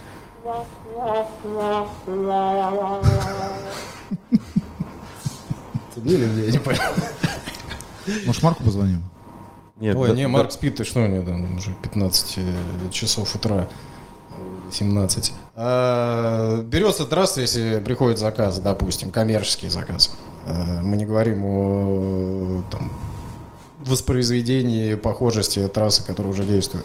Тебе 5.92 6.14
или 6.14 6.26
мне? 6.26 6.44
Я 6.46 6.52
не 6.52 6.58
понял. 6.58 6.78
Может, 8.26 8.42
Марку 8.44 8.62
позвоним? 8.62 9.02
Нет, 9.80 9.96
Ой, 9.96 10.08
да- 10.08 10.14
не, 10.14 10.22
да- 10.24 10.28
Марк 10.28 10.52
спит, 10.52 10.76
ты 10.76 10.84
что, 10.84 10.94
там 11.06 11.56
уже 11.56 11.74
15 11.82 12.38
часов 12.90 13.34
утра, 13.34 13.68
17. 14.72 15.32
А, 15.54 16.62
берется 16.62 17.04
трасса, 17.04 17.40
если 17.40 17.80
приходит 17.80 18.18
заказ, 18.18 18.58
допустим, 18.58 19.10
коммерческий 19.10 19.68
заказ. 19.68 20.14
А, 20.46 20.82
мы 20.82 20.96
не 20.96 21.06
говорим 21.06 21.44
о 21.44 22.62
там, 22.70 22.92
воспроизведении 23.84 24.94
похожести 24.94 25.66
трассы, 25.68 26.04
которая 26.04 26.32
уже 26.32 26.44
действует. 26.44 26.84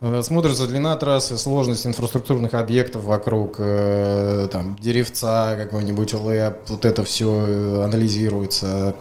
А, 0.00 0.22
Смотрится 0.22 0.66
длина 0.66 0.96
трассы, 0.96 1.36
сложность 1.36 1.86
инфраструктурных 1.86 2.54
объектов 2.54 3.04
вокруг, 3.04 3.56
э, 3.58 4.48
там, 4.52 4.76
деревца, 4.80 5.56
какой-нибудь 5.56 6.14
лэп, 6.14 6.58
вот 6.68 6.84
это 6.84 7.04
все 7.04 7.82
анализируется. 7.84 8.94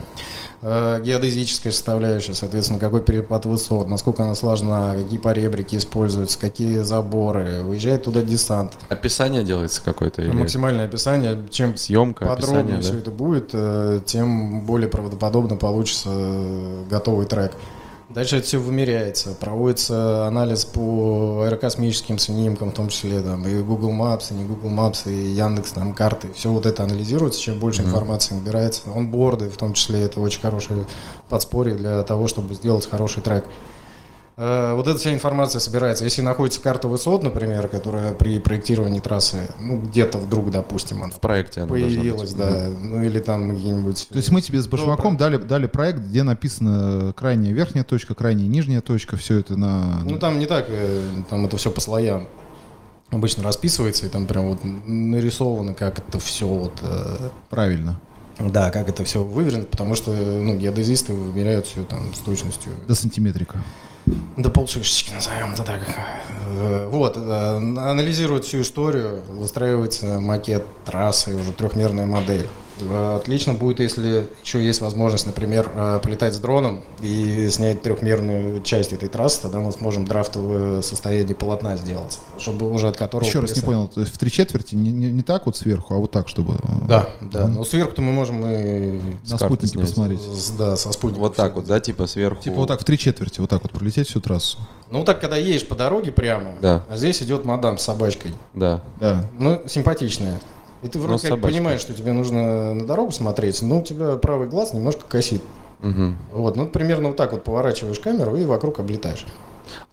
Э, 0.66 1.02
геодезическая 1.04 1.74
составляющая, 1.74 2.34
соответственно, 2.34 2.80
какой 2.80 3.02
перепад 3.02 3.46
высот, 3.46 3.90
насколько 3.90 4.24
она 4.24 4.34
сложна, 4.34 4.96
какие 4.96 5.20
поребрики 5.20 5.76
используются, 5.76 6.40
какие 6.40 6.78
заборы. 6.80 7.64
Выезжает 7.64 8.06
туда 8.06 8.22
десант. 8.22 8.74
Описание 8.88 9.44
делается 9.44 9.82
какое-то? 9.84 10.22
Или 10.22 10.32
Максимальное 10.32 10.86
описание. 10.86 11.38
Чем 11.52 11.76
съемка, 11.76 12.26
подробнее 12.26 12.78
описание, 12.78 12.82
все 12.82 12.94
да? 12.94 13.00
это 13.00 13.12
будет, 13.12 13.50
э, 13.52 14.00
тем 14.06 14.62
более 14.62 14.88
правдоподобно 14.88 15.58
получится 15.58 16.10
э, 16.14 16.84
готовый 16.90 17.26
трек. 17.26 17.52
Дальше 18.10 18.38
это 18.38 18.46
все 18.46 18.58
вымеряется, 18.58 19.34
проводится 19.34 20.28
анализ 20.28 20.66
по 20.66 21.44
аэрокосмическим 21.46 22.20
снимкам, 22.20 22.72
в 22.72 22.74
том 22.74 22.90
числе 22.90 23.22
там, 23.22 23.48
и 23.48 23.62
Google 23.62 23.92
Maps, 23.92 24.26
и 24.32 24.34
не 24.34 24.44
Google 24.44 24.70
Maps, 24.70 25.10
и 25.10 25.32
Яндекс 25.32 25.72
там 25.72 25.94
карты. 25.94 26.32
Все 26.36 26.50
вот 26.50 26.66
это 26.66 26.84
анализируется, 26.84 27.40
чем 27.40 27.60
больше 27.60 27.82
информации 27.82 28.36
набирается. 28.36 28.82
Онборды, 28.94 29.50
в 29.50 29.58
том 29.58 29.74
числе, 29.74 30.02
это 30.02 30.20
очень 30.20 30.42
хорошее 30.42 30.86
подспорье 31.30 31.76
для 31.76 32.04
того, 32.04 32.28
чтобы 32.28 32.54
сделать 32.56 32.88
хороший 32.90 33.24
трек. 33.24 33.46
Э, 34.36 34.74
Вот 34.74 34.88
эта 34.88 34.98
вся 34.98 35.14
информация 35.14 35.60
собирается. 35.60 36.04
Если 36.04 36.22
находится 36.22 36.60
карта 36.60 36.88
высот, 36.88 37.24
например, 37.24 37.68
которая 37.68 38.14
при 38.14 38.40
проектировании 38.40 39.00
трассы, 39.00 39.50
ну, 39.60 39.80
где-то 39.80 40.18
вдруг, 40.18 40.52
допустим, 40.52 41.04
она 41.04 41.12
В 41.12 41.20
проекте 41.20 41.62
она 41.62 41.70
появилась, 41.70 42.34
да, 42.34 42.70
ну 42.70 43.04
или 43.04 43.20
там 43.20 43.56
какие-нибудь... 43.56 44.08
То 44.10 44.18
есть 44.18 44.32
мы 44.32 44.42
тебе 44.42 44.62
с 44.62 44.68
Башмаком 44.68 45.18
дали, 45.18 45.38
дали 45.38 45.68
проект, 45.68 46.00
где 46.00 46.24
написано 46.24 47.14
крайняя 47.16 47.54
верхняя 47.54 47.84
точка, 47.84 48.16
крайняя 48.16 48.48
нижняя 48.48 48.82
точка, 48.82 49.18
все 49.18 49.40
это 49.40 49.56
на... 49.58 50.02
Ну 50.04 50.18
там 50.18 50.40
не 50.40 50.46
так, 50.46 50.66
э, 50.70 51.02
там 51.30 51.46
это 51.46 51.58
все 51.58 51.70
по 51.72 51.82
слоям 51.82 52.28
обычно 53.12 53.44
расписывается, 53.44 54.08
и 54.08 54.10
там 54.10 54.26
прям 54.26 54.48
вот 54.50 54.60
нарисовано, 54.64 55.74
как 55.74 56.00
это 56.00 56.20
все 56.20 56.48
вот... 56.48 56.74
э, 56.82 57.30
Правильно. 57.50 58.00
Да, 58.40 58.72
как 58.72 58.90
это 58.90 59.04
все 59.06 59.24
выверено, 59.24 59.66
потому 59.66 59.94
что 59.94 60.12
ну, 60.12 60.58
геодезисты 60.58 61.14
вымеряют 61.14 61.68
все 61.68 61.84
там 61.84 62.14
с 62.16 62.18
точностью 62.20 62.72
До 62.88 62.96
сантиметрика. 62.96 63.62
До 64.06 64.50
полшишечки, 64.50 65.14
назовем 65.14 65.54
это 65.54 65.64
так. 65.64 65.82
Э, 66.48 66.88
Вот, 66.90 67.18
э, 67.18 67.56
анализируют 67.56 68.46
всю 68.46 68.62
историю, 68.62 69.22
выстраивается 69.30 70.20
макет 70.20 70.66
трассы, 70.86 71.36
уже 71.36 71.52
трехмерная 71.52 72.06
модель. 72.06 72.48
Э, 72.82 73.18
Отлично 73.18 73.54
будет, 73.54 73.80
если 73.80 74.28
еще 74.44 74.64
есть 74.64 74.82
возможность, 74.82 75.26
например, 75.26 75.72
э, 75.74 76.00
полетать 76.04 76.34
с 76.34 76.38
дроном 76.38 76.84
и 77.02 77.50
снять 77.50 77.82
трехмерную 77.82 78.62
часть 78.64 78.94
этой 78.94 79.10
трассы, 79.10 79.42
тогда 79.42 79.60
мы 79.60 79.72
сможем 79.72 80.06
драфтовое 80.06 80.82
состояние 80.82 81.36
полотна 81.36 81.78
сделать, 81.78 82.20
чтобы 82.38 82.72
уже 82.72 82.88
от 82.88 82.98
которого... 82.98 83.28
Еще 83.28 83.40
раз 83.40 83.56
не 83.56 83.62
понял, 83.62 83.88
то 83.88 84.02
есть 84.02 84.14
в 84.14 84.18
три 84.18 84.32
четверти 84.32 84.76
не, 84.76 84.92
не- 84.92 85.12
не 85.12 85.22
так 85.22 85.46
вот 85.46 85.56
сверху, 85.58 85.94
а 85.94 85.98
вот 85.98 86.12
так, 86.12 86.28
чтобы... 86.28 86.56
э, 86.56 86.88
Да, 86.88 87.10
да. 87.22 87.48
Но 87.48 87.64
сверху-то 87.64 88.02
мы 88.02 88.12
можем 88.12 88.44
и... 88.46 89.00
На 89.30 89.38
спутнике 89.38 89.80
посмотреть. 89.80 90.22
с- 90.22 90.52
Да, 90.52 90.76
со 90.76 90.92
спутника. 90.92 91.22
Вот 91.22 91.36
так 91.36 91.56
вот, 91.56 91.66
да, 91.66 91.80
типа 91.80 92.08
сверху. 92.08 92.42
Типа 92.42 92.56
вот 92.58 92.68
так 92.68 92.82
в 92.82 92.84
три 92.84 92.98
четверти, 92.98 93.40
вот 93.40 93.50
так 93.50 93.62
вот 93.64 93.72
пролететь 93.72 94.08
всю 94.10 94.20
трассу. 94.20 94.58
Ну 94.90 95.04
так, 95.04 95.20
когда 95.22 95.38
едешь 95.38 95.68
по 95.68 95.76
дороге 95.76 96.12
прямо, 96.12 96.52
Да. 96.62 96.84
а 96.90 96.98
здесь 96.98 97.22
идет 97.24 97.46
мадам 97.46 97.78
с 97.78 97.84
собачкой. 97.84 98.32
Да. 98.54 98.82
Да. 99.00 99.30
Ну, 99.40 99.62
симпатичная. 99.68 100.40
И 100.84 100.88
ты 100.88 101.00
Но 101.00 101.06
вроде 101.06 101.30
как 101.30 101.42
понимаешь, 101.42 101.82
что 101.82 101.94
тебе 101.94 102.12
нужно 102.14 102.74
на 102.74 102.86
дорогу 102.86 103.12
смотреть, 103.12 103.62
но 103.62 103.80
у 103.80 103.84
тебя 103.84 104.16
правый 104.18 104.48
глаз 104.48 104.74
немножко 104.74 105.04
косит. 105.08 105.42
Мгм. 105.80 106.18
Вот, 106.32 106.56
ну, 106.56 106.68
примерно 106.68 107.10
вот 107.10 107.18
так 107.18 107.32
вот 107.34 107.44
поворачиваешь 107.44 108.00
камеру 108.00 108.36
и 108.36 108.46
вокруг 108.46 108.80
облетаешь. 108.80 109.26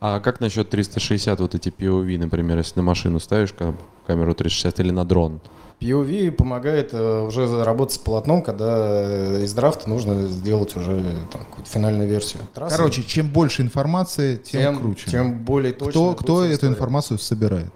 А 0.00 0.20
как 0.20 0.40
насчет 0.40 0.68
360 0.70 1.40
вот 1.40 1.54
эти 1.54 1.68
POV, 1.68 2.18
например, 2.18 2.58
если 2.58 2.78
на 2.78 2.82
машину 2.82 3.18
ставишь 3.20 3.52
ка- 3.52 3.74
камеру 4.06 4.34
360 4.34 4.80
или 4.80 4.90
на 4.90 5.04
дрон? 5.04 5.40
POV 5.80 6.32
помогает 6.32 6.90
э, 6.92 7.22
уже 7.26 7.64
работать 7.64 7.94
с 7.94 7.98
полотном, 7.98 8.42
когда 8.42 8.66
э, 9.02 9.44
из 9.44 9.52
драфта 9.54 9.88
нужно 9.88 10.26
сделать 10.26 10.76
уже 10.76 11.02
там, 11.32 11.42
какую-то 11.44 11.70
финальную 11.70 12.08
версию. 12.08 12.42
Трассы, 12.52 12.76
Короче, 12.76 13.02
чем 13.02 13.30
больше 13.30 13.62
информации, 13.62 14.36
тем, 14.36 14.60
тем, 14.60 14.78
круче. 14.78 15.10
тем 15.10 15.38
более 15.38 15.72
точно. 15.72 15.90
кто 15.90 16.14
кто 16.14 16.44
эту 16.44 16.54
история. 16.54 16.72
информацию 16.72 17.18
собирает? 17.18 17.72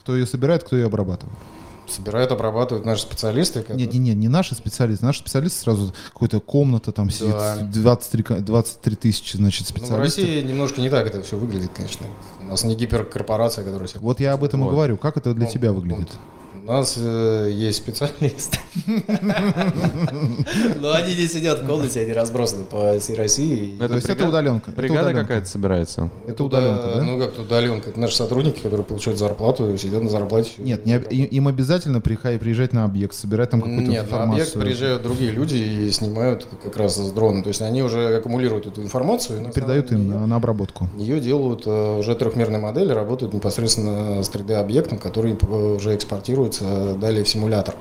Кто 0.00 0.16
ее 0.16 0.24
собирает, 0.26 0.64
кто 0.64 0.76
ее 0.76 0.86
обрабатывает? 0.86 1.36
Собирают, 1.90 2.30
обрабатывают 2.32 2.84
наши 2.86 3.02
специалисты. 3.02 3.60
которые- 3.62 3.84
Нет, 3.86 3.94
не, 3.94 3.98
не, 4.00 4.14
не 4.14 4.28
наши 4.28 4.54
специалисты. 4.54 5.04
Наши 5.04 5.20
специалисты 5.20 5.60
сразу 5.60 5.94
какая-то 6.12 6.40
комната 6.40 6.92
там 6.92 7.10
сидит, 7.10 7.30
Да. 7.32 7.56
23, 7.62 8.22
ка- 8.22 8.40
23 8.40 8.96
тысячи, 8.96 9.36
значит, 9.36 9.60
Ну, 9.62 9.64
в 9.64 9.68
специалистов. 9.80 9.98
России 10.24 10.42
немножко 10.42 10.80
не 10.80 10.90
так 10.90 11.06
это 11.06 11.22
все 11.22 11.36
выглядит, 11.36 11.70
конечно. 11.74 12.06
У 12.40 12.44
нас 12.44 12.62
не 12.64 12.74
гиперкорпорация, 12.74 13.64
которая... 13.64 13.88
Вот 14.00 14.20
я 14.20 14.34
об 14.34 14.44
этом 14.44 14.60
и 14.60 14.64
Вот. 14.64 14.70
говорю. 14.72 14.96
Как 14.96 15.16
это 15.16 15.32
для 15.34 15.46
Ну, 15.46 15.52
тебя 15.52 15.72
выглядит? 15.72 16.10
У 16.10 16.37
нас 16.72 16.94
э, 16.98 17.50
есть 17.52 17.78
специалисты. 17.78 18.58
Но 20.80 20.92
они 20.92 21.14
не 21.14 21.26
сидят 21.26 21.62
в 21.62 21.66
комнате, 21.66 22.00
они 22.00 22.12
разбросаны 22.12 22.64
по 22.64 22.98
всей 22.98 23.16
России. 23.16 23.76
Ну, 23.78 23.88
То 23.88 23.94
есть 23.94 24.08
это 24.08 24.28
удаленка. 24.28 24.70
Бригада 24.70 25.12
какая-то 25.12 25.46
собирается. 25.46 26.10
Это 26.26 26.44
удаленка, 26.44 26.92
да? 26.96 27.02
Ну, 27.02 27.18
как 27.18 27.38
удаленка. 27.38 27.90
Это 27.90 28.00
наши 28.00 28.16
сотрудники, 28.16 28.60
которые 28.60 28.84
получают 28.84 29.18
зарплату, 29.18 29.76
сидят 29.78 30.02
на 30.02 30.10
зарплате. 30.10 30.50
Нет, 30.58 30.82
и- 31.12 31.24
им 31.24 31.48
обязательно 31.48 32.00
приехать, 32.00 32.40
приезжать 32.40 32.72
на 32.72 32.84
объект, 32.84 33.14
собирать 33.14 33.50
там 33.50 33.60
какую-то 33.60 33.90
Нет, 33.90 34.02
на 34.02 34.06
информацию. 34.06 34.32
объект 34.42 34.52
приезжают 34.60 35.02
другие 35.02 35.30
люди 35.30 35.56
и 35.56 35.90
снимают 35.90 36.46
как 36.62 36.76
раз 36.76 36.96
с 36.96 37.10
дрона. 37.12 37.42
То 37.42 37.48
есть 37.48 37.62
они 37.62 37.82
уже 37.82 38.16
аккумулируют 38.16 38.66
эту 38.66 38.82
информацию. 38.82 39.48
и 39.48 39.52
Передают 39.52 39.92
им 39.92 40.28
на 40.28 40.36
обработку. 40.36 40.88
Ее 40.96 41.20
делают 41.20 41.62
э, 41.66 41.98
уже 41.98 42.14
трехмерные 42.14 42.60
модели, 42.60 42.92
работают 42.92 43.34
непосредственно 43.34 44.22
с 44.22 44.30
3D-объектом, 44.30 44.98
который 44.98 45.36
э, 45.40 45.74
уже 45.76 45.94
экспортируется 45.94 46.57
далее 46.60 47.24
в 47.24 47.28
симулятор. 47.28 47.74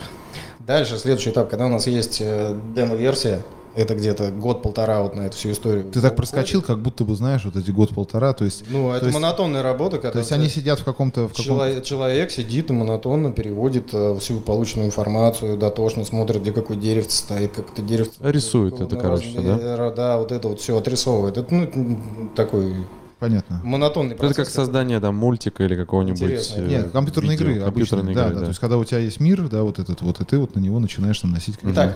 Дальше, 0.59 0.97
следующий 0.97 1.29
этап, 1.29 1.49
когда 1.49 1.65
у 1.65 1.69
нас 1.69 1.87
есть 1.87 2.17
э, 2.19 2.57
демо-версия, 2.75 3.41
это 3.77 3.93
где-то 3.93 4.31
год-полтора 4.31 5.03
вот 5.03 5.15
на 5.15 5.21
эту 5.21 5.37
всю 5.37 5.51
историю. 5.51 5.85
Ты 5.85 6.01
так 6.01 6.15
проскочил, 6.15 6.63
как 6.63 6.79
будто 6.79 7.05
бы 7.05 7.15
знаешь, 7.15 7.45
вот 7.45 7.55
эти 7.55 7.69
год-полтора, 7.69 8.33
то 8.33 8.43
есть, 8.43 8.63
Ну, 8.69 8.91
это 8.91 9.05
есть- 9.05 9.13
монотонная 9.15 9.61
работа, 9.61 9.97
когда 9.97 10.13
то 10.13 10.19
есть 10.19 10.31
они 10.31 10.49
сидят 10.49 10.79
в 10.79 10.83
каком-то... 10.83 11.27
В 11.27 11.29
каком 11.29 11.45
Человек, 11.45 11.83
человек 11.83 12.31
сидит 12.31 12.71
и 12.71 12.73
монотонно 12.73 13.31
переводит 13.31 13.93
э, 13.93 14.17
всю 14.19 14.39
полученную 14.39 14.87
информацию, 14.87 15.57
дотошно 15.57 16.03
смотрит, 16.05 16.41
где 16.41 16.51
какой 16.51 16.75
деревце 16.75 17.17
стоит, 17.17 17.51
как 17.51 17.71
это 17.71 17.83
деревце. 17.83 18.13
Рисует 18.19 18.81
это, 18.81 18.95
короче, 18.95 19.29
да? 19.39 19.91
Да, 19.91 20.17
вот 20.17 20.31
это 20.31 20.47
вот 20.47 20.59
все 20.59 20.75
отрисовывает. 20.75 21.37
Это 21.37 21.53
ну, 21.53 22.29
такой 22.35 22.73
Понятно. 23.19 23.59
монотонный 23.63 24.13
Это 24.13 24.27
как 24.27 24.35
процесс. 24.35 24.53
создание 24.53 24.99
там 24.99 25.15
мультика 25.15 25.63
или 25.63 25.75
какого-нибудь 25.75 26.21
Интересно. 26.21 26.59
э, 26.61 26.67
Нет, 26.67 26.91
компьютерные 26.91 27.31
видео, 27.37 27.49
игры 27.51 27.63
компьютерные 27.65 28.01
обычные, 28.03 28.15
да, 28.15 28.21
игры, 28.25 28.33
да, 28.35 28.39
да. 28.39 28.45
То 28.45 28.49
есть, 28.49 28.59
когда 28.59 28.77
у 28.77 28.83
тебя 28.83 28.99
есть 28.99 29.19
мир, 29.19 29.47
да, 29.49 29.63
вот 29.63 29.79
этот 29.79 30.01
вот, 30.01 30.21
и 30.21 30.25
ты 30.25 30.37
вот 30.37 30.55
на 30.55 30.59
него 30.59 30.79
начинаешь 30.79 31.19
там 31.19 31.31
носить 31.31 31.57
Так. 31.59 31.63
какие-то- 31.63 31.93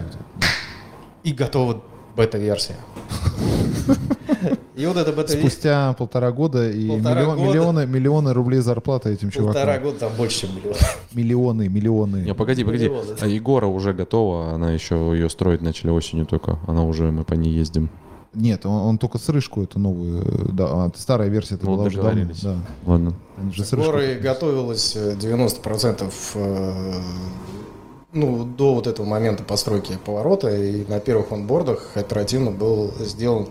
И 1.24 1.32
готова 1.34 1.84
бета-версия. 2.18 2.76
И 4.76 4.86
вот 4.88 4.98
эта 4.98 5.12
бета-версия... 5.12 5.38
Спустя 5.50 5.94
полтора 5.94 6.32
года 6.32 6.70
и 6.72 6.88
Полтора 6.88 7.22
миллион- 7.22 7.38
года. 7.38 7.50
миллионы, 7.50 7.86
миллионы 7.86 8.34
рублей 8.34 8.62
зарплаты 8.62 9.10
этим 9.12 9.30
Полтора 9.30 9.54
чувакам. 9.76 9.84
года 9.84 10.00
там 10.00 10.12
больше, 10.18 10.42
чем 10.42 10.56
миллион. 10.56 10.76
Миллионы, 11.14 11.68
миллионы. 11.68 12.18
Не, 12.24 12.34
погоди, 12.34 12.64
погоди. 12.64 12.86
Миллионы. 12.90 13.16
А 13.20 13.28
Егора 13.28 13.68
уже 13.68 13.94
готова, 13.94 14.54
она 14.54 14.72
еще 14.72 14.96
ее 15.14 15.30
строить 15.30 15.62
начали 15.62 15.92
осенью 15.92 16.26
только. 16.26 16.58
Она 16.66 16.84
уже, 16.84 17.12
мы 17.12 17.24
по 17.26 17.34
ней 17.36 17.52
ездим. 17.54 17.90
Нет, 18.34 18.66
он, 18.66 18.74
он 18.74 18.98
только 18.98 19.18
с 19.18 19.28
рыжку 19.28 19.64
эту 19.64 19.78
новую, 19.78 20.22
э, 20.22 20.52
да, 20.54 20.66
а 20.68 20.92
старая 20.96 21.28
версия 21.28 21.56
это 21.56 21.66
Ну, 21.66 21.76
была 21.76 21.86
уже 21.86 22.02
давно, 22.02 22.32
да. 22.42 22.56
Ладно. 22.86 23.14
Горы 23.72 24.16
катались. 24.16 24.22
готовилось 24.22 24.96
э, 24.96 25.16
90% 25.16 26.14
э, 26.36 27.02
ну, 28.14 28.46
до 28.46 28.74
вот 28.76 28.88
этого 28.88 29.06
момента 29.06 29.44
постройки 29.44 29.98
поворота, 30.06 30.50
и 30.56 30.86
на 30.88 31.00
первых 31.00 31.32
онбордах 31.32 31.92
оперативно 31.96 32.52
был 32.52 32.94
сделан 33.00 33.48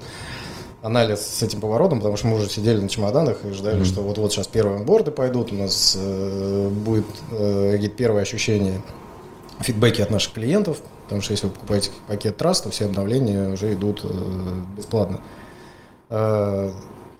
анализ 0.82 1.20
с 1.20 1.42
этим 1.42 1.60
поворотом, 1.60 1.98
потому 1.98 2.16
что 2.16 2.28
мы 2.28 2.36
уже 2.36 2.48
сидели 2.48 2.80
на 2.80 2.88
чемоданах 2.88 3.44
и 3.44 3.50
ждали, 3.52 3.84
что 3.84 4.00
вот-вот 4.00 4.32
сейчас 4.32 4.46
первые 4.46 4.78
онборды 4.78 5.10
пойдут, 5.10 5.52
у 5.52 5.56
нас 5.56 5.96
э, 5.98 6.68
будет 6.70 7.06
э, 7.32 7.72
какие-то 7.72 7.96
первые 7.96 8.22
ощущения, 8.22 8.80
фидбэки 9.60 10.00
от 10.00 10.10
наших 10.10 10.32
клиентов, 10.32 10.80
потому 11.10 11.22
что 11.22 11.32
если 11.32 11.48
вы 11.48 11.52
покупаете 11.54 11.90
пакет 12.06 12.36
трасс, 12.36 12.60
то 12.60 12.70
все 12.70 12.84
обновления 12.84 13.48
уже 13.48 13.72
идут 13.74 14.02
э, 14.04 14.08
бесплатно. 14.76 15.20
Э, 16.08 16.70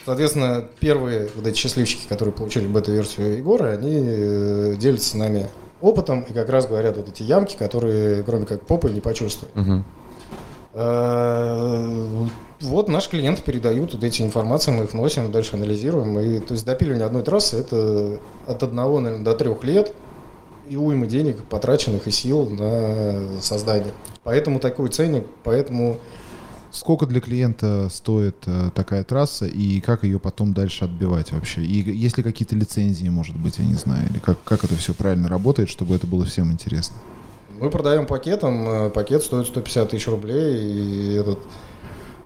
Соответственно, 0.07 0.65
первые 0.79 1.29
вот 1.35 1.47
эти 1.47 1.59
счастливчики, 1.59 2.09
которые 2.09 2.33
получили 2.33 2.67
бета-версию 2.67 3.37
Егора, 3.37 3.73
они 3.73 4.01
э, 4.01 4.75
делятся 4.79 5.11
с 5.11 5.15
нами 5.15 5.49
опытом 5.81 6.23
и 6.23 6.33
как 6.33 6.49
раз 6.49 6.67
говорят 6.67 6.97
вот 6.97 7.09
эти 7.09 7.23
ямки, 7.23 7.57
которые 7.57 8.23
кроме 8.23 8.47
как 8.47 8.63
попы 8.63 8.91
не 8.91 9.01
почувствуют. 9.01 9.53
Э, 10.73 12.07
Вот 12.61 12.89
наши 12.89 13.11
клиенты 13.11 13.43
передают 13.43 13.93
вот 13.93 14.05
эти 14.05 14.23
информации, 14.23 14.71
мы 14.71 14.85
их 14.85 14.95
носим, 14.95 15.33
дальше 15.33 15.57
анализируем. 15.57 16.19
И, 16.21 16.39
то 16.39 16.55
есть 16.55 16.65
допиливание 16.65 17.07
одной 17.07 17.23
трассы 17.25 17.59
это 17.59 18.21
от 18.47 18.63
одного, 18.63 19.01
наверное, 19.01 19.25
до 19.25 19.35
трех 19.35 19.65
лет 19.65 19.93
и 20.71 20.77
уймы 20.77 21.09
денег, 21.09 21.43
потраченных 21.45 22.07
и 22.07 22.13
сил 22.13 22.49
на 22.49 23.41
создание. 23.43 23.93
Поэтому 24.23 24.61
такой 24.61 24.89
ценник, 24.89 25.27
поэтому 25.43 25.99
Сколько 26.73 27.07
для 27.07 27.21
клиента 27.21 27.89
стоит 27.91 28.37
э, 28.47 28.71
такая 28.73 29.03
трасса 29.03 29.45
и 29.47 29.81
как 29.81 30.05
ее 30.05 30.21
потом 30.21 30.55
дальше 30.55 30.85
отбивать 30.85 31.33
вообще? 31.33 31.63
И 31.63 31.91
есть 31.91 32.17
ли 32.17 32.23
какие-то 32.23 32.55
лицензии, 32.55 33.09
может 33.09 33.35
быть, 33.37 33.59
я 33.59 33.65
не 33.65 33.75
знаю, 33.75 34.09
или 34.09 34.21
как, 34.21 34.41
как 34.45 34.63
это 34.63 34.77
все 34.77 34.95
правильно 34.95 35.29
работает, 35.29 35.69
чтобы 35.69 35.97
это 35.97 36.07
было 36.07 36.25
всем 36.25 36.53
интересно? 36.53 36.95
Мы 37.59 37.71
продаем 37.71 38.07
пакетом, 38.07 38.69
э, 38.69 38.91
пакет 38.91 39.25
стоит 39.25 39.49
150 39.49 39.91
тысяч 39.91 40.07
рублей, 40.07 40.63
и 40.63 41.15
этот, 41.15 41.41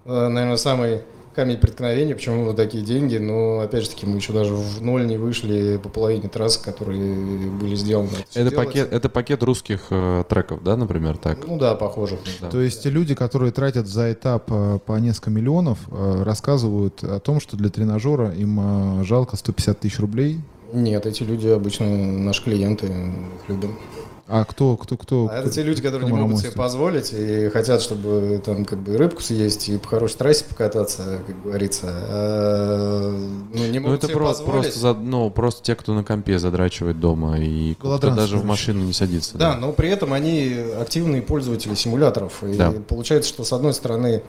э, 0.05 0.29
наверное, 0.29 0.59
самый 0.59 1.05
камень 1.35 1.59
преткновения, 1.59 2.15
почему 2.15 2.45
вот 2.45 2.57
такие 2.57 2.85
деньги, 2.85 3.17
но, 3.17 3.61
опять 3.61 3.85
же 3.85 3.91
таки, 3.91 4.07
мы 4.07 4.17
еще 4.17 4.33
даже 4.33 4.55
в 4.55 4.83
ноль 4.83 5.07
не 5.07 5.19
вышли 5.19 5.79
по 5.83 5.89
половине 5.89 6.29
трасс, 6.29 6.57
которые 6.57 7.51
были 7.51 7.75
сделаны. 7.75 8.09
Это 8.35 8.51
делается. 8.51 8.57
пакет, 8.57 8.93
это 8.93 9.09
пакет 9.09 9.43
русских 9.43 9.87
э, 9.91 10.25
треков, 10.29 10.63
да, 10.63 10.77
например, 10.77 11.17
так? 11.17 11.47
Ну 11.47 11.59
да, 11.59 11.75
похоже. 11.75 12.19
Да. 12.41 12.51
То 12.51 12.61
есть 12.61 12.87
люди, 12.87 13.15
которые 13.15 13.53
тратят 13.53 13.87
за 13.87 14.13
этап 14.13 14.45
э, 14.51 14.79
по 14.85 14.93
несколько 14.99 15.31
миллионов, 15.31 15.79
э, 15.91 16.23
рассказывают 16.23 17.03
о 17.03 17.21
том, 17.21 17.41
что 17.41 17.57
для 17.57 17.71
тренажера 17.71 18.31
им 18.31 19.01
э, 19.01 19.05
жалко 19.05 19.37
150 19.37 19.81
тысяч 19.81 19.99
рублей. 19.99 20.41
Нет, 20.73 21.07
эти 21.07 21.23
люди 21.23 21.49
обычно 21.49 21.87
наши 21.87 22.43
клиенты, 22.43 22.87
их 22.87 23.49
любим. 23.49 23.79
А 24.27 24.47
кто, 24.47 24.77
кто, 24.79 24.97
кто? 24.97 25.29
А 25.31 25.35
это 25.35 25.43
кто- 25.49 25.51
те 25.57 25.63
люди, 25.63 25.83
которые 25.83 26.07
кто 26.09 26.17
не 26.17 26.23
могут 26.23 26.39
себе 26.39 26.49
марамосит? 26.51 26.55
позволить 26.55 27.13
и 27.13 27.51
хотят, 27.51 27.83
чтобы 27.83 28.41
там 28.43 28.65
как 28.65 28.79
бы 28.79 28.97
рыбку 28.97 29.21
съесть 29.21 29.69
и 29.69 29.77
по 29.77 29.87
хорошей 29.89 30.17
трассе 30.17 30.47
покататься, 30.49 31.21
как 31.27 31.43
говорится. 31.43 31.89
А, 31.91 33.11
ну, 33.53 33.67
не 33.67 33.79
Ну 33.81 33.85
могут 33.87 33.99
это 33.99 34.07
себе 34.07 34.17
просто, 34.17 34.43
позволить. 34.45 34.63
просто, 34.65 34.81
за- 34.81 34.95
ну, 34.95 35.31
просто 35.31 35.63
те, 35.63 35.75
кто 35.75 35.93
на 35.93 36.05
компе 36.05 36.39
задрачивает 36.39 36.99
дома 37.01 37.39
и 37.39 37.75
кто 37.75 37.99
даже 37.99 38.39
в 38.39 38.45
машину 38.47 38.83
не 38.85 38.95
садится. 38.95 39.37
Да, 39.37 39.57
но 39.57 39.73
при 39.73 39.91
этом 39.91 40.15
они 40.15 40.57
активные 40.81 41.21
пользователи 41.21 41.75
симуляторов. 41.75 42.43
И 42.45 42.55
Да. 42.55 42.73
получается, 42.89 43.29
что 43.29 43.45
с 43.45 43.53
одной 43.53 43.75
стороны 43.75 44.23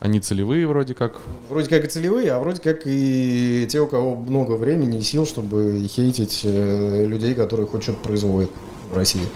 Они 0.00 0.18
целевые 0.20 0.66
вроде 0.66 0.94
как. 0.94 1.20
вроде 1.50 1.68
как 1.68 1.84
и 1.84 1.88
целевые, 1.88 2.32
а 2.32 2.38
вроде 2.40 2.60
как 2.60 2.86
и 2.86 3.66
те, 3.70 3.80
у 3.80 3.86
кого 3.86 4.16
много 4.16 4.52
времени 4.52 4.98
и 4.98 5.02
сил, 5.02 5.26
чтобы 5.26 5.86
хейтить 5.88 6.40
э, 6.44 7.04
людей, 7.06 7.34
которые 7.34 7.66
хоть 7.66 7.82
что-то 7.82 7.98
производят 7.98 8.50
в 8.92 8.96
России. 8.96 9.26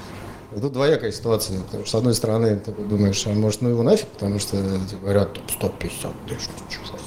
И 0.56 0.60
тут 0.60 0.72
двоякая 0.72 1.10
ситуация. 1.12 1.60
Потому 1.60 1.84
что, 1.84 1.90
с 1.92 1.98
одной 1.98 2.14
стороны, 2.14 2.56
ты 2.56 2.72
думаешь, 2.72 3.26
а 3.26 3.30
может, 3.30 3.62
ну 3.62 3.70
его 3.70 3.82
нафиг, 3.82 4.06
потому 4.08 4.38
что 4.38 4.56
тебе 4.56 5.00
говорят, 5.02 5.32
тут 5.34 5.50
150 5.50 6.12
тысяч. 6.26 6.48
совсем? 6.88 7.06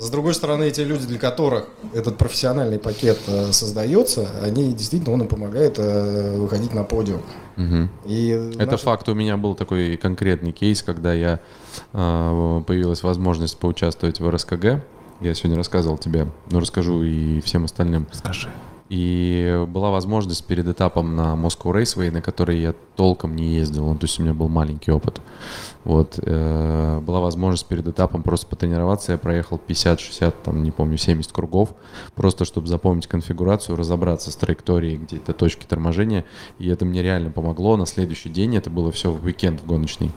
С 0.00 0.08
другой 0.10 0.34
стороны, 0.34 0.70
те 0.70 0.84
люди, 0.84 1.06
для 1.06 1.18
которых 1.18 1.68
этот 1.92 2.16
профессиональный 2.16 2.78
пакет 2.78 3.18
э, 3.26 3.52
создается, 3.52 4.28
они 4.42 4.72
действительно, 4.72 5.12
он 5.12 5.22
им 5.22 5.28
помогает 5.28 5.74
э, 5.78 6.36
выходить 6.38 6.72
на 6.72 6.84
подиум. 6.84 7.20
Мгм. 7.56 7.90
И 8.06 8.28
Это 8.58 8.72
наши- 8.72 8.84
факт. 8.84 9.08
У 9.10 9.14
меня 9.14 9.36
был 9.36 9.54
такой 9.54 9.96
конкретный 9.98 10.52
кейс, 10.52 10.82
когда 10.82 11.12
я 11.12 11.40
э, 11.92 12.62
появилась 12.66 13.02
возможность 13.02 13.58
поучаствовать 13.58 14.20
в 14.20 14.28
РСКГ. 14.28 14.82
Я 15.20 15.34
сегодня 15.34 15.58
рассказывал 15.58 15.98
тебе, 15.98 16.26
но 16.50 16.60
расскажу 16.60 17.02
и 17.02 17.40
всем 17.42 17.66
остальным. 17.66 18.06
Скажи. 18.12 18.48
И 18.90 19.64
была 19.68 19.92
возможность 19.92 20.44
перед 20.44 20.66
этапом 20.66 21.14
на 21.14 21.34
Moscow 21.36 21.72
Raceway, 21.72 22.10
на 22.10 22.20
который 22.20 22.60
я 22.60 22.74
толком 22.96 23.36
не 23.36 23.54
ездил, 23.54 23.86
ну, 23.86 23.96
то 23.96 24.06
есть 24.06 24.18
у 24.18 24.22
меня 24.24 24.34
был 24.34 24.48
маленький 24.48 24.90
опыт. 24.90 25.20
Вот, 25.84 26.18
э, 26.20 27.00
была 27.00 27.20
возможность 27.20 27.66
перед 27.66 27.86
этапом 27.86 28.24
просто 28.24 28.48
потренироваться, 28.48 29.12
я 29.12 29.18
проехал 29.18 29.60
50-60, 29.64 30.34
там, 30.42 30.64
не 30.64 30.72
помню, 30.72 30.98
70 30.98 31.30
кругов, 31.30 31.70
просто 32.16 32.44
чтобы 32.44 32.66
запомнить 32.66 33.06
конфигурацию, 33.06 33.76
разобраться 33.76 34.32
с 34.32 34.36
траекторией, 34.36 34.98
где-то 34.98 35.34
точки 35.34 35.64
торможения, 35.66 36.24
и 36.58 36.68
это 36.68 36.84
мне 36.84 37.00
реально 37.00 37.30
помогло. 37.30 37.76
На 37.76 37.86
следующий 37.86 38.28
день, 38.28 38.56
это 38.56 38.70
было 38.70 38.90
все 38.90 39.12
в 39.12 39.24
уикенд 39.24 39.60
в 39.60 39.66
гоночный, 39.66 40.10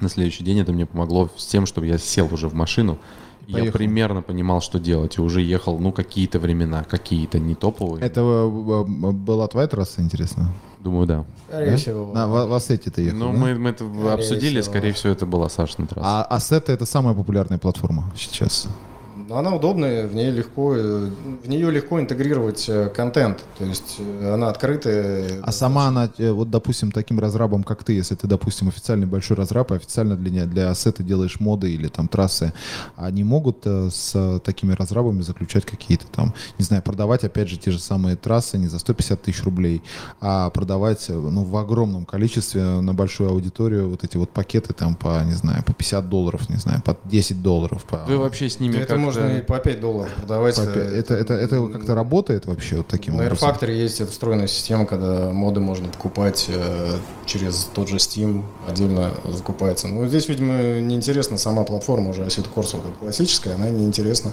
на 0.00 0.08
следующий 0.08 0.42
день 0.42 0.60
это 0.60 0.72
мне 0.72 0.86
помогло 0.86 1.28
с 1.36 1.44
тем, 1.44 1.66
чтобы 1.66 1.86
я 1.86 1.98
сел 1.98 2.28
уже 2.32 2.48
в 2.48 2.54
машину, 2.54 2.98
и 3.46 3.52
я 3.52 3.58
Поехал. 3.58 3.78
примерно 3.78 4.22
понимал, 4.22 4.60
что 4.60 4.78
делать, 4.78 5.18
и 5.18 5.20
уже 5.20 5.40
ехал, 5.42 5.78
ну, 5.78 5.92
какие-то 5.92 6.38
времена, 6.38 6.84
какие-то 6.84 7.38
не 7.38 7.54
топовые. 7.54 8.04
Это 8.04 8.20
э, 8.20 8.46
э, 8.46 9.10
была 9.12 9.46
твоя 9.48 9.66
трасса, 9.68 10.00
интересно? 10.00 10.52
Думаю, 10.78 11.06
да. 11.06 11.24
Скорее 11.48 11.70
Да? 11.72 11.76
всего. 11.76 12.12
На 12.14 12.26
Вассетти 12.26 12.90
ты 12.90 13.02
ехал, 13.02 13.18
Ну, 13.18 13.32
да? 13.32 13.38
мы, 13.38 13.54
мы 13.58 13.70
это 13.70 13.84
обсудили, 14.14 14.60
всего. 14.60 14.72
скорее 14.72 14.92
всего, 14.92 15.12
это 15.12 15.26
была 15.26 15.48
Сашина 15.48 15.86
трасса. 15.86 16.08
А 16.08 16.22
Ассета 16.24 16.72
это 16.72 16.86
самая 16.86 17.14
популярная 17.14 17.58
платформа 17.58 18.10
сейчас. 18.16 18.66
Но 19.30 19.38
она 19.38 19.54
удобная, 19.54 20.08
в 20.08 20.14
ней 20.16 20.28
легко, 20.32 20.74
э, 20.74 21.08
в 21.44 21.48
нее 21.48 21.70
легко 21.70 22.00
интегрировать 22.00 22.68
э, 22.68 22.88
контент, 22.88 23.44
то 23.56 23.64
есть 23.64 23.94
э, 24.00 24.34
она 24.34 24.48
открытая. 24.48 25.40
А 25.44 25.52
сама 25.52 25.86
она, 25.86 26.10
вот, 26.18 26.50
допустим, 26.50 26.90
таким 26.90 27.20
разрабом, 27.20 27.62
как 27.62 27.84
ты, 27.84 27.92
если 27.92 28.16
ты, 28.16 28.26
допустим, 28.26 28.66
официальный 28.66 29.06
большой 29.06 29.36
разраб, 29.36 29.70
и 29.70 29.76
официально 29.76 30.16
для, 30.16 30.46
для 30.46 30.68
ассета 30.68 31.04
делаешь 31.04 31.38
моды 31.38 31.72
или 31.72 31.86
там 31.86 32.08
трассы, 32.08 32.52
они 32.96 33.22
могут 33.22 33.64
с 33.64 34.40
такими 34.44 34.72
разрабами 34.72 35.20
заключать 35.20 35.64
какие-то 35.64 36.08
там, 36.08 36.34
не 36.58 36.64
знаю, 36.64 36.82
продавать, 36.82 37.22
опять 37.22 37.48
же, 37.48 37.56
те 37.56 37.70
же 37.70 37.78
самые 37.78 38.16
трассы 38.16 38.58
не 38.58 38.66
за 38.66 38.80
150 38.80 39.22
тысяч 39.22 39.44
рублей, 39.44 39.80
а 40.20 40.50
продавать, 40.50 41.06
ну, 41.08 41.44
в 41.44 41.56
огромном 41.56 42.04
количестве 42.04 42.64
на 42.64 42.94
большую 42.94 43.30
аудиторию 43.30 43.90
вот 43.90 44.02
эти 44.02 44.16
вот 44.16 44.30
пакеты 44.30 44.74
там 44.74 44.96
по, 44.96 45.22
не 45.22 45.34
знаю, 45.34 45.62
по 45.62 45.72
50 45.72 46.08
долларов, 46.08 46.48
не 46.50 46.56
знаю, 46.56 46.82
по 46.82 46.96
10 47.04 47.40
долларов. 47.40 47.84
По... 47.84 47.98
Вы 48.08 48.18
вообще 48.18 48.50
с 48.50 48.58
ними 48.58 48.72
Это 48.72 48.86
как-то- 48.86 49.00
можно 49.00 49.19
и 49.28 49.40
по 49.42 49.58
5 49.58 49.80
долларов 49.80 50.12
продавать. 50.14 50.56
по 50.56 50.60
пя- 50.60 50.80
это, 50.94 51.14
это, 51.14 51.34
это 51.34 51.66
как-то 51.68 51.94
работает 51.94 52.46
вообще 52.46 52.76
вот 52.78 52.86
таким 52.86 53.16
На 53.16 53.24
образом? 53.26 53.50
AirFactor 53.50 53.70
есть 53.72 54.08
встроенная 54.10 54.46
система, 54.46 54.86
когда 54.86 55.30
моды 55.30 55.60
можно 55.60 55.88
покупать 55.88 56.46
э, 56.48 56.94
через 57.26 57.68
тот 57.74 57.88
же 57.88 57.96
Steam, 57.96 58.44
отдельно 58.68 59.12
закупается. 59.24 59.88
Ну, 59.88 60.06
здесь, 60.06 60.28
видимо, 60.28 60.80
неинтересна 60.80 61.38
сама 61.38 61.64
платформа 61.64 62.10
уже 62.10 62.22
Assetto 62.22 62.48
Corsa 62.54 62.78
эта 62.78 62.88
классическая, 62.98 63.54
она 63.54 63.68
неинтересна 63.70 64.32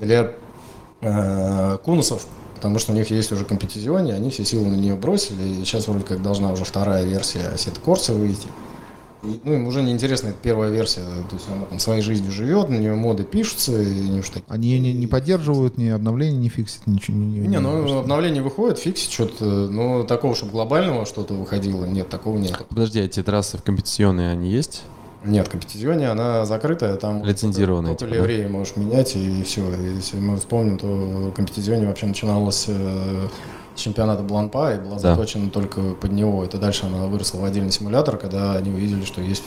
для 0.00 0.32
э, 1.00 1.78
кунусов, 1.84 2.26
потому 2.56 2.78
что 2.78 2.92
у 2.92 2.94
них 2.94 3.10
есть 3.10 3.32
уже 3.32 3.44
компетизионе, 3.44 4.14
они 4.14 4.30
все 4.30 4.44
силы 4.44 4.66
на 4.66 4.76
нее 4.76 4.94
бросили, 4.94 5.42
и 5.42 5.64
сейчас 5.64 5.88
вроде 5.88 6.04
как 6.04 6.22
должна 6.22 6.52
уже 6.52 6.64
вторая 6.64 7.04
версия 7.04 7.40
Assetto 7.54 7.82
Corsa 7.84 8.12
выйти. 8.12 8.48
Ну, 9.44 9.54
им 9.54 9.66
уже 9.66 9.82
неинтересна 9.82 10.28
эта 10.28 10.38
первая 10.42 10.70
версия, 10.70 11.00
то 11.00 11.36
есть 11.36 11.46
она 11.48 11.64
там 11.64 11.78
своей 11.78 12.02
жизнью 12.02 12.30
живет, 12.30 12.68
на 12.68 12.76
нее 12.76 12.94
моды 12.94 13.24
пишутся, 13.24 13.80
и 13.80 14.00
они 14.00 14.20
уж 14.20 14.28
такие 14.28 14.44
Они 14.48 14.78
не, 14.78 14.92
не 14.92 15.06
поддерживают, 15.06 15.78
ни 15.78 15.88
обновлений 15.88 16.36
не 16.36 16.48
фиксят, 16.48 16.86
ничего 16.86 17.16
не... 17.16 17.38
не, 17.40 17.60
ну 17.60 17.98
обновление 17.98 18.42
выходит, 18.42 18.78
фиксит 18.78 19.10
что-то, 19.10 19.44
но 19.44 20.04
такого, 20.04 20.34
чтобы 20.34 20.52
глобального 20.52 21.06
что-то 21.06 21.34
выходило, 21.34 21.84
нет, 21.84 22.08
такого 22.08 22.38
нет. 22.38 22.60
Подожди, 22.68 23.00
а 23.00 23.04
эти 23.04 23.22
трассы 23.22 23.58
в 23.58 23.62
компетиционные, 23.62 24.30
они 24.30 24.50
есть? 24.50 24.82
Нет, 25.24 25.48
компетизионе 25.48 26.10
она 26.10 26.44
закрытая, 26.44 26.96
там 26.96 27.24
Лицензированная, 27.24 27.94
только, 27.94 28.14
типа, 28.14 28.16
только 28.18 28.32
ливреи 28.32 28.46
можешь 28.46 28.76
менять 28.76 29.16
и 29.16 29.42
все. 29.42 29.62
Если 29.74 30.18
мы 30.18 30.36
вспомним, 30.36 30.78
то 30.78 31.32
компетизионе 31.34 31.86
вообще 31.86 32.06
начиналось 32.06 32.66
э, 32.68 33.28
чемпионата 33.76 34.22
Бланпа 34.22 34.74
и 34.74 34.78
была 34.78 34.94
Да. 34.98 35.14
заточена 35.14 35.50
только 35.50 35.80
под 35.94 36.12
него. 36.12 36.44
Это 36.44 36.58
дальше 36.58 36.86
она 36.86 37.06
выросла 37.06 37.40
в 37.40 37.44
отдельный 37.44 37.72
симулятор, 37.72 38.16
когда 38.16 38.52
они 38.54 38.70
увидели, 38.70 39.04
что 39.04 39.20
есть 39.20 39.42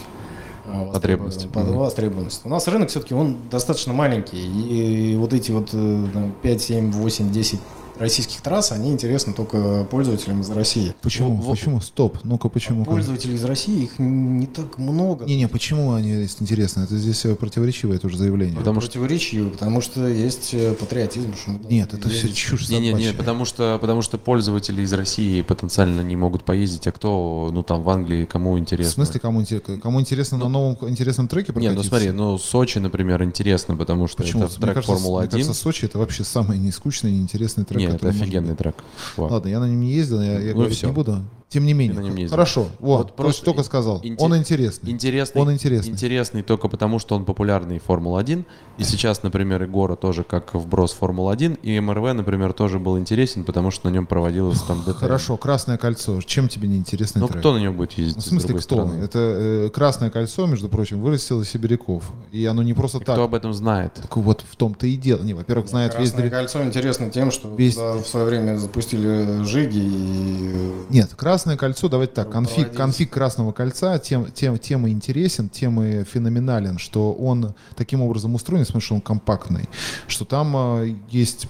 э, 0.65 0.91
Потребность. 0.91 1.47
востребованность. 1.53 2.41
У 2.43 2.49
нас 2.49 2.67
рынок 2.67 2.89
все-таки 2.89 3.13
он 3.13 3.37
достаточно 3.49 3.93
маленький, 3.93 4.37
и 4.45 5.15
вот 5.15 5.33
эти 5.33 5.51
вот 5.51 5.69
э, 5.73 6.05
там, 6.13 6.33
5, 6.41 6.61
7, 6.61 6.91
8, 6.91 7.31
10 7.31 7.59
российских 7.99 8.41
трасс, 8.41 8.71
они 8.71 8.91
интересны 8.91 9.33
только 9.33 9.85
пользователям 9.89 10.41
из 10.41 10.49
России. 10.49 10.93
Почему? 11.01 11.35
Во- 11.35 11.51
Почему? 11.51 11.81
Стоп. 11.81 12.19
Ну-ка, 12.23 12.49
почему? 12.49 12.85
Пользователей 12.85 13.35
из 13.35 13.43
России 13.43 13.83
их 13.83 13.99
не 13.99 14.45
так 14.47 14.77
много. 14.77 15.25
Не-не, 15.25 15.47
почему 15.47 15.93
они 15.93 16.09
есть 16.09 16.41
интересно? 16.41 16.81
Это 16.81 16.97
здесь 16.97 17.25
э, 17.25 17.35
противоречивое 17.35 17.99
тоже 17.99 18.17
заявление. 18.17 18.57
Потому 18.57 18.81
что- 18.81 18.87
Противоречивы, 18.87 19.49
потому 19.51 19.81
что 19.81 20.07
есть 20.07 20.53
э, 20.53 20.73
патриотизм. 20.73 21.33
что 21.35 21.51
Нет, 21.69 21.93
это 21.93 22.09
все 22.09 22.29
чушь 22.31 22.69
Не, 22.69 22.75
не, 22.75 22.81
не, 22.81 22.89
собачья. 22.91 23.13
потому 23.13 23.45
что, 23.45 23.77
потому 23.79 24.01
что 24.01 24.17
пользователи 24.17 24.81
из 24.81 24.93
России 24.93 25.41
потенциально 25.41 26.01
не 26.01 26.15
могут 26.15 26.43
поездить, 26.43 26.87
а 26.87 26.91
кто, 26.91 27.49
ну 27.51 27.63
там 27.63 27.83
в 27.83 27.89
Англии, 27.89 28.25
кому 28.25 28.53
В 28.53 28.59
интересно? 28.59 28.91
смысле, 28.93 29.19
кому, 29.19 29.41
интерес- 29.41 29.79
кому 29.81 29.99
интересно 30.01 30.37
на 30.37 30.49
новом 30.49 30.77
интересном 30.89 31.27
треке 31.27 31.51
ну 31.53 31.59
прокатиться? 31.61 31.87
смотри, 31.89 32.11
ну 32.11 32.37
Сочи, 32.37 32.79
например, 32.79 33.23
интересно, 33.23 33.75
потому 33.75 34.07
что 34.07 34.17
Почему? 34.23 34.43
это 34.45 34.55
трек 34.55 34.73
кажется, 34.75 34.93
Формула 34.93 35.19
мне 35.19 35.27
1. 35.27 35.39
кажется, 35.39 35.61
Сочи 35.61 35.85
это 35.85 35.97
вообще 35.99 36.23
самый 36.23 36.57
нескучный 36.57 37.11
и 37.11 37.13
неинтересный 37.15 37.65
трек. 37.65 37.79
Нет, 37.79 37.86
это 37.89 37.97
который 37.97 38.11
может 38.11 38.21
офигенный 38.23 38.55
трек. 38.55 38.75
Во. 39.15 39.27
Ладно, 39.27 39.47
я 39.49 39.59
на 39.59 39.65
нем 39.65 39.79
не 39.81 39.91
ездил, 39.91 40.21
я, 40.21 40.39
я 40.39 40.51
Ну 40.53 40.59
говорить 40.59 40.83
не 40.83 40.91
буду. 40.91 41.23
Тем 41.49 41.65
не 41.65 41.71
менее, 41.73 42.03
ездил. 42.09 42.29
хорошо. 42.29 42.67
Вот, 42.79 42.97
Вот 42.97 43.07
то 43.07 43.13
просто 43.23 43.45
только 43.45 43.63
сказал. 43.63 44.01
инте- 44.01 44.17
Он 44.19 44.35
интересный. 44.35 44.91
Интересный, 44.91 45.41
Он 45.41 45.51
интересный. 45.53 45.91
Интересный 45.93 46.41
только 46.43 46.67
потому, 46.67 46.99
что 46.99 47.15
он 47.15 47.23
популярный 47.23 47.79
Формула-1. 47.79 48.43
И 48.77 48.83
сейчас, 48.83 49.23
например, 49.23 49.63
Егора 49.63 49.95
тоже 49.95 50.23
как 50.25 50.53
вброс 50.53 50.91
Формула-1. 50.99 51.59
И 51.61 51.79
МРВ, 51.79 52.13
например, 52.13 52.51
тоже 52.51 52.79
был 52.79 52.99
интересен, 52.99 53.45
потому 53.45 53.71
что 53.71 53.89
на 53.89 53.93
нем 53.93 54.05
проводилось 54.07 54.59
там 54.61 54.83
ДТ. 54.85 54.97
Хорошо, 54.97 55.37
Красное 55.37 55.77
кольцо. 55.77 56.19
Чем 56.21 56.49
тебе 56.49 56.67
не 56.67 56.75
интересный 56.77 57.21
Ну 57.21 57.27
трек? 57.29 57.39
кто 57.39 57.53
на 57.53 57.59
нем 57.59 57.77
будет 57.77 57.93
ездить 57.93 58.17
Ну, 58.17 58.21
в 58.23 58.25
смысле, 58.25 58.49
кто? 58.55 58.59
стороны? 58.61 59.01
Это 59.01 59.19
э, 59.19 59.69
Красное 59.73 60.09
кольцо, 60.09 60.45
между 60.47 60.67
прочим, 60.67 61.01
вырастило 61.01 61.45
сибиряков. 61.45 62.11
И 62.33 62.45
оно 62.45 62.61
не 62.61 62.73
просто 62.73 62.97
И 62.97 63.03
так. 63.05 63.15
Кто 63.15 63.23
об 63.23 63.33
этом 63.33 63.53
знает? 63.53 63.93
Так 63.93 64.17
вот 64.17 64.43
в 64.47 64.55
том-то 64.57 64.85
и 64.85 64.97
дело. 64.97 65.23
Не, 65.23 65.33
во-первых, 65.33 65.69
знает 65.69 65.97
весь 65.97 66.11
Красное 66.11 66.29
кольцо 66.29 66.61
интересно 66.63 67.09
тем, 67.09 67.31
что 67.31 67.55
Весь- 67.55 67.77
в 67.77 68.03
свое 68.05 68.25
время 68.25 68.57
запустили 68.57 69.43
жиги 69.45 69.79
и 69.79 70.71
Нет, 70.89 71.11
Красное 71.15 71.36
кольцо, 71.57 71.89
давайте 71.89 72.13
так, 72.13 72.31
конфиг, 72.31 72.73
конфиг 72.73 73.11
Красного 73.11 73.51
кольца 73.51 73.97
тем, 73.99 74.31
тем, 74.31 74.57
тем 74.57 74.87
и 74.87 74.91
интересен, 74.91 75.49
тем 75.49 75.81
и 75.81 76.03
феноменален, 76.03 76.77
что 76.79 77.13
он 77.13 77.53
таким 77.75 78.01
образом 78.01 78.33
устроен, 78.35 78.61
несмотря 78.61 78.85
что 78.85 78.95
он 78.95 79.01
компактный, 79.01 79.69
что 80.07 80.25
там 80.25 80.55
э, 80.81 80.95
есть 81.09 81.47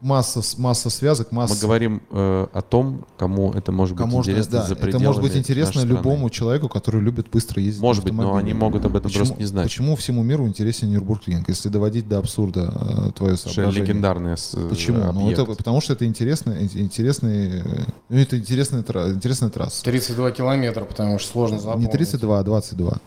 масса, 0.00 0.40
масса 0.60 0.90
связок, 0.90 1.32
масса... 1.32 1.54
Мы 1.54 1.60
говорим 1.60 2.02
э, 2.10 2.46
о 2.52 2.62
том, 2.62 3.06
кому 3.18 3.52
это 3.52 3.72
может 3.72 3.94
быть 3.96 4.02
кому 4.04 4.16
можно- 4.18 4.30
интересно 4.30 4.52
да, 4.60 4.66
за 4.66 4.74
это 4.74 4.98
может 4.98 5.22
быть 5.22 5.36
интересно 5.36 5.80
нашей 5.80 5.86
страны. 5.86 5.98
любому 5.98 6.30
человеку, 6.30 6.68
который 6.68 7.00
любит 7.00 7.28
быстро 7.30 7.62
ездить 7.62 7.82
Может 7.82 8.04
на 8.04 8.10
быть, 8.12 8.20
но 8.20 8.36
они 8.36 8.52
могут 8.54 8.84
об 8.84 8.92
этом 8.96 9.04
почему, 9.10 9.24
просто 9.24 9.40
не 9.40 9.46
знать. 9.46 9.64
Почему 9.64 9.96
всему 9.96 10.22
миру 10.22 10.46
интересен 10.46 10.90
Нюрбургринг, 10.90 11.48
если 11.48 11.68
доводить 11.68 12.08
до 12.08 12.18
абсурда 12.18 12.72
э, 13.08 13.12
твое 13.12 13.36
соображение? 13.36 13.82
легендарное 13.86 14.36
с- 14.36 14.54
э, 14.54 14.68
Почему? 14.68 14.98
Ну, 15.12 15.30
это, 15.30 15.44
потому 15.44 15.80
что 15.80 15.92
это 15.94 16.04
интересный, 16.06 16.64
интересный, 16.74 17.60
э, 17.60 17.62
ну, 18.08 18.18
это 18.18 18.38
интересная, 18.38 18.82
тра- 18.82 19.08
интересная 19.24 19.48
трасса. 19.48 19.82
32 19.84 20.30
километра, 20.32 20.84
потому 20.84 21.18
что 21.18 21.30
сложно 21.32 21.58
запомнить. 21.58 21.86
Не 21.88 21.92
32, 21.92 22.38
а 22.40 22.42
22. 22.42 22.90
А, 22.90 22.98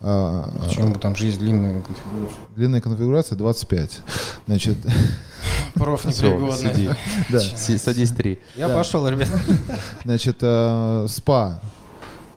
а, 0.00 0.68
Почему 0.68 0.94
там 0.96 1.16
же 1.16 1.26
есть 1.26 1.38
длинная 1.38 1.80
конфигурация? 1.80 2.38
длинная 2.54 2.80
конфигурация 2.82 3.36
25. 3.38 4.00
Значит, 4.46 4.76
Проф 5.74 6.04
непригодный. 6.04 6.74
сиди. 6.74 6.90
да. 7.30 7.40
Садись 7.78 8.10
три. 8.10 8.38
Я 8.54 8.68
пошел, 8.68 9.08
ребят. 9.08 9.28
Значит, 10.04 10.36
э, 10.42 11.06
спа. 11.08 11.60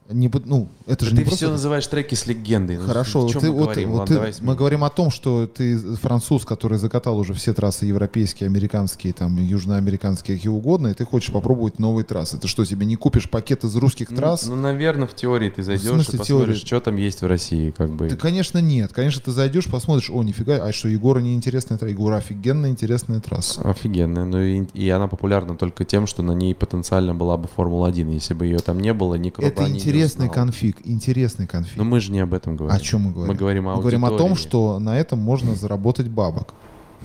Не, 0.08 0.28
под- 0.30 0.46
ну, 0.46 0.68
это 0.86 1.04
же 1.04 1.10
ты 1.10 1.16
не 1.18 1.22
все 1.24 1.30
просто... 1.30 1.50
называешь 1.50 1.86
треки 1.86 2.14
с 2.14 2.26
легендой. 2.26 2.78
Ну, 2.78 2.86
Хорошо, 2.86 3.26
ты, 3.28 3.40
мы 3.40 3.50
вот, 3.50 3.64
говорим? 3.64 3.90
вот 3.90 3.98
Ладно, 4.10 4.32
ты- 4.32 4.44
мы 4.44 4.54
говорим 4.54 4.84
о 4.84 4.90
том, 4.90 5.10
что 5.10 5.46
ты 5.46 5.76
француз, 5.96 6.44
который 6.44 6.78
закатал 6.78 7.18
уже 7.18 7.34
все 7.34 7.52
трассы 7.52 7.86
европейские, 7.86 8.46
американские, 8.46 9.12
там, 9.12 9.36
южноамериканские, 9.42 10.36
какие 10.36 10.50
угодно, 10.50 10.88
и 10.88 10.94
ты 10.94 11.04
хочешь 11.04 11.32
попробовать 11.32 11.78
новые 11.78 12.04
трассы. 12.04 12.38
Ты 12.38 12.48
что, 12.48 12.64
себе 12.64 12.86
не 12.86 12.96
купишь 12.96 13.28
пакет 13.28 13.64
из 13.64 13.74
русских 13.76 14.10
Ну, 14.10 14.16
трасс? 14.16 14.46
Ну, 14.46 14.56
наверное, 14.56 15.06
в 15.06 15.14
теории 15.14 15.50
ты 15.50 15.62
зайдешь 15.62 15.88
смысле 15.88 16.14
и 16.14 16.18
посмотришь, 16.18 16.60
теории? 16.60 16.66
что 16.66 16.80
там 16.80 16.96
есть 16.96 17.20
в 17.22 17.26
России, 17.26 17.70
как 17.70 17.90
бы. 17.90 18.08
Да, 18.08 18.16
конечно, 18.16 18.58
нет. 18.58 18.92
Конечно, 18.92 19.20
ты 19.20 19.32
зайдешь, 19.32 19.66
посмотришь, 19.66 20.10
о, 20.10 20.22
нифига, 20.22 20.56
а 20.56 20.72
что, 20.72 20.88
Егора 20.88 21.20
неинтересная 21.20 21.78
трасса? 21.78 21.90
Егора 21.90 22.16
офигенно 22.16 22.66
интересная 22.68 23.20
трасса. 23.20 23.60
Офигенная. 23.62 24.24
Ну 24.24 24.40
и, 24.40 24.64
и 24.74 24.88
она 24.90 25.08
популярна 25.08 25.56
только 25.56 25.84
тем, 25.84 26.06
что 26.06 26.22
на 26.22 26.32
ней 26.32 26.54
потенциально 26.54 27.14
была 27.14 27.36
бы 27.36 27.48
Формула-1. 27.56 28.12
Если 28.12 28.34
бы 28.34 28.46
ее 28.46 28.58
там 28.58 28.80
не 28.80 28.92
было, 28.92 29.14
никто 29.16 29.42
бы 29.42 29.48
Это 29.48 29.68
интересный 29.68 30.28
конфиг, 30.28 30.75
интересный 30.84 31.46
конфиг. 31.46 31.76
Но 31.76 31.84
мы 31.84 32.00
же 32.00 32.10
не 32.12 32.20
об 32.20 32.32
этом 32.34 32.56
говорим. 32.56 32.76
О 32.76 32.80
чем 32.80 33.02
мы 33.02 33.12
говорим? 33.12 33.32
Мы 33.32 33.38
говорим 33.38 33.68
о 33.68 33.74
Мы 33.76 33.80
говорим 33.80 34.04
о 34.04 34.10
том, 34.10 34.36
что 34.36 34.78
на 34.78 34.98
этом 34.98 35.18
можно 35.18 35.54
заработать 35.54 36.08
бабок. 36.08 36.54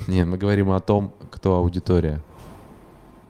Нет, 0.07 0.27
мы 0.27 0.37
говорим 0.37 0.71
о 0.71 0.79
том, 0.79 1.13
кто 1.31 1.55
аудитория. 1.55 2.21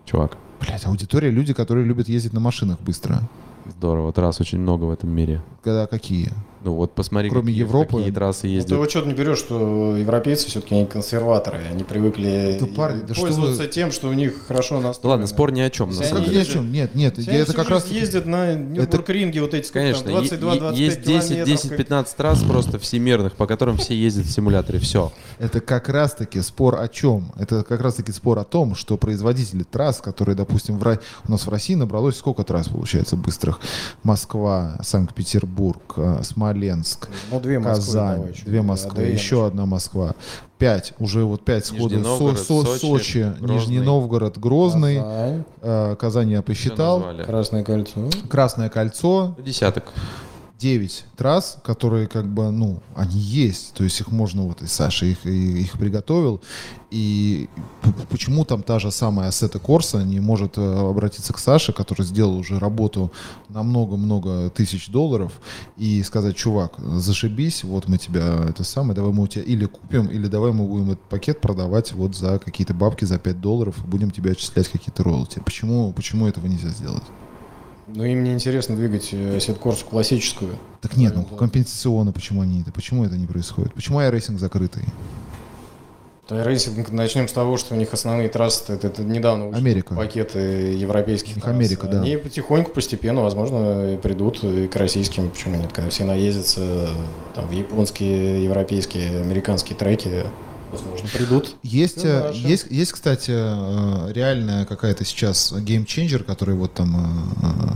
Чувак, 0.05 0.37
Блять, 0.59 0.85
аудитория 0.85 1.31
люди, 1.31 1.53
которые 1.53 1.85
любят 1.85 2.07
ездить 2.07 2.33
на 2.33 2.39
машинах 2.39 2.79
быстро. 2.81 3.21
здорово. 3.65 4.13
Трасс 4.13 4.39
очень 4.39 4.59
много 4.59 4.85
в 4.85 4.91
этом 4.91 5.09
мире. 5.09 5.41
Когда 5.63 5.87
какие? 5.87 6.29
Ну 6.64 6.74
вот 6.76 6.93
посмотри, 6.93 7.30
Кроме 7.30 7.47
какие, 7.47 7.59
Европы, 7.62 7.97
какие 7.97 8.12
трассы 8.12 8.45
Ну, 8.45 8.49
Ты 8.51 8.55
ездят. 8.55 8.89
что-то 8.91 9.07
не 9.07 9.14
берешь, 9.16 9.39
что 9.39 9.97
европейцы 9.97 10.47
все-таки 10.47 10.76
они 10.76 10.86
консерваторы, 10.86 11.59
они 11.72 11.84
привыкли 11.84 12.57
Да, 12.59 12.68
парни, 12.68 13.01
да 13.01 13.14
что 13.16 13.24
пользоваться 13.24 13.64
вы- 13.64 13.68
тем, 13.68 13.91
что 13.91 14.09
у 14.09 14.14
них 14.14 14.45
хорошо 14.47 14.80
настроено. 14.80 15.12
ладно, 15.14 15.28
спор 15.28 15.51
ни 15.51 15.59
о 15.62 15.70
чем. 15.72 15.89
На 15.89 15.93
Все 15.93 16.01
Как 16.03 16.09
самом 16.09 16.24
они 16.24 16.28
ни 16.28 16.30
о 16.30 16.34
деле. 16.34 16.39
ездят- 16.41 16.53
чем? 16.64 16.72
Нет, 16.72 16.95
нет, 16.95 17.18
Все 17.18 17.32
я 17.32 17.38
это 17.39 17.53
как 17.53 17.70
раз... 17.70 17.88
ездят 17.88 18.26
на 18.28 18.53
Нюрнбургринге, 18.53 19.41
вот 19.41 19.53
эти 19.55 19.72
Конечно, 19.72 20.03
там, 20.12 20.22
е- 20.24 20.30
22-25 20.30 20.74
е- 20.78 20.86
есть 20.86 21.01
10 21.01 21.28
километров. 21.30 21.47
10-15 21.47 22.16
трасс 22.16 22.43
просто 22.43 22.78
всемирных, 22.78 23.34
по 23.34 23.47
которым 23.47 23.78
все 23.78 23.95
ездят 23.95 24.26
в 24.28 24.32
симуляторе. 24.32 24.78
Все. 24.80 25.12
Это 25.39 25.62
как 25.62 25.89
раз-таки 25.89 26.41
спор 26.41 26.80
о 26.80 26.88
чем? 26.88 27.32
Это 27.38 27.64
как 27.64 27.82
раз-таки 27.82 28.12
спор 28.12 28.38
о 28.38 28.43
том, 28.43 28.76
что 28.76 28.97
производители 28.97 29.64
трасс, 29.64 29.99
которые, 29.99 30.36
допустим, 30.36 30.78
в 30.78 30.99
у 31.28 31.32
нас 31.32 31.45
в 31.45 31.49
России 31.49 31.74
набралось 31.74 32.18
сколько 32.18 32.43
трасс, 32.43 32.68
получается, 32.68 33.16
быстрых? 33.16 33.59
Москва, 34.03 34.78
Санкт-Петербург, 34.84 35.82
э, 35.97 36.20
Смоленск, 36.51 37.07
Ну, 37.31 37.39
две 37.39 37.59
Москвы 37.59 37.75
Казань, 37.85 38.17
давай 38.17 38.33
две 38.45 38.61
Москвы, 38.61 39.03
АДМ 39.03 39.11
еще 39.13 39.45
одна 39.47 39.65
Москва. 39.65 40.15
Пять, 40.57 40.93
уже 40.99 41.23
вот 41.23 41.43
пять 41.43 41.65
сходу. 41.65 41.83
Нижний 41.95 41.97
Новгород, 42.03 42.37
Со- 42.39 42.45
Со- 42.45 42.63
Сочи, 42.63 42.79
Сочи, 42.81 43.33
Грозный. 43.39 43.55
Нижний 43.55 43.79
Новгород, 43.79 44.37
Грозный, 44.37 44.95
Казань, 44.97 45.43
э, 45.61 45.95
Казань 45.99 46.29
я 46.31 46.41
посчитал. 46.43 47.03
Красное 47.25 47.63
кольцо. 47.63 48.09
Красное 48.29 48.69
кольцо, 48.69 49.35
Десяток. 49.43 49.85
9 50.62 51.05
трасс, 51.18 51.57
которые 51.64 52.07
как 52.07 52.28
бы, 52.28 52.51
ну, 52.51 52.82
они 52.95 53.18
есть, 53.20 53.74
то 53.74 53.84
есть 53.84 53.99
их 53.99 54.12
можно, 54.12 54.43
вот 54.43 54.62
и 54.62 54.68
Саша 54.68 55.07
их, 55.07 55.26
и- 55.26 55.62
их 55.62 55.72
приготовил, 55.80 56.39
и 56.91 57.49
почему 58.09 58.45
там 58.45 58.62
та 58.62 58.78
же 58.78 58.91
самая 58.91 59.30
Assetto 59.29 59.57
Corsa 59.57 60.03
не 60.03 60.20
может 60.20 60.57
э, 60.57 60.89
обратиться 60.89 61.34
к 61.34 61.39
Саше, 61.39 61.74
который 61.74 62.05
сделал 62.05 62.38
уже 62.38 62.59
работу 62.59 63.12
на 63.49 63.64
много-много 63.64 64.51
тысяч 64.51 64.89
долларов, 64.89 65.32
и 65.78 66.03
сказать, 66.03 66.36
чувак, 66.36 66.74
зашибись, 66.78 67.64
вот 67.64 67.88
мы 67.88 67.97
тебя 67.97 68.45
это 68.47 68.64
самое, 68.64 68.93
давай 68.95 69.12
мы 69.14 69.24
у 69.24 69.28
тебя 69.28 69.43
или 69.43 69.66
купим, 69.66 70.05
или 70.05 70.28
давай 70.28 70.51
мы 70.51 70.68
будем 70.68 70.91
этот 70.91 71.03
пакет 71.09 71.41
продавать 71.41 71.91
вот 71.93 72.16
за 72.16 72.38
какие-то 72.38 72.76
бабки, 72.76 73.05
за 73.05 73.18
5 73.18 73.41
долларов, 73.41 73.76
и 73.84 73.88
будем 73.88 74.12
тебе 74.12 74.32
отчислять 74.34 74.68
какие-то 74.68 75.03
роялти. 75.03 75.39
Почему, 75.43 75.91
почему 75.93 76.28
этого 76.28 76.45
нельзя 76.45 76.70
сделать? 76.70 77.03
Ну, 77.93 78.03
им 78.03 78.23
не 78.23 78.33
интересно 78.33 78.75
двигать 78.75 79.09
э, 79.11 79.39
Assetto 79.39 79.66
Corsa 79.66 79.86
классическую. 79.85 80.57
Так 80.81 80.97
нет, 80.97 81.15
ну 81.15 81.23
компенсационно 81.23 82.11
почему 82.11 82.41
они 82.41 82.61
это, 82.61 82.71
почему 82.71 83.05
это 83.05 83.15
не 83.15 83.27
происходит? 83.27 83.73
Почему 83.73 83.99
iRacing 83.99 84.37
закрытый? 84.37 84.83
iRacing 86.29 86.91
начнем 86.91 87.27
с 87.27 87.33
того, 87.33 87.57
что 87.57 87.75
у 87.75 87.77
них 87.77 87.93
основные 87.93 88.29
трассы 88.29 88.73
это, 88.73 88.87
это 88.87 89.03
недавно 89.03 89.55
Америка. 89.55 89.95
пакеты 89.95 90.39
европейских 90.73 91.35
трасс. 91.35 91.53
Америка, 91.53 91.87
да. 91.87 92.01
Они 92.01 92.15
потихоньку, 92.15 92.71
постепенно, 92.71 93.21
возможно, 93.21 93.97
придут 94.01 94.43
и 94.43 94.67
к 94.67 94.75
российским. 94.77 95.29
Почему 95.29 95.57
нет? 95.57 95.73
Когда 95.73 95.89
все 95.89 96.05
наездятся 96.05 96.89
там, 97.35 97.47
в 97.47 97.51
японские, 97.51 98.45
европейские, 98.45 99.21
американские 99.21 99.77
треки, 99.77 100.25
возможно, 100.72 101.09
придут. 101.13 101.55
Есть, 101.63 101.99
Всё 101.99 102.30
э, 102.30 102.34
есть, 102.34 102.67
есть, 102.69 102.91
кстати, 102.93 103.32
э, 103.34 104.11
реальная 104.13 104.65
какая-то 104.65 105.05
сейчас 105.05 105.53
game 105.53 105.77
changer, 105.77 106.23
который 106.24 106.55
вот 106.55 106.74
там 106.74 107.28
э, 107.41 107.76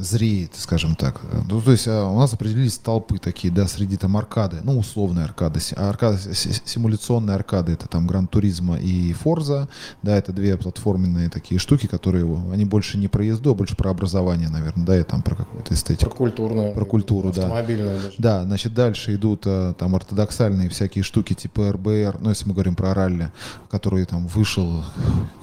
зреет, 0.00 0.52
скажем 0.56 0.94
так. 0.96 1.20
Ну, 1.48 1.60
то 1.60 1.72
есть 1.72 1.86
э, 1.86 2.02
у 2.02 2.18
нас 2.18 2.32
определились 2.32 2.78
толпы 2.78 3.18
такие, 3.18 3.52
да, 3.52 3.66
среди 3.66 3.96
там 3.96 4.16
аркады, 4.16 4.58
ну, 4.62 4.78
условные 4.78 5.24
аркады, 5.24 5.60
а 5.76 5.88
аркады, 5.88 6.18
си- 6.34 6.52
симуляционные 6.64 7.34
аркады, 7.34 7.72
это 7.72 7.88
там 7.88 8.06
Гран 8.06 8.26
Туризма 8.26 8.76
и 8.78 9.12
Форза, 9.12 9.68
да, 10.02 10.16
это 10.16 10.32
две 10.32 10.56
платформенные 10.56 11.30
такие 11.30 11.58
штуки, 11.58 11.86
которые, 11.86 12.24
они 12.52 12.64
больше 12.64 12.98
не 12.98 13.08
про 13.08 13.24
езду, 13.24 13.52
а 13.52 13.54
больше 13.54 13.76
про 13.76 13.90
образование, 13.90 14.48
наверное, 14.48 14.84
да, 14.86 14.98
и 14.98 15.02
там 15.02 15.22
про 15.22 15.36
какую-то 15.36 15.68
Про 15.68 15.74
эстетику. 15.74 16.10
культурную. 16.16 16.72
Про 16.74 16.84
культуру, 16.84 17.32
да. 17.32 17.48
Даже. 17.64 18.12
Да, 18.18 18.42
значит, 18.44 18.74
дальше 18.74 19.14
идут 19.14 19.42
э, 19.46 19.74
там 19.78 19.94
ортодоксальные 19.94 20.68
всякие 20.68 21.02
штуки 21.04 21.34
типа 21.34 21.72
РБР, 21.72 22.18
ну, 22.20 22.30
если 22.30 22.46
мы 22.46 22.54
говорим 22.54 22.74
про 22.76 22.92
ралли, 22.94 23.32
который 23.70 24.04
там 24.04 24.26
вышел 24.26 24.84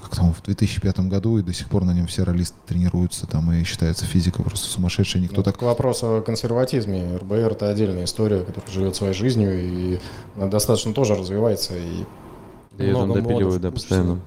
как 0.02 0.16
там, 0.16 0.32
в 0.34 0.42
2005 0.42 1.00
году, 1.00 1.38
и 1.38 1.42
до 1.42 1.52
сих 1.52 1.68
пор 1.68 1.84
на 1.84 1.92
нем 1.92 2.06
все 2.06 2.22
раллисты 2.24 2.56
тренируются, 2.66 3.26
там, 3.26 3.50
и 3.52 3.60
считается 3.82 4.06
физика 4.06 4.42
просто 4.42 4.68
сумасшедшая, 4.68 5.22
никто 5.22 5.38
Ну, 5.38 5.42
так... 5.42 5.58
к 5.58 5.62
вопросу 5.62 6.18
о 6.18 6.22
консерватизме. 6.22 7.16
РБР 7.18 7.52
это 7.52 7.68
отдельная 7.68 8.04
история, 8.04 8.40
которая 8.40 8.70
живет 8.70 8.96
своей 8.96 9.14
жизнью 9.14 9.60
и 9.60 9.98
она 10.36 10.46
достаточно 10.46 10.94
тоже 10.94 11.14
развивается. 11.14 11.74
И 11.76 12.04
И 12.78 12.84
это 12.84 12.98
много 12.98 13.20
допиливают, 13.20 13.44
модов 13.44 13.60
да, 13.60 13.70
постоянно. 13.70 14.20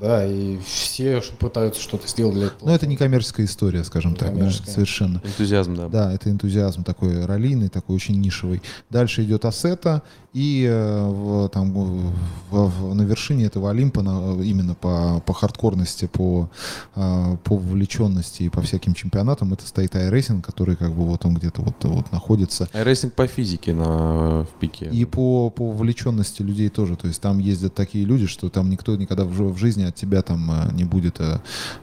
Да, 0.00 0.26
и 0.26 0.58
все 0.64 1.22
пытаются 1.38 1.80
что-то 1.80 2.06
сделать 2.08 2.34
для 2.34 2.46
этого. 2.46 2.68
Ну, 2.68 2.74
это 2.74 2.86
не 2.86 2.96
коммерческая 2.96 3.46
история, 3.46 3.84
скажем 3.84 4.14
так, 4.14 4.36
да, 4.38 4.50
совершенно. 4.50 5.22
Энтузиазм, 5.24 5.74
да. 5.76 5.88
Да, 5.88 6.12
это 6.12 6.30
энтузиазм 6.30 6.84
такой 6.84 7.24
раллийный, 7.24 7.68
такой 7.68 7.96
очень 7.96 8.20
нишевый. 8.20 8.62
Дальше 8.90 9.24
идет 9.24 9.44
Ассета, 9.44 10.02
и 10.32 10.66
э, 10.68 11.06
в, 11.06 11.48
там, 11.48 11.72
в- 11.72 12.12
в- 12.50 12.94
на 12.94 13.02
вершине 13.02 13.44
этого 13.46 13.70
Олимпа, 13.70 14.02
на- 14.02 14.38
именно 14.42 14.74
по, 14.74 15.22
по 15.24 15.32
хардкорности, 15.32 16.06
по, 16.06 16.50
э, 16.94 17.36
по 17.42 17.56
вовлеченности 17.56 18.42
и 18.42 18.48
по 18.50 18.60
всяким 18.60 18.92
чемпионатам, 18.92 19.54
это 19.54 19.66
стоит 19.66 19.94
iRacing, 19.94 20.42
который 20.42 20.76
как 20.76 20.92
бы 20.92 21.06
вот 21.06 21.24
он 21.24 21.34
где-то 21.36 21.62
вот, 21.62 21.76
вот 21.84 22.12
находится. 22.12 22.68
iRacing 22.74 23.14
по 23.14 23.26
физике 23.26 23.72
на, 23.72 24.42
в 24.44 24.48
пике. 24.60 24.90
И 24.92 25.06
по, 25.06 25.48
по 25.48 25.70
вовлеченности 25.72 26.42
людей 26.42 26.68
тоже. 26.68 26.96
То 26.96 27.08
есть 27.08 27.22
там 27.22 27.38
ездят 27.38 27.74
такие 27.74 28.04
люди, 28.04 28.26
что 28.26 28.50
там 28.50 28.68
никто 28.68 28.94
никогда 28.94 29.24
в, 29.24 29.30
в 29.54 29.56
жизни 29.56 29.84
от 29.88 29.94
тебя 29.94 30.22
там 30.22 30.50
э, 30.50 30.72
не 30.74 30.84
будет 30.84 31.20
э, 31.20 31.38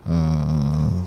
э, 0.05 0.09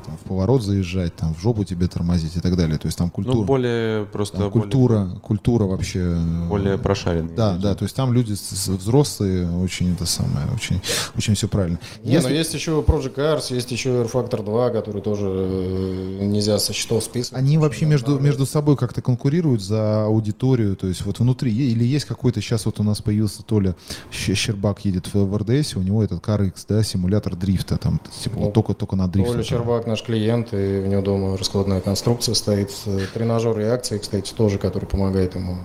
там, 0.07 0.16
в 0.22 0.28
поворот 0.28 0.62
заезжать, 0.62 1.14
там 1.16 1.34
в 1.34 1.40
жопу 1.40 1.64
тебе 1.64 1.86
тормозить 1.88 2.36
и 2.36 2.40
так 2.40 2.57
далее. 2.57 2.78
То 2.78 2.86
есть 2.86 2.99
там 2.99 3.11
культура. 3.11 3.36
Ну, 3.36 3.44
более 3.44 4.05
просто... 4.07 4.38
Там 4.38 4.51
более- 4.51 4.62
культура, 4.62 5.09
культура 5.22 5.64
вообще. 5.64 6.01
э, 6.01 6.49
Более 6.49 6.78
прошаренный. 6.78 7.34
Да, 7.34 7.57
да, 7.57 7.74
то 7.74 7.84
есть 7.84 7.94
там 7.97 8.12
люди 8.12 8.34
взрослые, 8.66 9.51
очень 9.51 9.92
это 9.92 10.07
самое, 10.07 10.47
очень, 10.55 10.80
очень 11.16 11.34
все 11.34 11.49
правильно. 11.49 11.78
Не, 12.03 12.12
Если- 12.14 12.28
но 12.28 12.34
есть 12.34 12.55
еще 12.55 12.82
Project 12.86 13.14
Cars, 13.14 13.55
есть 13.55 13.70
еще 13.72 13.90
Air 13.90 14.11
Factor 14.11 14.44
2, 14.44 14.70
который 14.70 15.03
тоже 15.03 15.26
э, 15.28 16.24
нельзя 16.26 16.59
со 16.59 16.72
счетов 16.72 17.05
списывать. 17.05 17.38
Они 17.42 17.59
вообще 17.59 17.86
между, 17.86 18.18
между 18.18 18.47
собой 18.47 18.76
как-то 18.76 19.03
конкурируют 19.03 19.62
за 19.62 20.05
аудиторию, 20.05 20.76
то 20.76 20.86
есть 20.86 21.05
вот 21.05 21.18
внутри, 21.18 21.53
или 21.53 21.84
есть 21.84 22.05
какой-то, 22.05 22.40
сейчас 22.40 22.66
вот 22.66 22.80
у 22.80 22.82
нас 22.82 23.01
появился 23.03 23.42
Толя 23.42 23.74
Щ- 24.11 24.34
Щербак 24.34 24.84
едет 24.84 25.12
в, 25.12 25.24
в 25.24 25.36
РДС, 25.36 25.76
у 25.76 25.80
него 25.82 26.03
этот 26.03 26.22
CarX, 26.24 26.53
да, 26.68 26.82
симулятор 26.87 27.37
дрифта, 27.37 27.76
там, 27.76 28.01
типа, 28.22 28.39
Ну, 28.39 28.51
только, 28.53 28.74
только 28.74 28.97
на 28.97 29.09
дрифте. 29.09 29.32
Оля. 29.32 29.43
Чербак 29.43 29.87
наш 29.87 30.03
клиент, 30.03 30.53
и 30.55 30.82
у 30.84 30.87
него 30.87 31.03
дома 31.03 31.37
раскладная 31.37 31.80
конструкция 31.80 32.34
стоит, 32.34 32.72
э, 32.87 33.01
тренажер 33.12 33.57
реакции, 33.59 33.99
кстати, 33.99 34.32
тоже, 34.32 34.59
который 34.59 34.87
помогает 34.87 35.34
ему 35.34 35.57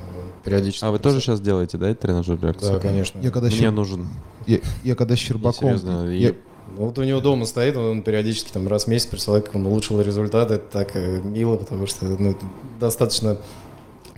периодически. 0.44 0.84
А 0.84 0.92
вы 0.92 1.00
тоже 1.00 1.22
сейчас 1.22 1.40
делаете, 1.40 1.78
да, 1.78 1.90
этот 1.90 2.02
тренажер 2.02 2.40
реакции? 2.42 2.74
Да, 2.74 2.80
конечно. 2.80 3.20
Я 3.22 3.32
когда, 3.32 3.48
Мне 3.48 3.58
Щер- 3.58 3.72
нужен. 3.72 4.08
я, 4.48 4.60
я 4.84 4.96
когда 4.96 5.16
Щербаком... 5.16 5.70
серьезно, 5.70 6.08
я- 6.10 6.30
и- 6.30 6.34
Ну, 6.78 6.86
Вот 6.86 6.98
у 7.00 7.04
него 7.04 7.20
дома 7.20 7.46
стоит, 7.46 7.76
он 7.76 8.02
периодически 8.02 8.50
там 8.52 8.66
раз 8.68 8.86
в 8.86 8.88
месяц 8.88 9.06
присылает, 9.08 9.46
как 9.46 9.56
он 9.56 9.66
улучшил 9.66 10.00
результат. 10.02 10.52
Это 10.52 10.64
так 10.72 10.96
э, 10.96 11.20
мило, 11.22 11.58
потому 11.58 11.86
что 11.86 12.06
ну, 12.06 12.32
это 12.32 12.46
достаточно 12.80 13.38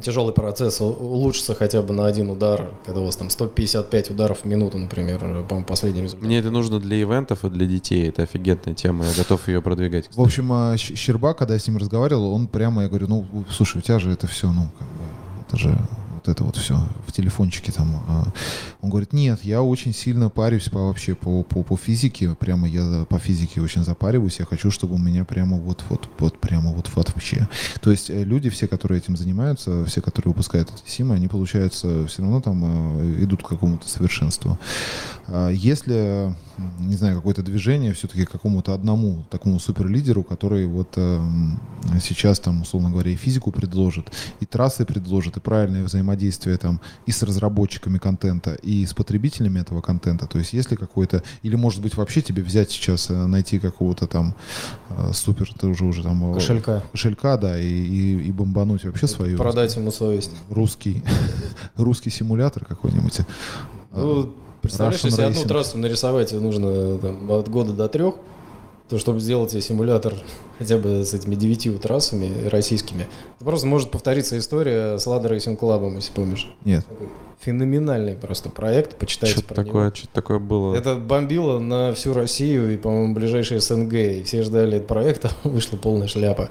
тяжелый 0.03 0.33
процесс 0.33 0.79
улучшится 0.81 1.55
хотя 1.55 1.81
бы 1.81 1.93
на 1.93 2.05
один 2.05 2.29
удар, 2.29 2.69
когда 2.85 3.01
у 3.01 3.05
вас 3.05 3.15
там 3.15 3.29
155 3.29 4.11
ударов 4.11 4.41
в 4.41 4.45
минуту, 4.45 4.77
например, 4.77 5.19
по-моему, 5.19 5.65
последний 5.65 6.01
результат. 6.03 6.23
Мне 6.25 6.39
это 6.39 6.51
нужно 6.51 6.79
для 6.79 7.01
ивентов 7.01 7.43
и 7.45 7.49
для 7.49 7.65
детей. 7.65 8.07
Это 8.09 8.23
офигенная 8.23 8.75
тема. 8.75 9.05
Я 9.05 9.11
готов 9.17 9.47
ее 9.47 9.61
продвигать. 9.61 10.09
В 10.15 10.21
общем, 10.21 10.51
а, 10.53 10.75
Щ- 10.77 10.95
Щербак, 10.95 11.37
когда 11.37 11.53
я 11.55 11.59
с 11.59 11.67
ним 11.67 11.77
разговаривал, 11.77 12.33
он 12.33 12.47
прямо, 12.47 12.83
я 12.83 12.89
говорю, 12.89 13.07
ну, 13.07 13.25
слушай, 13.49 13.77
у 13.77 13.81
тебя 13.81 13.99
же 13.99 14.11
это 14.11 14.27
все, 14.27 14.51
ну, 14.51 14.67
как 14.77 14.87
бы, 14.87 15.03
это 15.47 15.57
же 15.57 15.77
вот 16.23 16.31
это 16.31 16.43
вот 16.43 16.57
все 16.57 16.77
в 17.05 17.11
телефончике 17.11 17.71
там. 17.71 18.03
а». 18.07 18.33
Он 18.81 18.89
говорит, 18.89 19.13
нет, 19.13 19.43
я 19.43 19.61
очень 19.61 19.93
сильно 19.93 20.29
парюсь 20.29 20.69
по 20.69 20.87
вообще 20.87 21.15
по, 21.15 21.43
по, 21.43 21.63
по 21.63 21.77
физике, 21.77 22.35
прямо 22.35 22.67
я 22.67 23.05
по 23.09 23.19
физике 23.19 23.61
очень 23.61 23.83
запариваюсь, 23.83 24.39
я 24.39 24.45
хочу, 24.45 24.71
чтобы 24.71 24.95
у 24.95 24.97
меня 24.97 25.25
прямо 25.25 25.57
вот, 25.57 25.83
вот, 25.89 26.09
вот, 26.19 26.39
прямо 26.39 26.71
вот, 26.71 26.89
вообще. 26.95 27.47
То 27.81 27.91
есть 27.91 28.09
э, 28.09 28.23
люди, 28.23 28.49
все, 28.49 28.67
которые 28.67 28.99
этим 28.99 29.17
занимаются, 29.17 29.85
все, 29.85 30.01
которые 30.01 30.31
выпускают 30.31 30.69
эти 30.69 30.89
симы, 30.89 31.15
они, 31.15 31.27
получается, 31.27 32.07
все 32.07 32.21
равно 32.21 32.41
там 32.41 32.63
э, 32.99 33.23
идут 33.23 33.43
к 33.43 33.47
какому-то 33.47 33.87
совершенству. 33.87 34.57
А 35.27 35.49
Если, 35.49 36.35
не 36.79 36.95
знаю, 36.95 37.15
какое-то 37.15 37.41
движение 37.41 37.93
все-таки 37.93 38.25
какому-то 38.25 38.73
одному 38.73 39.25
такому 39.29 39.59
суперлидеру, 39.59 40.23
который 40.23 40.65
вот 40.65 40.89
эм, 40.97 41.59
сейчас 42.01 42.39
там, 42.39 42.61
условно 42.61 42.89
говоря, 42.89 43.11
и 43.11 43.15
физику 43.15 43.51
предложит, 43.51 44.11
и 44.39 44.45
трассы 44.45 44.85
предложит, 44.85 45.37
и 45.37 45.39
правильное 45.39 45.83
взаимодействие 45.83 46.57
там 46.57 46.79
и 47.05 47.11
с 47.11 47.23
разработчиками 47.23 47.97
контента, 47.97 48.53
и 48.53 48.85
с 48.85 48.93
потребителями 48.93 49.59
этого 49.59 49.81
контента. 49.81 50.27
То 50.27 50.39
есть 50.39 50.53
если 50.53 50.75
какой-то, 50.75 51.23
или 51.41 51.55
может 51.55 51.81
быть 51.81 51.95
вообще 51.95 52.21
тебе 52.21 52.43
взять 52.43 52.71
сейчас, 52.71 53.09
э, 53.09 53.25
найти 53.25 53.59
какого-то 53.59 54.07
там 54.07 54.35
э, 54.89 55.11
супер, 55.13 55.51
ты 55.53 55.67
уже 55.67 55.85
уже 55.85 56.03
там... 56.03 56.31
э, 56.31 56.33
Кошелька. 56.35 56.83
Кошелька, 56.91 57.37
да, 57.37 57.59
и, 57.59 57.67
и, 57.67 58.27
и 58.27 58.31
бомбануть 58.31 58.83
вообще 58.85 59.07
свою 59.07 59.37
Продать 59.37 59.75
ему 59.75 59.91
совесть. 59.91 60.31
русский, 60.49 61.03
русский 61.75 62.09
симулятор 62.09 62.65
какой-нибудь. 62.65 63.19
Ну, 63.91 64.35
представляешь, 64.63 65.01
Russian 65.01 65.05
если 65.05 65.21
одну 65.21 65.41
Racing. 65.41 65.47
трассу 65.47 65.77
нарисовать 65.77 66.31
нужно 66.31 66.97
там, 66.97 67.31
от 67.31 67.49
года 67.49 67.73
до 67.73 67.87
трех, 67.87 68.15
то 68.89 68.97
чтобы 68.97 69.19
сделать 69.19 69.51
себе 69.51 69.61
симулятор 69.61 70.15
хотя 70.59 70.77
бы 70.77 71.05
с 71.05 71.13
этими 71.13 71.35
девятью 71.35 71.77
трассами 71.77 72.47
российскими, 72.47 73.07
то 73.37 73.45
просто 73.45 73.67
может 73.67 73.91
повториться 73.91 74.37
история 74.39 74.97
с 74.97 75.05
Lada 75.05 75.29
Racing 75.29 75.59
Club, 75.59 75.93
если 75.95 76.11
помнишь. 76.11 76.51
Нет. 76.65 76.85
Такой 76.87 77.09
Феноменальный 77.41 78.15
просто 78.15 78.49
проект, 78.49 78.97
почитайте 78.97 79.33
Что-то 79.33 79.53
про 79.53 79.63
такое, 79.63 79.85
него. 79.85 79.95
что 79.95 80.07
такое 80.09 80.39
было. 80.39 80.75
Это 80.75 80.95
бомбило 80.95 81.59
на 81.59 81.93
всю 81.93 82.13
Россию 82.13 82.73
и, 82.73 82.77
по-моему, 82.77 83.13
ближайшие 83.13 83.59
СНГ. 83.59 83.93
И 83.93 84.23
все 84.23 84.43
ждали 84.43 84.77
этот 84.77 84.87
проект, 84.87 85.25
а 85.25 85.29
вышла 85.47 85.77
полная 85.77 86.07
шляпа. 86.07 86.49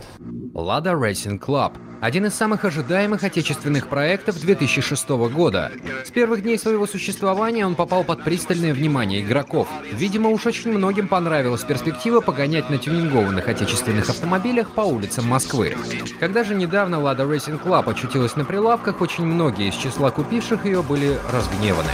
Lada 0.55 0.93
Racing 0.95 1.39
Club– 1.39 1.73
один 2.03 2.27
из 2.27 2.35
самых 2.35 2.65
ожидаемых 2.65 3.23
отечественных 3.23 3.87
проектов 3.87 4.41
2006 4.41 5.09
года. 5.33 5.71
С 6.05 6.11
первых 6.11 6.43
дней 6.43 6.59
своего 6.59 6.89
существования 6.89 7.65
он 7.65 7.77
попал 7.77 8.03
под 8.03 8.25
пристальное 8.25 8.75
внимание 8.75 9.23
игроков. 9.23 9.69
Видимо, 9.93 10.31
уж 10.31 10.45
очень 10.47 10.73
многим 10.73 11.07
понравилась 11.07 11.63
перспектива 11.63 12.21
погонять 12.21 12.69
на 12.71 12.79
тюнингованных 12.79 13.47
отечественных 13.47 14.11
автомобилях 14.11 14.73
по 14.73 14.81
улицам 14.81 15.29
Москвы. 15.29 15.77
Когда 16.19 16.43
же 16.43 16.57
недавно 16.57 16.97
Lada 16.97 17.19
Racing 17.19 17.63
Club 17.63 17.89
очутилась 17.89 18.35
на 18.35 18.45
прилавках, 18.45 19.01
очень 19.01 19.25
многие 19.25 19.69
из 19.69 19.75
числа 19.75 20.11
купивших 20.11 20.67
ее 20.67 20.72
были 20.81 21.19
разгневаны. 21.31 21.91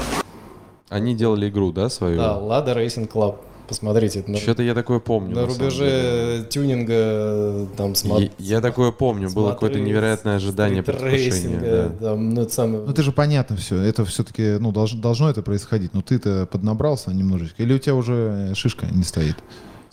Они 0.88 1.16
делали 1.16 1.48
игру, 1.48 1.72
да, 1.72 1.88
свою? 1.88 2.16
Да, 2.18 2.38
Lada 2.38 2.76
Racing 2.76 3.10
Club. 3.10 3.36
Посмотрите, 3.68 4.20
это 4.20 4.30
на, 4.30 4.38
Что-то 4.38 4.62
я 4.62 4.74
такое 4.74 4.98
помню. 4.98 5.34
на 5.34 5.42
на 5.42 5.46
рубеже 5.46 6.46
тюнинга 6.48 6.94
э, 6.96 7.66
там 7.76 7.90
Я, 7.90 7.94
смотри. 7.96 8.30
я 8.38 8.60
такое 8.62 8.92
помню, 8.92 9.28
было 9.30 9.50
какое-то 9.50 9.78
невероятное 9.78 10.36
ожидание 10.36 10.82
предвкушения. 10.82 11.60
да. 11.60 11.88
Там, 12.08 12.32
ну, 12.32 12.42
это 12.42 12.54
самое... 12.54 12.82
Ну, 12.84 12.90
это 12.90 13.02
же 13.02 13.12
понятно 13.12 13.56
все. 13.56 13.78
Это 13.82 14.06
все-таки, 14.06 14.56
ну, 14.58 14.72
долж- 14.72 14.98
должно 14.98 15.28
это 15.28 15.42
происходить. 15.42 15.92
Но 15.92 16.00
ты-то 16.00 16.48
поднабрался 16.50 17.12
немножечко. 17.12 17.62
Или 17.62 17.74
у 17.74 17.78
тебя 17.78 17.94
уже 17.94 18.52
шишка 18.54 18.86
не 18.86 19.02
стоит? 19.02 19.36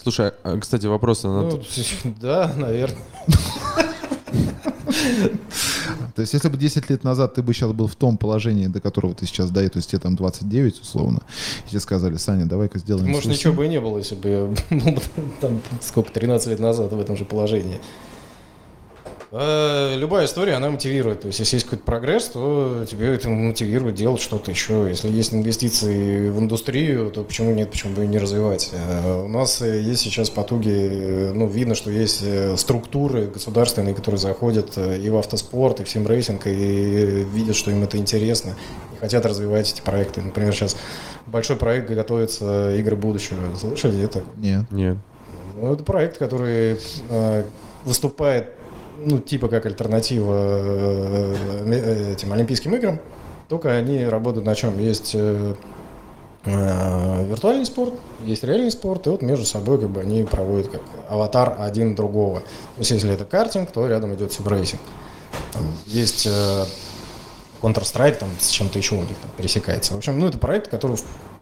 Слушай, 0.01 0.31
а, 0.43 0.57
кстати, 0.57 0.85
вопрос. 0.85 1.23
Ну, 1.23 1.61
да, 2.21 2.53
наверное. 2.55 2.97
То 6.15 6.21
есть, 6.21 6.33
если 6.33 6.47
бы 6.47 6.57
10 6.57 6.89
лет 6.89 7.03
назад 7.03 7.33
ты 7.33 7.43
бы 7.43 7.53
сейчас 7.53 7.73
был 7.73 7.87
в 7.87 7.95
том 7.95 8.17
положении, 8.17 8.67
до 8.67 8.79
которого 8.79 9.13
ты 9.13 9.25
сейчас 9.25 9.51
даешь, 9.51 9.71
то 9.71 9.77
есть 9.77 9.89
тебе 9.89 9.99
там 9.99 10.15
29 10.15 10.81
условно, 10.81 11.21
и 11.65 11.69
тебе 11.69 11.81
сказали, 11.81 12.15
Саня, 12.15 12.45
давай-ка 12.45 12.79
сделаем... 12.79 13.07
Может, 13.07 13.23
сусу». 13.23 13.35
ничего 13.35 13.53
бы 13.53 13.65
и 13.65 13.69
не 13.69 13.81
было, 13.81 13.97
если 13.97 14.15
бы 14.15 14.29
я 14.29 14.77
был 14.77 14.91
бы 14.93 15.01
там, 15.41 15.61
сколько, 15.81 16.11
13 16.13 16.47
лет 16.47 16.59
назад 16.59 16.93
в 16.93 16.99
этом 16.99 17.17
же 17.17 17.25
положении. 17.25 17.81
А, 19.31 19.95
Любая 19.95 20.25
история, 20.25 20.53
она 20.53 20.69
мотивирует. 20.69 21.21
То 21.21 21.27
есть, 21.27 21.39
если 21.39 21.55
есть 21.55 21.65
какой-то 21.65 21.83
прогресс, 21.83 22.25
то 22.27 22.85
тебе 22.89 23.13
это 23.13 23.29
мотивирует 23.29 23.95
делать 23.95 24.21
что-то 24.21 24.51
еще. 24.51 24.87
Если 24.89 25.09
есть 25.09 25.33
инвестиции 25.33 26.29
в 26.29 26.39
индустрию, 26.39 27.11
то 27.11 27.23
почему 27.23 27.53
нет, 27.53 27.71
почему 27.71 27.95
бы 27.95 28.05
и 28.05 28.07
не 28.07 28.17
развивать? 28.17 28.71
А 28.73 29.23
У 29.23 29.27
нас 29.27 29.61
э, 29.61 29.81
есть 29.81 30.01
сейчас 30.01 30.29
потуги, 30.29 30.69
э, 30.71 31.31
ну, 31.33 31.47
видно, 31.47 31.75
что 31.75 31.89
есть 31.91 32.21
э, 32.23 32.55
структуры 32.57 33.27
государственные, 33.27 33.95
которые 33.95 34.19
заходят 34.19 34.77
и 34.77 35.09
в 35.09 35.17
автоспорт, 35.17 35.81
и 35.81 35.83
в 35.83 35.89
симрейсинг, 35.89 36.47
и 36.47 37.25
видят, 37.33 37.55
что 37.55 37.71
им 37.71 37.83
это 37.83 37.97
интересно, 37.97 38.55
и 38.95 38.99
хотят 38.99 39.25
развивать 39.25 39.71
эти 39.71 39.81
проекты. 39.81 40.21
Например, 40.21 40.53
сейчас 40.53 40.77
большой 41.25 41.55
проект 41.55 41.89
готовится 41.89 42.75
«Игры 42.75 42.95
будущего». 42.95 43.39
Слышали 43.59 44.03
это? 44.03 44.23
Нет. 44.37 44.71
Нет. 44.71 44.97
Ну, 45.55 45.73
это 45.73 45.83
проект, 45.83 46.17
который 46.17 46.77
выступает, 47.85 48.49
ну, 48.97 49.19
типа 49.19 49.47
как 49.47 49.65
альтернатива 49.65 50.33
э, 50.37 51.35
э, 51.65 52.13
этим 52.13 52.33
Олимпийским 52.33 52.75
играм, 52.75 52.99
только 53.47 53.71
они 53.71 54.05
работают 54.05 54.45
на 54.45 54.55
чем? 54.55 54.79
Есть 54.79 55.11
э, 55.13 55.55
э, 56.45 57.25
виртуальный 57.27 57.65
спорт, 57.65 57.93
есть 58.23 58.43
реальный 58.43 58.71
спорт, 58.71 59.07
и 59.07 59.09
вот 59.09 59.21
между 59.21 59.45
собой 59.45 59.79
как 59.79 59.89
бы 59.89 60.01
они 60.01 60.23
проводят 60.23 60.69
как 60.69 60.81
аватар 61.09 61.55
один 61.59 61.95
другого. 61.95 62.39
То 62.41 62.79
есть 62.79 62.91
если 62.91 63.13
это 63.13 63.25
картинг, 63.25 63.71
то 63.71 63.87
рядом 63.87 64.13
идет 64.15 64.33
симрейсинг. 64.33 64.81
Там 65.51 65.63
есть 65.85 66.27
э, 66.27 66.65
Counter-Strike 67.61 68.17
там 68.17 68.29
с 68.39 68.49
чем-то 68.49 68.77
еще 68.77 68.95
у 68.95 69.01
них 69.01 69.17
там 69.17 69.31
пересекается. 69.37 69.93
В 69.93 69.97
общем, 69.97 70.19
ну, 70.19 70.27
это 70.27 70.37
проект, 70.37 70.69
который 70.69 70.97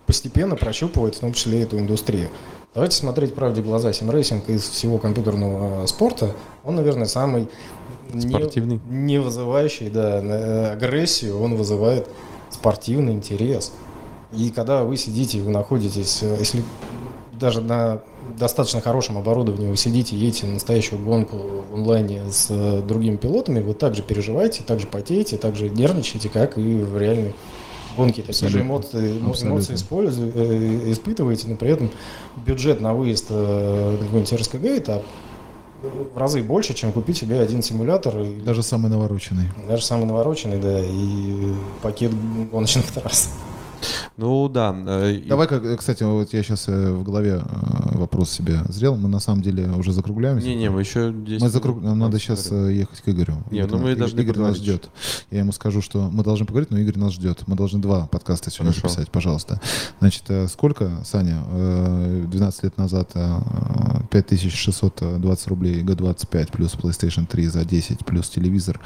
постепенно 0.05 0.55
прощупывает 0.55 1.15
в 1.15 1.19
том 1.19 1.33
числе 1.33 1.63
эту 1.63 1.79
индустрию. 1.79 2.29
Давайте 2.73 2.95
смотреть 2.97 3.35
правде 3.35 3.61
в 3.61 3.65
глаза. 3.65 3.93
Симрейсинг 3.93 4.49
из 4.49 4.63
всего 4.67 4.97
компьютерного 4.97 5.83
э, 5.83 5.87
спорта, 5.87 6.31
он, 6.63 6.75
наверное, 6.75 7.05
самый 7.05 7.47
не- 8.11 8.29
Спортивный. 8.29 8.79
не, 8.89 9.19
вызывающий 9.19 9.89
да, 9.89 10.21
на- 10.21 10.71
агрессию, 10.71 11.39
он 11.39 11.55
вызывает 11.55 12.07
спортивный 12.49 13.13
интерес. 13.13 13.71
И 14.31 14.49
когда 14.49 14.83
вы 14.83 14.97
сидите, 14.97 15.39
вы 15.41 15.51
находитесь, 15.51 16.23
э, 16.23 16.35
если 16.39 16.63
даже 17.33 17.61
на 17.61 18.01
достаточно 18.39 18.81
хорошем 18.81 19.17
оборудовании 19.19 19.67
вы 19.67 19.77
сидите, 19.77 20.15
едете 20.15 20.47
на 20.47 20.53
настоящую 20.53 21.03
гонку 21.03 21.37
в 21.69 21.75
онлайне 21.75 22.23
с 22.31 22.47
э, 22.49 22.81
другими 22.81 23.17
пилотами, 23.17 23.61
вы 23.61 23.75
также 23.75 24.01
переживаете, 24.01 24.63
также 24.63 24.87
потеете, 24.87 25.37
также 25.37 25.69
нервничаете, 25.69 26.29
как 26.29 26.57
и 26.57 26.61
в 26.61 26.97
реальной 26.97 27.35
гонке. 27.95 28.21
Такие 28.21 28.49
же 28.49 28.59
Абсолютно. 28.59 28.67
эмоции, 28.67 28.99
эмо- 29.19 29.29
Абсолютно. 29.31 29.47
эмоции 29.55 29.75
использу- 29.75 30.31
э, 30.33 30.91
испытываете, 30.91 31.47
но 31.47 31.55
при 31.55 31.69
этом 31.71 31.91
бюджет 32.45 32.81
на 32.81 32.93
выезд 32.93 33.27
э, 33.29 33.91
на 33.99 34.05
какой-нибудь 34.05 34.33
РСКГ 34.33 34.65
это 34.65 35.01
в 35.81 36.17
разы 36.17 36.41
больше, 36.41 36.73
чем 36.73 36.91
купить 36.93 37.17
себе 37.17 37.39
один 37.41 37.61
симулятор 37.61 38.17
и 38.19 38.39
Даже 38.41 38.63
самый 38.63 38.89
навороченный. 38.89 39.49
даже 39.67 39.83
самый 39.83 40.05
навороченный, 40.05 40.59
да, 40.59 40.79
и 40.79 41.53
пакет 41.81 42.11
гоночных 42.51 42.85
трасс. 42.91 43.29
Ну 44.17 44.47
да. 44.47 44.75
э, 44.87 45.21
Давай, 45.27 45.47
как, 45.47 45.63
кстати, 45.79 46.03
вот 46.03 46.33
я 46.33 46.43
сейчас 46.43 46.67
в 46.67 47.03
голове 47.03 47.41
э, 47.43 47.97
вопрос 47.97 48.29
себе 48.29 48.59
зрел. 48.69 48.95
Мы 48.95 49.09
на 49.09 49.19
самом 49.19 49.41
деле 49.41 49.67
уже 49.69 49.91
закругляемся. 49.91 50.47
Не-не, 50.47 50.69
мы 50.69 50.81
еще 50.81 51.11
здесь... 51.11 51.41
Мы 51.41 51.49
закруг... 51.49 51.81
Нам 51.81 51.97
надо 51.97 52.19
сейчас 52.19 52.43
поговорим. 52.43 52.77
ехать 52.79 53.01
к 53.01 53.09
Игорю. 53.09 53.33
Не, 53.49 53.59
Игорь, 53.59 53.71
ну 53.71 53.77
мы 53.79 53.83
Игорь- 53.89 53.97
должны 53.99 54.19
Игорь 54.21 54.37
нас 54.37 54.57
ждет. 54.57 54.89
Я 55.31 55.39
ему 55.39 55.51
скажу, 55.51 55.81
что 55.81 56.09
мы 56.11 56.23
должны 56.23 56.45
поговорить, 56.45 56.69
но 56.69 56.77
Игорь 56.77 56.97
нас 56.97 57.13
ждет. 57.13 57.43
Мы 57.47 57.55
должны 57.55 57.79
два 57.79 58.05
подкаста 58.07 58.51
сегодня 58.51 58.71
Хорошо. 58.73 58.87
записать, 58.89 59.11
пожалуйста. 59.11 59.59
Значит, 59.99 60.23
э, 60.29 60.47
сколько, 60.47 60.91
Саня, 61.05 61.43
э, 61.51 62.25
12 62.27 62.63
лет 62.63 62.77
назад 62.77 63.09
э, 63.15 63.39
5620 64.11 65.47
рублей 65.47 65.81
G25 65.83 66.51
плюс 66.51 66.73
PlayStation 66.75 67.25
3 67.25 67.47
за 67.47 67.65
10 67.65 68.05
плюс 68.05 68.29
телевизор 68.29 68.79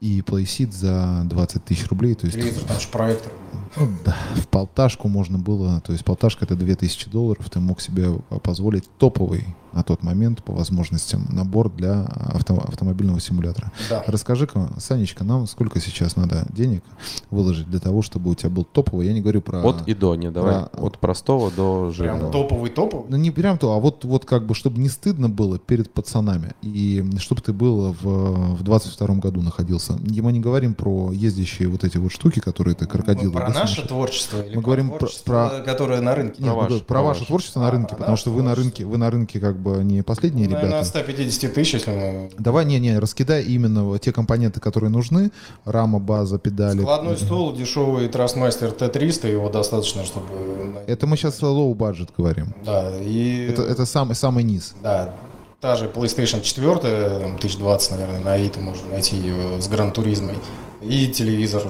и 0.00 0.20
PlaySeat 0.20 0.72
за 0.72 1.22
20 1.24 1.64
тысяч 1.64 1.88
рублей. 1.88 2.14
То 2.14 2.26
есть 2.26 2.38
Телевизор, 2.38 2.62
там 2.64 2.80
же 2.80 2.88
проектор. 2.88 3.32
ну, 3.76 3.88
да, 4.04 4.16
в 4.36 4.46
полташку 4.52 5.08
можно 5.08 5.38
было, 5.38 5.80
то 5.80 5.92
есть 5.92 6.04
полташка 6.04 6.44
это 6.44 6.54
2000 6.54 7.08
долларов, 7.08 7.50
ты 7.50 7.58
мог 7.58 7.80
себе 7.80 8.12
позволить 8.44 8.84
топовый 8.98 9.46
на 9.72 9.82
тот 9.82 10.02
момент 10.02 10.42
по 10.42 10.52
возможностям 10.52 11.26
набор 11.30 11.70
для 11.70 12.02
авто- 12.34 12.58
автомобильного 12.66 13.20
симулятора. 13.20 13.72
Да. 13.90 14.02
Расскажи-ка, 14.06 14.70
Санечка, 14.78 15.24
нам 15.24 15.46
сколько 15.46 15.80
сейчас 15.80 16.16
надо 16.16 16.46
денег 16.50 16.82
выложить 17.30 17.68
для 17.70 17.80
того, 17.80 18.02
чтобы 18.02 18.30
у 18.30 18.34
тебя 18.34 18.50
был 18.50 18.64
топовый, 18.64 19.06
я 19.06 19.12
не 19.12 19.20
говорю 19.20 19.40
про... 19.42 19.62
От 19.62 19.86
и 19.88 19.94
до, 19.94 20.14
не 20.14 20.30
давай. 20.30 20.64
про- 20.66 20.82
От 20.86 20.98
простого 20.98 21.50
до 21.50 21.80
Прям 21.82 21.92
жирного. 21.92 22.32
топовый 22.32 22.70
топовый. 22.70 23.06
Ну, 23.08 23.16
не 23.16 23.30
прям 23.30 23.58
то, 23.58 23.72
а 23.72 23.78
вот, 23.78 24.04
вот 24.04 24.24
как 24.24 24.46
бы, 24.46 24.54
чтобы 24.54 24.80
не 24.80 24.88
стыдно 24.88 25.28
было 25.28 25.58
перед 25.58 25.92
пацанами. 25.92 26.52
И 26.62 27.04
чтобы 27.18 27.40
ты 27.40 27.52
был 27.52 27.92
в, 28.02 28.56
в 28.56 28.62
22 28.62 29.06
году 29.16 29.42
находился. 29.42 29.98
И 30.10 30.20
мы 30.20 30.32
не 30.32 30.40
говорим 30.40 30.74
про 30.74 31.12
ездящие 31.12 31.68
вот 31.68 31.84
эти 31.84 31.96
вот 31.98 32.12
штуки, 32.12 32.40
которые 32.40 32.74
ты 32.74 32.86
крокодилы. 32.86 33.32
Мы 33.32 33.40
про 33.40 33.48
да, 33.52 33.60
наше 33.60 33.76
Саныч? 33.76 33.88
творчество 33.88 34.42
или 34.42 34.56
Мы 34.56 34.62
говорим 34.62 34.90
про- 34.90 34.98
творчество, 34.98 35.48
про- 35.54 35.60
которое 35.62 36.00
на 36.00 36.14
рынке? 36.14 36.42
Нет, 36.42 36.52
Про 36.52 36.62
ну, 36.62 36.68
ваше, 36.70 36.78
про, 36.84 36.84
про 36.94 37.02
ваше 37.02 37.26
творчество 37.26 37.60
на 37.60 37.68
А, 37.68 37.70
рынке, 37.70 37.88
про 37.90 37.96
потому 37.98 38.16
что 38.16 38.30
вы 38.30 38.42
на 38.42 38.54
рынке, 38.54 38.84
вы 38.84 38.98
на 38.98 39.10
рынке 39.10 39.40
как 39.40 39.56
бы 39.58 39.61
не 39.70 40.02
последние 40.02 40.46
Наверное, 40.48 40.68
ребята. 40.68 40.80
от 40.80 40.86
150 40.86 41.54
тысяч, 41.54 41.74
если 41.74 41.90
мы... 41.90 42.30
Давай, 42.38 42.64
не, 42.64 42.78
не, 42.80 42.98
раскидай 42.98 43.42
именно 43.42 43.98
те 43.98 44.12
компоненты, 44.12 44.60
которые 44.60 44.90
нужны. 44.90 45.30
Рама, 45.64 45.98
база, 45.98 46.38
педали. 46.38 46.80
Складной 46.80 47.16
стол, 47.16 47.54
дешевый 47.54 48.08
Trustmaster 48.08 48.76
T300, 48.76 49.30
его 49.30 49.48
достаточно, 49.48 50.04
чтобы... 50.04 50.26
на- 50.74 50.78
Это 50.90 51.06
мы 51.06 51.16
сейчас 51.16 51.40
low 51.42 51.74
budget 51.74 52.10
говорим. 52.16 52.54
Да, 52.64 52.92
и... 53.00 53.48
Это, 53.50 53.62
это 53.62 53.86
самый, 53.86 54.14
самый 54.14 54.44
низ. 54.44 54.74
Да, 54.82 55.14
та 55.60 55.76
же 55.76 55.86
PlayStation 55.86 56.42
4, 56.42 56.76
там, 57.20 57.34
1020, 57.36 57.90
наверное, 57.92 58.20
на 58.20 58.32
Авито 58.34 58.60
можно 58.60 58.88
найти 58.90 59.16
ее 59.16 59.60
с 59.60 59.68
Гран 59.68 59.92
Туризмой. 59.92 60.34
И 60.80 61.06
телевизор 61.06 61.62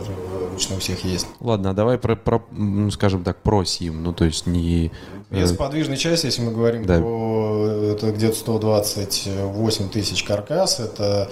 обычно 0.51 0.77
у 0.77 0.79
всех 0.79 1.05
есть. 1.05 1.27
Ладно, 1.41 1.71
а 1.71 1.75
давай 1.75 1.99
про, 1.99 2.17
про, 2.17 2.43
скажем 2.91 3.25
так, 3.25 3.43
про 3.43 3.63
сим. 3.65 4.03
Ну, 4.03 4.15
то 4.15 4.25
есть 4.25 4.47
не... 4.47 4.91
э, 5.33 5.41
Без 5.41 5.53
подвижной 5.53 5.97
части, 5.97 6.27
если 6.27 6.43
мы 6.43 6.53
говорим 6.53 6.85
Да. 6.85 6.99
про 6.99 7.67
это 7.93 8.13
где-то 8.13 8.37
128 8.37 9.89
тысяч 9.89 10.23
каркас, 10.25 10.81
это 10.81 11.31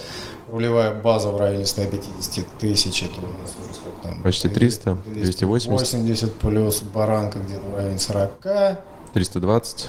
рулевая 0.51 0.94
база 0.94 1.30
в 1.30 1.36
районе 1.38 1.66
150 1.66 2.46
тысяч, 2.59 3.03
это 3.03 3.14
у 3.20 3.26
нас 3.40 3.55
уже 3.62 3.74
сколько 3.74 4.03
там? 4.03 4.22
Почти 4.22 4.48
300, 4.48 4.98
280. 5.07 5.70
80 5.70 6.34
плюс 6.34 6.82
баранка 6.82 7.38
где-то 7.38 7.66
в 7.66 7.74
районе 7.76 7.98
40. 7.98 8.78
320. 9.12 9.88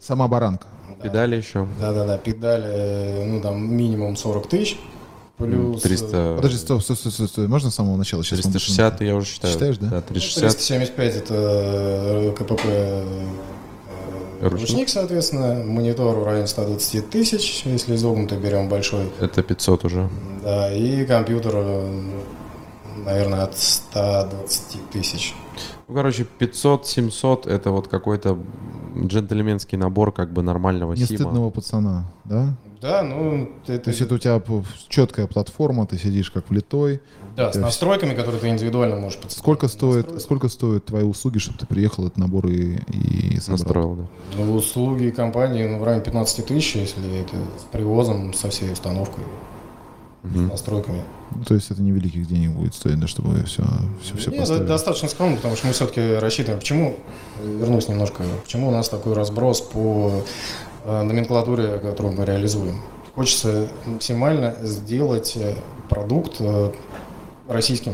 Сама 0.00 0.28
баранка. 0.28 0.66
Педали 1.02 1.36
еще. 1.36 1.66
Да-да-да, 1.80 2.16
педали, 2.18 2.64
э, 2.66 3.24
ну 3.24 3.40
там 3.40 3.74
минимум 3.74 4.16
40 4.16 4.48
тысяч. 4.48 4.78
Плюс... 5.42 5.82
300... 5.82 6.34
Подожди, 6.36 6.58
стоп, 6.58 6.82
стоп, 6.82 6.98
стоп, 6.98 7.12
стоп, 7.12 7.28
стоп. 7.28 7.48
Можно 7.48 7.70
с 7.70 7.74
самого 7.74 7.96
начала? 7.96 8.22
Сейчас 8.24 8.44
мы 8.44 8.52
360 8.52 9.00
я 9.02 9.16
уже 9.16 9.26
считаю. 9.26 9.52
Считаешь, 9.52 9.78
да? 9.78 9.86
Да, 9.88 9.96
Ну, 9.96 10.02
360. 10.14 10.42
375 10.56 11.16
это 11.16 11.34
э, 11.34 12.32
КПП 12.36 12.60
э, 12.64 13.04
Ручник. 14.42 14.60
ручник, 14.70 14.88
соответственно. 14.88 15.62
Монитор 15.64 16.16
в 16.18 16.24
районе 16.24 16.46
120 16.46 17.10
тысяч, 17.10 17.62
если 17.64 17.94
изогнутый 17.94 18.38
берем 18.38 18.68
большой. 18.68 19.10
Это 19.20 19.42
500 19.42 19.84
уже. 19.84 20.08
Да, 20.42 20.72
и 20.72 21.04
компьютер, 21.06 21.52
э, 21.54 22.02
наверное, 23.04 23.44
от 23.44 23.56
120 23.56 24.90
тысяч. 24.90 25.34
Ну, 25.88 25.94
короче, 25.94 26.26
500-700 26.38 27.48
это 27.48 27.70
вот 27.70 27.88
какой-то 27.88 28.38
джентльменский 28.96 29.78
набор 29.78 30.12
как 30.12 30.32
бы 30.32 30.42
нормального 30.42 30.92
Не 30.94 31.04
сима. 31.04 31.18
стыдного 31.20 31.50
пацана, 31.50 32.04
да? 32.24 32.54
Да, 32.82 33.04
ну, 33.04 33.48
это, 33.68 33.84
То 33.84 33.90
есть 33.90 34.02
это 34.02 34.16
у 34.16 34.18
тебя 34.18 34.42
четкая 34.88 35.28
платформа, 35.28 35.86
ты 35.86 35.96
сидишь 35.98 36.32
как 36.32 36.50
влитой. 36.50 37.00
да, 37.36 37.52
с 37.52 37.56
настройками, 37.56 38.12
которые 38.12 38.40
ты 38.40 38.48
индивидуально 38.48 38.96
можешь 38.96 39.20
подстроить. 39.20 39.38
Сколько 39.38 39.68
стоит, 39.68 39.96
Настроить. 39.98 40.22
сколько 40.22 40.48
стоят 40.48 40.84
твои 40.86 41.04
услуги, 41.04 41.38
чтобы 41.38 41.58
ты 41.58 41.66
приехал 41.66 42.06
этот 42.06 42.18
набор 42.18 42.48
и, 42.48 42.78
и 42.88 43.38
собрал? 43.38 43.58
Настроил, 43.58 43.94
да. 43.94 44.06
Ну, 44.36 44.54
услуги 44.56 45.10
компании 45.10 45.64
ну, 45.64 45.78
в 45.78 45.84
районе 45.84 46.02
15 46.02 46.44
тысяч, 46.44 46.74
если 46.74 47.20
это 47.20 47.36
с 47.36 47.62
привозом, 47.70 48.34
со 48.34 48.50
всей 48.50 48.72
установкой. 48.72 49.22
с 50.24 50.50
настройками. 50.50 51.02
Ну, 51.36 51.44
то 51.44 51.54
есть 51.54 51.70
это 51.70 51.80
невеликих 51.82 52.26
денег 52.26 52.50
будет 52.50 52.74
стоить, 52.74 52.98
да, 52.98 53.06
чтобы 53.06 53.44
все, 53.44 53.62
все, 54.02 54.16
все 54.16 54.30
Нет, 54.30 54.40
поставили. 54.40 54.64
это 54.64 54.72
достаточно 54.72 55.08
скромно, 55.08 55.36
потому 55.36 55.54
что 55.54 55.68
мы 55.68 55.72
все-таки 55.72 56.14
рассчитываем. 56.16 56.58
Почему, 56.58 56.96
вернусь 57.44 57.88
немножко, 57.88 58.24
почему 58.42 58.68
у 58.68 58.70
нас 58.72 58.88
такой 58.88 59.14
разброс 59.14 59.60
по 59.60 60.24
номенклатуре, 60.84 61.78
которую 61.78 62.14
мы 62.14 62.24
реализуем? 62.24 62.80
Хочется 63.14 63.68
максимально 63.84 64.56
сделать 64.62 65.36
э, 65.36 65.54
продукт 65.90 66.36
э, 66.40 66.72
российским, 67.46 67.92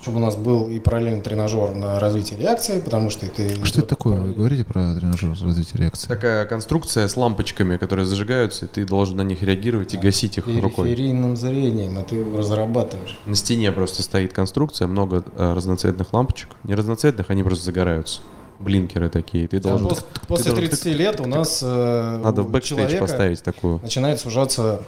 чтобы 0.00 0.16
у 0.16 0.20
нас 0.20 0.34
был 0.34 0.68
и 0.70 0.78
параллельный 0.78 1.20
тренажер 1.20 1.74
на 1.74 2.00
развитие 2.00 2.38
реакции, 2.38 2.80
потому 2.80 3.10
что 3.10 3.26
это... 3.26 3.66
Что 3.66 3.80
это 3.80 3.88
такое? 3.88 4.18
Вы 4.18 4.32
говорите 4.32 4.64
про 4.64 4.94
тренажер 4.94 5.30
развития 5.30 5.76
реакции? 5.76 6.08
Такая 6.08 6.46
конструкция 6.46 7.06
с 7.06 7.18
лампочками, 7.18 7.76
которые 7.76 8.06
зажигаются, 8.06 8.64
и 8.64 8.68
ты 8.68 8.86
должен 8.86 9.18
на 9.18 9.22
них 9.22 9.42
реагировать 9.42 9.92
и 9.92 9.98
гасить 9.98 10.38
их 10.38 10.46
рукой. 10.46 10.88
Периферийным 10.88 11.36
зрением, 11.36 11.98
а 11.98 12.02
ты 12.02 12.24
разрабатываешь. 12.24 13.18
На 13.26 13.34
стене 13.34 13.72
просто 13.72 14.02
стоит 14.02 14.32
конструкция, 14.32 14.88
много 14.88 15.22
э, 15.36 15.52
разноцветных 15.52 16.14
лампочек. 16.14 16.48
Не 16.64 16.74
разноцветных, 16.74 17.28
они 17.28 17.42
просто 17.42 17.66
загораются. 17.66 18.20
Блинкеры 18.58 19.08
такие. 19.08 19.48
Ты 19.48 19.60
должен... 19.60 19.88
Пос- 19.88 20.04
После 20.26 20.52
должен 20.52 20.68
30 20.68 20.84
лет 20.86 21.20
у 21.20 21.26
нас 21.26 21.60
э, 21.62 22.20
Надо 22.22 22.42
у 22.42 22.46
в 22.46 22.60
человека 22.60 23.00
поставить 23.00 23.42
такую. 23.42 23.80
начинает 23.82 24.20
сужаться 24.20 24.82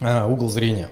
а, 0.00 0.26
угол 0.26 0.48
зрения. 0.48 0.88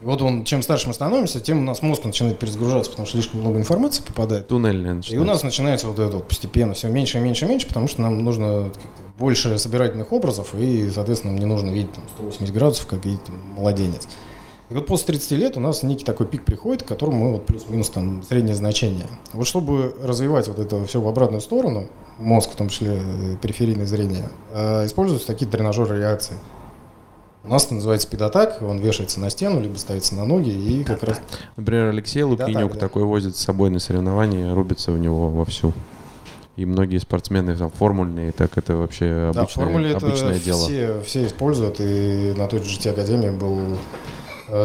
И 0.00 0.04
вот 0.04 0.22
он, 0.22 0.44
чем 0.44 0.62
старше 0.62 0.86
мы 0.88 0.94
становимся, 0.94 1.40
тем 1.40 1.58
у 1.58 1.62
нас 1.62 1.82
мозг 1.82 2.04
начинает 2.04 2.38
перезагружаться, 2.38 2.90
потому 2.92 3.06
что 3.06 3.16
слишком 3.18 3.40
много 3.40 3.58
информации 3.58 4.02
попадает. 4.02 4.46
Туннельная 4.46 4.90
И 4.90 4.94
у 4.94 4.96
начинается. 4.96 5.26
нас 5.26 5.42
начинается 5.42 5.88
вот 5.88 5.98
это 5.98 6.16
вот 6.18 6.28
постепенно 6.28 6.74
все 6.74 6.88
меньше 6.88 7.18
и 7.18 7.20
меньше 7.20 7.46
и 7.46 7.48
меньше, 7.48 7.66
потому 7.66 7.88
что 7.88 8.00
нам 8.02 8.22
нужно 8.22 8.70
больше 9.18 9.58
собирательных 9.58 10.12
образов, 10.12 10.54
и, 10.54 10.88
соответственно, 10.90 11.32
нам 11.32 11.40
не 11.40 11.46
нужно 11.46 11.70
видеть 11.70 11.92
там, 11.92 12.04
180 12.16 12.54
градусов, 12.54 12.86
как 12.86 13.04
видит 13.04 13.24
там, 13.24 13.36
младенец. 13.56 14.06
И 14.70 14.74
вот 14.74 14.86
после 14.86 15.06
30 15.14 15.30
лет 15.32 15.56
у 15.56 15.60
нас 15.60 15.82
некий 15.82 16.04
такой 16.04 16.26
пик 16.26 16.44
приходит, 16.44 16.82
к 16.82 16.86
которому 16.86 17.24
мы 17.24 17.32
вот 17.32 17.46
плюс-минус 17.46 17.88
там 17.88 18.22
среднее 18.22 18.54
значение. 18.54 19.06
Вот 19.32 19.46
чтобы 19.46 19.94
развивать 20.02 20.46
вот 20.48 20.58
это 20.58 20.84
все 20.84 21.00
в 21.00 21.08
обратную 21.08 21.40
сторону, 21.40 21.88
мозг, 22.18 22.50
в 22.50 22.56
том 22.56 22.68
числе 22.68 23.00
э, 23.02 23.36
периферийное 23.40 23.86
зрение, 23.86 24.28
э, 24.52 24.84
используются 24.84 25.26
такие 25.26 25.50
тренажеры 25.50 25.98
реакции. 25.98 26.36
У 27.44 27.48
нас 27.48 27.64
это 27.64 27.76
называется 27.76 28.08
педатак, 28.10 28.60
он 28.60 28.78
вешается 28.78 29.20
на 29.20 29.30
стену, 29.30 29.58
либо 29.60 29.78
ставится 29.78 30.14
на 30.14 30.26
ноги, 30.26 30.50
и 30.50 30.84
как 30.84 31.02
раз... 31.02 31.18
Например, 31.56 31.86
Алексей 31.86 32.20
Да, 32.20 32.26
Лукинюк 32.26 32.74
да. 32.74 32.78
такой 32.78 33.04
возит 33.04 33.36
с 33.36 33.40
собой 33.40 33.70
на 33.70 33.78
соревнования, 33.78 34.52
рубится 34.54 34.92
в 34.92 34.98
него 34.98 35.30
вовсю. 35.30 35.72
И 36.56 36.66
многие 36.66 36.98
спортсмены 36.98 37.56
там 37.56 37.70
формульные, 37.70 38.32
так 38.32 38.58
это 38.58 38.76
вообще 38.76 39.30
Да, 39.32 39.46
в 39.46 39.56
обычное, 39.56 39.92
это 39.92 40.06
обычное 40.06 40.38
дело. 40.40 40.58
все, 40.66 41.00
все 41.06 41.26
используют, 41.26 41.76
и 41.80 42.34
на 42.36 42.48
той 42.48 42.60
же 42.62 42.68
GT 42.68 42.90
Академии 42.90 43.30
был 43.30 43.78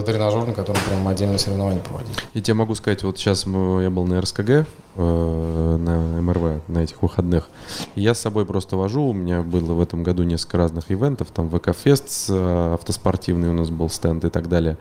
тренажер, 0.05 0.45
на 0.45 0.53
котором 0.53 0.81
прям 0.87 1.07
отдельные 1.07 1.39
соревнования 1.39 1.81
проводили. 1.81 2.15
Я 2.33 2.41
тебе 2.41 2.53
могу 2.53 2.75
сказать, 2.75 3.03
вот 3.03 3.17
сейчас 3.17 3.45
я 3.45 3.89
был 3.89 4.05
на 4.05 4.21
РСКГ, 4.21 4.49
э, 4.49 4.65
на 4.95 6.21
МРВ, 6.21 6.61
на 6.67 6.79
этих 6.79 7.01
выходных. 7.01 7.49
И 7.95 8.01
я 8.01 8.13
с 8.13 8.19
собой 8.19 8.45
просто 8.45 8.77
вожу. 8.77 9.03
У 9.03 9.13
меня 9.13 9.41
было 9.41 9.73
в 9.73 9.81
этом 9.81 10.03
году 10.03 10.23
несколько 10.23 10.57
разных 10.57 10.91
ивентов. 10.91 11.29
Там 11.31 11.49
ВК-фест 11.49 12.29
э, 12.29 12.73
автоспортивный 12.73 13.49
у 13.49 13.53
нас 13.53 13.69
был 13.69 13.89
стенд 13.89 14.23
и 14.25 14.29
так 14.29 14.49
далее. 14.49 14.77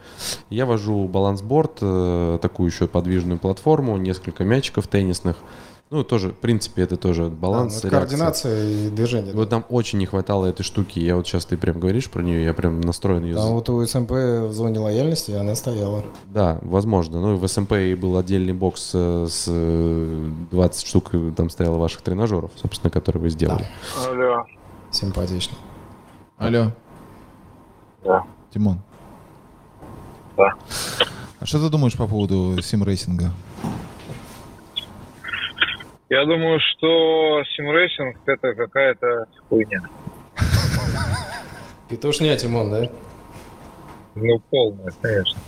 Я 0.51 0.67
вожу 0.67 1.09
балансборд, 1.09 1.79
э, 1.81 2.39
такую 2.41 2.71
еще 2.71 2.87
подвижную 2.87 3.39
платформу, 3.39 3.97
несколько 3.97 4.45
мячиков 4.45 4.87
теннисных. 4.87 5.37
Ну, 5.93 6.05
тоже, 6.05 6.31
в 6.31 6.37
принципе, 6.37 6.81
это 6.81 6.97
тоже 6.97 7.27
баланс, 7.27 7.83
Да, 7.83 7.89
ну, 7.89 7.91
координация 7.91 8.65
и 8.65 8.89
движение. 8.89 9.35
Вот 9.35 9.51
нам 9.51 9.67
очень 9.69 9.99
не 9.99 10.07
хватало 10.07 10.47
этой 10.47 10.63
штуки. 10.63 10.99
Я 10.99 11.17
вот 11.17 11.27
сейчас 11.27 11.45
ты 11.45 11.59
прям 11.59 11.79
говоришь 11.79 12.09
про 12.09 12.23
нее, 12.23 12.43
я 12.43 12.55
прям 12.55 12.81
настроен 12.81 13.25
ее. 13.25 13.35
Там 13.35 13.51
вот 13.53 13.69
у 13.69 13.87
СМП 13.87 14.11
в 14.11 14.53
зоне 14.53 14.79
лояльности 14.79 15.33
она 15.33 15.55
стояла. 15.55 16.03
Да, 16.29 16.59
возможно. 16.63 17.21
Ну, 17.21 17.35
и 17.35 17.37
в 17.37 17.47
СМП 17.47 17.73
и 17.73 17.95
был 17.95 18.17
отдельный 18.17 18.55
бокс 18.55 18.93
э, 18.95 19.27
с 19.29 19.45
э, 19.49 20.31
20 20.51 20.87
штук, 20.87 21.11
э, 21.13 21.31
там 21.37 21.51
стояло 21.51 21.77
ваших 21.77 22.01
тренажеров, 22.01 22.53
собственно, 22.57 22.91
которые 22.91 23.21
вы 23.25 23.29
сделали. 23.29 23.69
Алло. 24.09 24.47
Симпатично. 24.91 25.59
Алло. 26.39 26.73
Да. 28.03 28.25
Тимон. 28.51 28.81
Да. 30.39 30.55
А 31.39 31.45
что 31.45 31.59
ты 31.59 31.69
думаешь 31.69 31.99
по 31.99 32.07
поводу 32.07 32.63
симрейсинга? 32.63 33.31
Я 36.13 36.27
думаю, 36.27 36.61
что 36.61 37.43
симрейсинг 37.57 38.19
это 38.27 38.53
какая-то 38.53 39.25
хуйня. 39.49 39.81
Петушня, 41.89 42.37
Тимон, 42.37 42.71
да? 42.71 42.83
Ну, 44.15 44.39
полная, 44.51 44.93
конечно. 45.01 45.41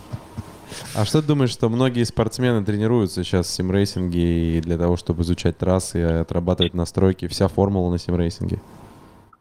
А 0.96 1.04
что 1.04 1.20
ты 1.20 1.28
думаешь, 1.28 1.50
что 1.50 1.68
многие 1.68 2.02
спортсмены 2.04 2.64
тренируются 2.64 3.24
сейчас 3.24 3.48
в 3.48 3.50
симрейсинге 3.50 4.56
и 4.56 4.60
для 4.62 4.78
того, 4.78 4.96
чтобы 4.96 5.20
изучать 5.20 5.58
трассы 5.58 6.00
и 6.00 6.02
отрабатывать 6.02 6.72
настройки, 6.72 7.28
вся 7.28 7.48
формула 7.48 7.90
на 7.90 7.98
симрейсинге? 7.98 8.56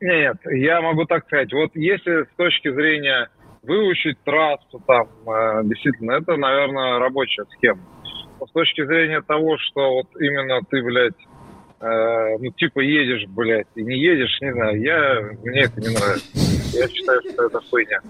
Нет, 0.01 0.35
я 0.51 0.81
могу 0.81 1.05
так 1.05 1.23
сказать. 1.27 1.53
Вот 1.53 1.71
если 1.73 2.23
с 2.23 2.35
точки 2.35 2.69
зрения 2.69 3.29
выучить 3.61 4.17
трассу, 4.25 4.83
там, 4.85 5.07
э, 5.25 5.61
действительно, 5.63 6.11
это, 6.11 6.35
наверное, 6.35 6.99
рабочая 6.99 7.45
схема. 7.55 7.79
С 8.47 8.51
точки 8.51 8.85
зрения 8.85 9.21
того, 9.21 9.57
что 9.57 9.95
вот 9.95 10.07
именно 10.19 10.61
ты, 10.69 10.81
блядь, 10.83 11.13
э, 11.79 12.37
ну, 12.39 12.51
типа 12.51 12.79
едешь, 12.79 13.27
блядь, 13.29 13.67
и 13.75 13.83
не 13.83 13.97
едешь, 13.97 14.37
не 14.41 14.53
знаю, 14.53 14.81
я, 14.81 15.21
мне 15.43 15.61
это 15.61 15.81
не 15.81 15.89
нравится. 15.89 16.27
Я 16.73 16.87
считаю, 16.87 17.21
что 17.21 17.45
это 17.45 17.59
хуйня. 17.69 18.01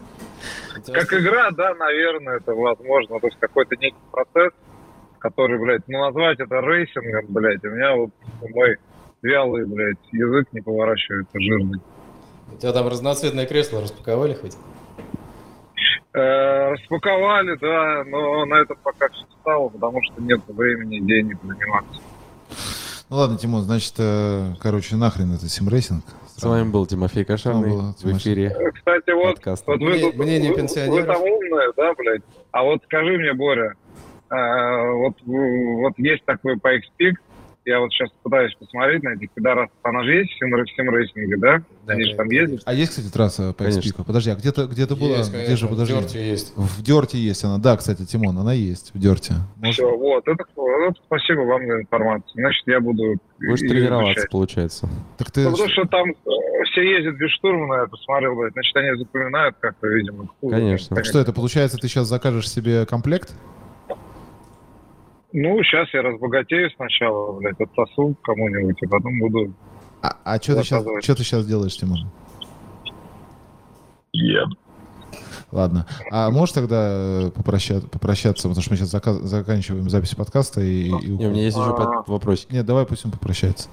Как 0.91 1.13
игра, 1.13 1.51
да, 1.51 1.73
наверное, 1.75 2.37
это 2.37 2.53
возможно. 2.53 3.19
То 3.19 3.27
есть 3.27 3.39
какой-то 3.39 3.75
некий 3.75 3.95
процесс, 4.11 4.53
который, 5.19 5.59
блядь, 5.59 5.87
ну 5.87 5.99
назвать 5.99 6.39
это 6.39 6.59
racing 6.59 7.03
ом, 7.03 7.25
блядь, 7.29 7.63
у 7.63 7.69
меня 7.69 7.95
вот 7.95 8.09
мой 8.49 8.77
вялый, 9.21 9.65
блядь, 9.65 9.97
язык 10.11 10.47
не 10.51 10.61
поворачивается 10.61 11.39
жирный. 11.39 11.79
У 12.53 12.57
тебя 12.57 12.73
там 12.73 12.87
разноцветное 12.87 13.45
кресло 13.45 13.81
распаковали 13.81 14.33
хоть? 14.33 14.55
Э, 16.15 16.71
распаковали, 16.73 17.55
да, 17.59 18.03
но 18.05 18.45
на 18.45 18.55
этом 18.61 18.77
пока 18.83 19.09
все 19.09 19.25
стало, 19.41 19.69
потому 19.69 19.99
что 20.03 20.21
нет 20.21 20.41
времени, 20.47 20.99
денег 20.99 21.37
заниматься. 21.41 22.01
Ну 23.09 23.17
ладно, 23.17 23.37
Тимон, 23.37 23.63
значит, 23.63 23.95
э, 23.97 24.53
короче, 24.61 24.95
нахрен 24.95 25.33
это 25.33 25.49
симрейсинг. 25.49 26.03
С 26.35 26.43
вами 26.43 26.69
был 26.69 26.85
Тимофей 26.85 27.25
Кошарный 27.25 27.69
Ну, 27.69 27.75
было, 27.77 27.95
в 27.99 28.17
эфире 28.17 28.55
Э, 28.55 28.71
Кстати, 28.71 29.11
вот, 29.11 29.35
подкаста. 29.35 29.71
вот 29.71 29.79
вы, 29.81 29.99
тут- 29.99 30.15
мнение 30.17 30.51
вы- 30.51 30.57
пенсионеров. 30.57 31.07
вы 31.07 31.13
там 31.13 31.21
умные, 31.21 31.71
да, 31.77 31.93
блядь? 31.95 32.21
А 32.51 32.63
вот 32.63 32.81
скажи 32.85 33.17
мне, 33.17 33.33
Боря, 33.33 33.73
э, 34.29 34.91
вот, 34.91 35.13
вот 35.25 35.93
есть 35.97 36.25
такой 36.25 36.55
XP, 36.57 37.13
я 37.65 37.79
вот 37.79 37.91
сейчас 37.91 38.09
пытаюсь 38.23 38.53
посмотреть 38.55 39.03
на 39.03 39.09
этих 39.09 39.31
пидорасов. 39.31 39.75
Она 39.83 40.03
же 40.03 40.13
есть 40.13 40.31
в 40.31 40.37
сим- 40.37 40.51
в 40.51 40.69
симрейсинге, 40.75 41.37
да? 41.37 41.61
Да, 41.85 41.93
Они 41.93 42.03
же 42.05 42.15
там 42.15 42.29
ездят. 42.29 42.61
А 42.65 42.73
есть, 42.73 42.91
кстати, 42.91 43.11
трасса 43.11 43.53
по. 43.53 43.63
XP? 43.63 44.03
Подожди, 44.05 44.31
а 44.31 44.35
где-то 44.35 44.67
где 44.67 44.85
было? 44.87 45.17
Есть, 45.17 45.33
где 45.33 45.55
же, 45.55 45.67
в 45.67 45.69
подожди. 45.69 45.93
DiRT 45.93 46.22
е 46.22 46.29
есть. 46.29 46.53
В 46.55 46.81
DiRT 46.83 47.10
е 47.10 47.17
есть 47.17 47.43
она. 47.43 47.57
Да, 47.57 47.75
кстати, 47.77 48.05
Тимон, 48.05 48.37
она 48.37 48.53
есть 48.53 48.93
в 48.93 48.99
DiRT 48.99 49.22
е. 49.22 49.33
Может, 49.57 49.75
Все, 49.75 49.97
вот, 49.97 50.27
это, 50.27 50.43
вот, 50.55 50.95
спасибо 51.05 51.41
вам 51.41 51.65
за 51.67 51.81
информацию. 51.81 52.31
Значит, 52.35 52.63
я 52.67 52.79
буду 52.79 53.17
Будешь 53.39 53.59
тренироваться, 53.59 54.11
изучать. 54.13 54.29
получается. 54.31 54.89
Так 55.17 55.31
ты... 55.31 55.41
Ну, 55.41 55.51
потому 55.51 55.69
что 55.69 55.85
там 55.85 56.09
э, 56.09 56.13
все 56.71 56.81
ездят 56.97 57.15
без 57.17 57.29
штурмана, 57.31 57.81
я 57.81 57.87
посмотрел, 57.87 58.35
значит, 58.51 58.75
они 58.75 58.97
запоминают 58.97 59.55
как-то, 59.59 59.87
видимо. 59.87 60.29
Конечно. 60.41 60.95
Так 60.95 61.05
что 61.05 61.19
это, 61.19 61.33
получается, 61.33 61.77
ты 61.77 61.87
сейчас 61.87 62.07
закажешь 62.07 62.49
себе 62.49 62.85
комплект? 62.85 63.33
Ну, 65.33 65.63
сейчас 65.63 65.91
я 65.93 66.03
разбогатею 66.03 66.69
сначала, 66.75 67.37
блядь, 67.39 67.59
отсосу 67.59 68.15
кому-нибудь, 68.21 68.77
и 68.81 68.85
потом 68.85 69.19
буду... 69.19 69.53
А, 70.03 70.15
а 70.23 70.37
что 70.37 70.55
ты, 70.55 70.63
сейчас, 70.63 70.83
что 71.03 71.15
ты 71.15 71.23
сейчас 71.23 71.45
делаешь, 71.47 71.75
Тимон? 71.75 72.07
Ем. 74.11 74.51
Ладно. 75.51 75.87
А 76.11 76.29
можешь 76.29 76.53
тогда 76.53 76.87
э, 76.87 77.31
попрощаться, 77.33 77.87
попрощаться 77.87 78.47
потому 78.47 78.61
что 78.61 78.71
мы 78.71 78.77
сейчас 78.77 78.93
зака- 78.93 79.21
заканчиваем 79.23 79.89
запись 79.89 80.13
подкаста 80.15 80.61
и... 80.61 80.89
и 80.89 80.91
Не, 80.91 81.27
у 81.27 81.31
меня 81.31 81.43
есть 81.43 81.57
еще 81.57 81.75
А. 81.77 82.03
вопросик. 82.05 82.51
Нет, 82.51 82.65
давай 82.65 82.85
пусть 82.85 83.05
он 83.05 83.11
попрощается. 83.11 83.69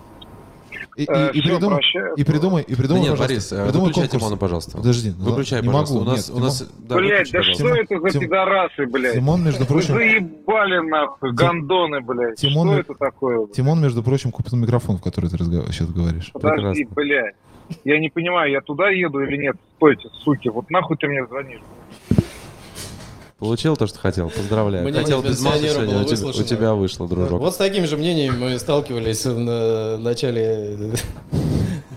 И, 1.01 1.05
и- 1.05 1.07
Э, 1.09 1.31
и 1.33 1.41
всё, 1.41 1.51
придумай, 1.55 1.77
прощаю. 1.77 2.15
и 2.15 2.25
придумай, 2.25 2.63
и 2.63 2.75
Да 2.75 2.83
нет, 2.83 2.89
пожалуйста, 3.11 3.25
Борис, 3.27 3.53
э, 3.53 3.65
придумай 3.65 3.87
выключай 3.89 4.03
конкурс. 4.03 4.21
Тимона, 4.23 4.37
пожалуйста. 4.37 4.77
Подожди, 4.77 5.13
ну, 5.19 5.25
Выключай, 5.25 5.61
не 5.63 5.67
пожалуйста. 5.67 5.95
могу. 5.95 6.05
У 6.05 6.11
нас, 6.11 6.29
Нет, 6.29 6.37
у 6.37 6.41
нас, 6.41 6.69
да, 6.79 6.97
Блядь, 6.97 7.11
выключи, 7.13 7.33
да 7.33 7.39
пожалуйста. 7.39 7.65
что 7.65 7.75
это 7.75 8.01
за 8.01 8.11
Тим- 8.11 8.21
пидорасы, 8.21 8.87
блядь? 8.87 9.15
Тимон, 9.15 9.43
между 9.45 9.61
Вы 9.61 9.67
прочим, 9.67 9.95
заебали, 9.95 10.89
нахуй, 10.91 11.33
гондоны, 11.33 12.01
блядь. 12.03 12.37
Тимон- 12.39 12.69
Что 12.69 12.79
это 12.81 12.95
такое? 12.99 13.39
блядь? 13.39 13.53
Тимон, 13.53 13.81
между 13.81 14.03
прочим, 14.03 14.31
купил 14.31 14.59
микрофон, 14.59 14.99
в 14.99 15.03
который 15.03 15.31
ты 15.31 15.37
разгов- 15.39 15.67
сейчас 15.73 15.89
говоришь. 15.91 16.31
Подожди, 16.35 16.85
прекрасно. 16.85 16.95
блядь. 16.95 17.35
Я 17.85 17.99
не 18.01 18.11
понимаю, 18.11 18.51
я 18.51 18.61
туда 18.61 18.91
еду 18.91 19.21
или 19.21 19.37
нет? 19.37 19.57
Стойте, 19.77 20.09
суки, 20.25 20.49
вот 20.49 20.69
нахуй 20.71 20.97
ты 20.99 21.07
мне 21.07 21.25
звонишь? 21.27 21.61
Получил 23.41 23.77
то, 23.77 23.87
что 23.87 23.99
хотел? 23.99 24.29
Поздравляю. 24.31 24.85
Мнение 24.85 25.03
хотел 25.03 25.23
без 25.23 25.39
пенсионера 25.39 25.73
сегодня, 25.73 25.95
было 25.95 26.03
у 26.03 26.05
тебя, 26.15 26.29
у 26.29 26.43
тебя 26.45 26.75
вышло, 26.75 27.09
дружок. 27.09 27.41
Вот 27.41 27.55
с 27.55 27.57
такими 27.57 27.87
же 27.87 27.97
мнениями 27.97 28.37
мы 28.37 28.59
сталкивались 28.59 29.25
в 29.25 29.39
на- 29.39 29.97
начале 29.99 30.77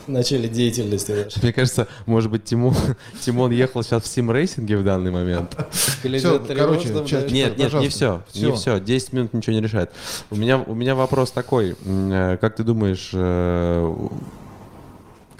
в 0.07 0.09
начале 0.11 0.49
деятельности 0.49 1.11
нашей. 1.11 1.41
Мне 1.41 1.53
кажется, 1.53 1.87
может 2.05 2.29
быть, 2.31 2.43
Тимон, 2.45 2.73
Тимон 3.21 3.51
ехал 3.51 3.83
сейчас 3.83 4.03
в 4.03 4.07
сим-рейсинге 4.07 4.77
в 4.77 4.83
данный 4.83 5.11
момент. 5.11 5.55
Всё, 5.71 6.39
короче, 6.39 6.89
чат- 7.07 7.27
да. 7.27 7.31
Нет, 7.33 7.57
нет, 7.57 7.73
не 7.73 7.87
все, 7.89 8.21
Всё. 8.29 8.49
не 8.49 8.55
все. 8.55 8.79
10 8.79 9.13
минут 9.13 9.33
ничего 9.33 9.53
не 9.55 9.61
решает. 9.61 9.91
У 10.29 10.35
меня, 10.35 10.57
у 10.65 10.73
меня 10.75 10.95
вопрос 10.95 11.31
такой. 11.31 11.75
Э, 11.85 12.37
Как 12.41 12.55
ты 12.55 12.63
думаешь, 12.63 13.11
э, 13.13 13.95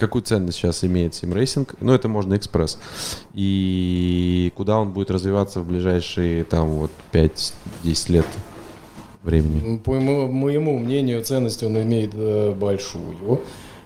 какую 0.06 0.22
ценность 0.22 0.58
сейчас 0.58 0.84
имеет 0.84 1.14
симрейсинг? 1.14 1.74
Ну, 1.80 1.92
это 1.92 2.08
можно 2.08 2.36
экспресс. 2.36 2.78
И 3.32 4.52
куда 4.54 4.78
он 4.78 4.90
будет 4.92 5.10
развиваться 5.10 5.60
в 5.60 5.66
ближайшие 5.66 6.44
там 6.44 6.68
вот 6.70 6.90
5-10 7.12 8.12
лет 8.12 8.26
времени? 9.22 9.78
По 9.78 9.92
моему, 9.92 10.30
моему 10.30 10.78
мнению, 10.78 11.24
ценность 11.24 11.62
он 11.62 11.80
имеет 11.80 12.10
э, 12.14 12.52
большую. 12.52 13.40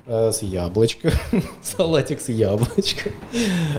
Э, 0.08 0.32
С 0.32 0.42
яблочко. 0.42 1.12
Салатик 1.62 2.20
с 2.20 2.28
яблочко. 2.28 3.10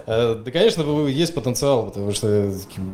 Э, 0.06 0.36
Да, 0.36 0.52
конечно, 0.52 0.84
есть 1.08 1.34
потенциал, 1.34 1.88
потому 1.88 2.12
что 2.14 2.52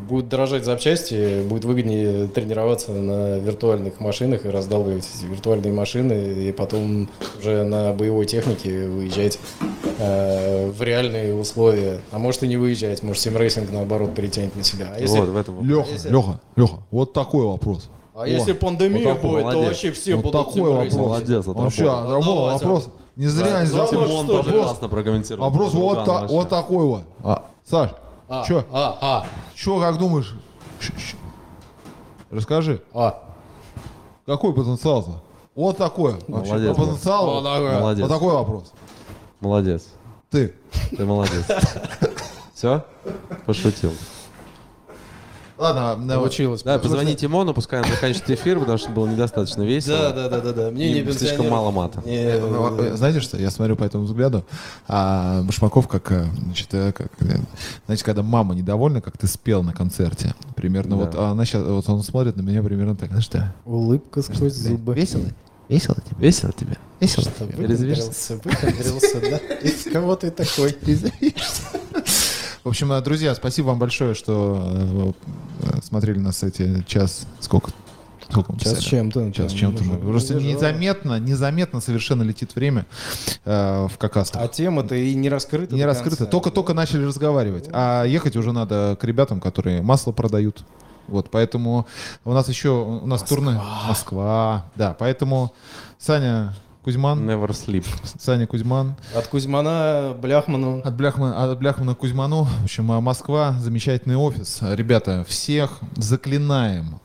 будет 0.10 0.30
дорожать 0.30 0.66
запчасти, 0.66 1.44
будет 1.44 1.66
выгоднее 1.66 2.28
тренироваться 2.28 2.92
на 2.92 3.38
виртуальных 3.38 4.00
машинах 4.00 4.46
и 4.46 4.50
раздалбливать 4.50 5.06
эти 5.16 5.26
виртуальные 5.26 5.74
машины, 5.74 6.48
и 6.48 6.52
потом 6.52 7.10
уже 7.40 7.64
на 7.64 7.94
боевой 7.94 8.26
технике 8.26 8.88
выезжать 8.88 9.38
э, 10.00 10.70
в 10.72 10.82
реальные 10.82 11.36
условия. 11.36 12.00
А 12.12 12.18
может 12.20 12.44
и 12.44 12.48
не 12.48 12.58
выезжать, 12.58 13.04
может 13.04 13.22
симрейсинг 13.22 13.72
наоборот 13.72 14.16
перетянет 14.16 14.56
на 14.56 14.64
себя. 14.64 14.88
А 14.96 15.00
если, 15.00 15.20
Вот, 15.20 15.30
в 15.30 15.38
этом. 15.38 15.68
Леха, 15.68 15.90
Леха, 16.10 16.40
Леха, 16.56 16.78
вот 16.92 17.14
такой 17.14 17.46
вопрос. 17.46 17.90
а 18.14 18.28
если 18.28 18.54
пандемия 18.54 19.06
вот 19.10 19.16
такой 19.16 19.30
будет, 19.30 19.40
то 19.42 19.46
молодец. 19.52 19.68
вообще 19.68 19.92
все 19.92 20.16
вот 20.16 20.24
будут 20.26 20.46
такой 20.48 20.72
вопрос. 20.72 20.94
Молодец, 20.94 21.46
Вообще, 21.46 21.84
отработал. 21.84 22.08
отработал 22.08 22.36
Давай, 22.36 22.54
вопрос. 22.54 22.90
Не 23.16 23.28
зря, 23.28 23.64
не 23.64 23.70
тоже 23.70 23.98
вопрос. 23.98 24.46
классно 24.46 24.90
прокомментировал. 24.90 25.50
Вопрос 25.50 25.74
вот, 25.74 26.06
та- 26.06 26.28
вот 26.28 26.50
такой 26.50 26.86
вот. 26.86 27.04
А, 27.24 27.46
Саш, 27.64 27.92
А, 28.28 28.44
чё? 28.46 28.66
А, 28.72 28.98
а, 29.02 29.26
чё, 29.56 29.80
как 29.80 29.98
думаешь? 29.98 30.34
Расскажи, 32.30 32.82
а. 32.94 33.24
какой 34.26 34.54
потенциал-то? 34.54 35.22
Вот 35.56 35.78
такой. 35.78 36.16
Молодец, 36.28 36.76
по 36.76 36.82
потенциалу. 36.84 37.36
Вот 37.36 37.44
такой. 37.44 37.80
Молодец. 37.80 38.02
Вот 38.02 38.14
такой 38.14 38.34
вопрос. 38.34 38.74
Молодец. 39.40 39.88
Ты. 40.30 40.54
Ты 40.98 41.06
молодец. 41.06 41.46
Все? 42.54 42.84
Пошутил. 43.46 43.94
Ладно, 45.58 45.96
давай. 46.06 46.18
Получилось. 46.26 46.64
Да, 46.64 46.80
позвони 46.80 47.16
Тимону, 47.16 47.54
пускай 47.54 47.82
он 47.82 47.88
заканчивает 47.88 48.30
эфир, 48.32 48.60
потому 48.60 48.78
что 48.78 48.90
было 48.92 49.08
недостаточно 49.08 49.64
весело. 49.64 49.98
Да, 49.98 50.12
да, 50.12 50.30
да, 50.30 50.42
да, 50.42 50.52
да. 50.54 50.72
Мне 50.72 51.02
не 51.02 51.12
слишком 51.14 51.50
мало 51.50 51.72
мата. 51.72 52.02
Не, 52.06 52.40
Ну, 52.40 52.82
э, 52.82 52.96
Знаете 52.96 53.22
что, 53.22 53.38
я 53.38 53.50
смотрю 53.52 53.76
по 53.78 53.84
этому 53.84 54.04
взгляду, 54.04 54.46
а 54.88 55.42
Башмаков 55.44 55.88
как, 55.88 56.12
э, 56.12 56.26
значит, 56.44 56.74
э, 56.74 56.92
как, 56.92 57.12
э, 57.22 57.38
знаете, 57.86 58.04
когда 58.04 58.22
мама 58.22 58.54
недовольна, 58.54 59.02
как 59.02 59.18
ты 59.18 59.28
спел 59.28 59.64
на 59.64 59.74
концерте, 59.74 60.36
примерно 60.56 60.98
вот 60.98 61.16
а 61.16 61.32
она 61.32 61.46
сейчас, 61.46 61.64
вот 61.64 61.88
он 61.88 62.04
смотрит 62.04 62.36
на 62.36 62.42
меня 62.42 62.62
примерно 62.62 62.96
так, 62.96 63.12
ну 63.12 63.22
что, 63.22 63.54
Улыбка 63.66 64.22
сквозь 64.22 64.54
зубы. 64.54 64.94
весело? 64.94 65.24
Весело 65.70 65.96
тебе? 65.96 66.28
Весело 66.28 66.52
тебе? 66.54 66.78
Весело? 67.00 67.26
Резвишься? 67.58 68.36
Выпендрился, 68.36 68.40
выпендрился, 68.44 69.22
да? 69.22 69.38
Из 69.68 69.84
кого 69.92 70.16
ты 70.16 70.32
такой? 70.32 70.76
В 72.66 72.70
общем, 72.70 72.92
э, 72.92 73.02
друзья, 73.02 73.36
спасибо 73.36 73.68
вам 73.68 73.78
большое, 73.78 74.16
что 74.16 74.60
э, 74.60 75.12
э, 75.62 75.82
смотрели 75.84 76.18
нас 76.18 76.42
эти 76.42 76.84
час, 76.88 77.28
сколько? 77.40 77.70
Сколько 78.28 78.54
мы 78.54 78.60
Час 78.60 78.72
с 78.72 78.76
писали? 78.78 78.90
чем-то. 78.90 79.32
Час 79.34 79.52
с 79.52 79.54
чем-то. 79.54 79.84
Просто 79.84 80.34
незаметно, 80.34 81.20
незаметно 81.20 81.80
совершенно 81.80 82.24
летит 82.24 82.56
время 82.56 82.88
э, 83.46 83.88
в 83.88 83.96
какастах. 84.00 84.42
А 84.42 84.48
тема-то 84.48 84.96
и 84.96 85.14
не 85.14 85.30
раскрыта. 85.30 85.76
Не 85.76 85.84
конца. 85.84 86.26
Только-только 86.26 86.74
начали 86.74 87.06
разговаривать. 87.06 87.70
А 87.72 88.04
ехать 88.04 88.36
уже 88.36 88.52
надо 88.52 88.98
к 89.00 89.04
ребятам, 89.04 89.42
которые 89.42 89.84
масло 89.84 90.12
продают. 90.12 90.64
Вот, 91.08 91.30
поэтому 91.30 91.86
у 92.24 92.34
нас 92.34 92.50
еще, 92.50 92.70
у 92.70 93.06
нас 93.06 93.22
турне 93.22 93.62
Москва. 93.88 94.66
Да, 94.76 94.96
поэтому 94.98 95.54
Саня 96.00 96.56
Кузьман, 96.86 97.28
Never 97.28 97.50
sleep. 97.50 97.84
Саня 98.20 98.46
Кузьман, 98.46 98.96
От 99.16 99.26
Кузьмана 99.28 100.16
Бляхману. 100.22 100.82
от 100.86 100.96
Бляхмана, 100.96 101.44
от 101.52 101.58
Бляхмана 101.58 101.96
Кузьману. 101.96 102.44
В 102.44 102.64
общем, 102.66 102.92
а, 102.92 103.02
Москва, 103.02 103.54
замечательный 103.60 104.16
офис. 104.16 104.60
Ребята, 104.62 105.26
всех 105.28 105.80
заклинаем. 105.96 107.00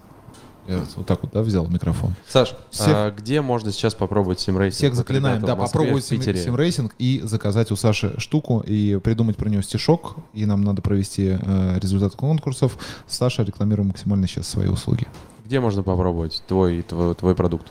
Я 0.68 0.82
вот 0.96 1.06
так 1.06 1.22
вот, 1.22 1.32
да, 1.32 1.40
взял 1.40 1.66
микрофон. 1.66 2.14
Саш, 2.28 2.54
Всех- 2.70 2.86
а 2.88 3.10
где 3.10 3.40
можно 3.40 3.72
сейчас 3.72 3.94
попробовать 3.94 4.38
симрейсинг? 4.38 4.76
Всех 4.78 4.94
заклинаем, 4.94 5.40
да, 5.42 5.56
Москве, 5.56 5.80
попробовать 5.80 6.04
симрейсинг 6.04 6.94
и 6.98 7.22
заказать 7.24 7.72
у 7.72 7.76
Саши 7.76 8.14
штуку 8.18 8.62
и 8.66 8.98
придумать 9.02 9.36
про 9.38 9.48
него 9.48 9.62
стишок. 9.62 10.16
И 10.34 10.44
нам 10.44 10.62
надо 10.62 10.82
провести 10.82 11.38
э, 11.40 11.78
результат 11.80 12.14
конкурсов. 12.14 12.76
Саша, 13.08 13.42
рекламируем 13.42 13.88
максимально 13.88 14.28
сейчас 14.28 14.46
свои 14.46 14.68
услуги. 14.68 15.06
Где 15.46 15.58
можно 15.58 15.82
попробовать 15.82 16.42
твой, 16.46 16.82
твой, 16.82 17.14
твой 17.14 17.34
продукт? 17.34 17.66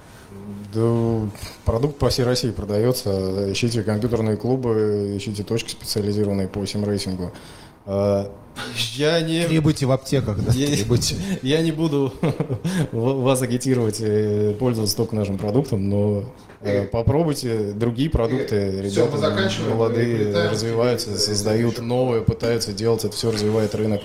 Да, 0.74 1.30
продукт 1.66 1.98
по 1.98 2.10
всей 2.10 2.24
России 2.24 2.52
продается. 2.52 3.52
Ищите 3.52 3.82
компьютерные 3.84 4.38
клубы, 4.38 5.16
ищите 5.18 5.44
точки 5.44 5.72
специализированные 5.72 6.48
по 6.48 6.66
симрейсингу. 6.66 7.32
А, 7.86 8.32
Я 8.96 9.22
не... 9.22 9.46
Требуйте 9.46 9.88
в 9.88 9.92
аптеках, 9.92 10.44
да? 10.44 10.52
Я, 10.54 10.68
я 11.42 11.62
не 11.64 11.72
буду 11.72 12.14
вас 12.92 13.42
агитировать 13.42 13.98
э, 14.00 14.54
пользоваться 14.60 14.96
только 14.96 15.16
нашим 15.16 15.40
продуктом, 15.40 15.90
но 15.90 16.26
э, 16.62 16.86
попробуйте 16.86 17.72
другие 17.72 18.12
продукты. 18.12 18.84
Всё, 18.90 19.06
Ребята 19.06 19.12
мы 19.16 19.18
заканчиваем, 19.18 19.72
молодые 19.76 20.50
развиваются, 20.50 21.18
создают 21.18 21.80
новые, 21.80 22.22
пытаются 22.22 22.74
делать 22.74 23.04
это 23.06 23.16
все, 23.16 23.32
развивает 23.32 23.74
рынок. 23.74 24.02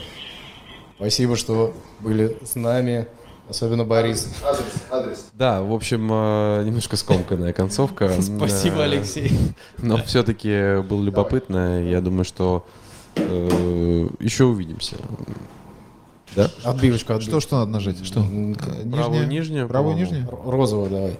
Спасибо, 0.96 1.36
что 1.36 1.74
были 2.00 2.38
с 2.42 2.54
нами, 2.54 3.06
особенно 3.48 3.84
Борис. 3.84 4.28
Да, 5.32 5.62
в 5.62 5.72
общем, 5.72 6.08
э, 6.12 6.64
немножко 6.64 6.96
скомканная 6.96 7.52
концовка. 7.52 8.10
Спасибо, 8.20 8.84
Алексей. 8.84 9.32
Но 9.78 9.98
все-таки 9.98 10.82
было 10.82 11.02
любопытно. 11.02 11.82
Я 11.82 12.00
думаю, 12.00 12.24
что 12.24 12.66
э, 13.16 14.08
еще 14.20 14.44
увидимся. 14.44 14.96
Да? 16.36 16.50
Отбивочку, 16.64 17.20
Что, 17.20 17.40
что 17.40 17.58
надо 17.58 17.70
нажать? 17.70 18.04
Что? 18.04 18.20
Э, 18.20 18.54
Правую 18.90 19.20
нижняя? 19.22 19.26
нижнюю, 19.26 19.68
Правую 19.68 19.96
нижнюю? 19.96 20.28
Розовую 20.44 20.90
давай. 20.90 21.18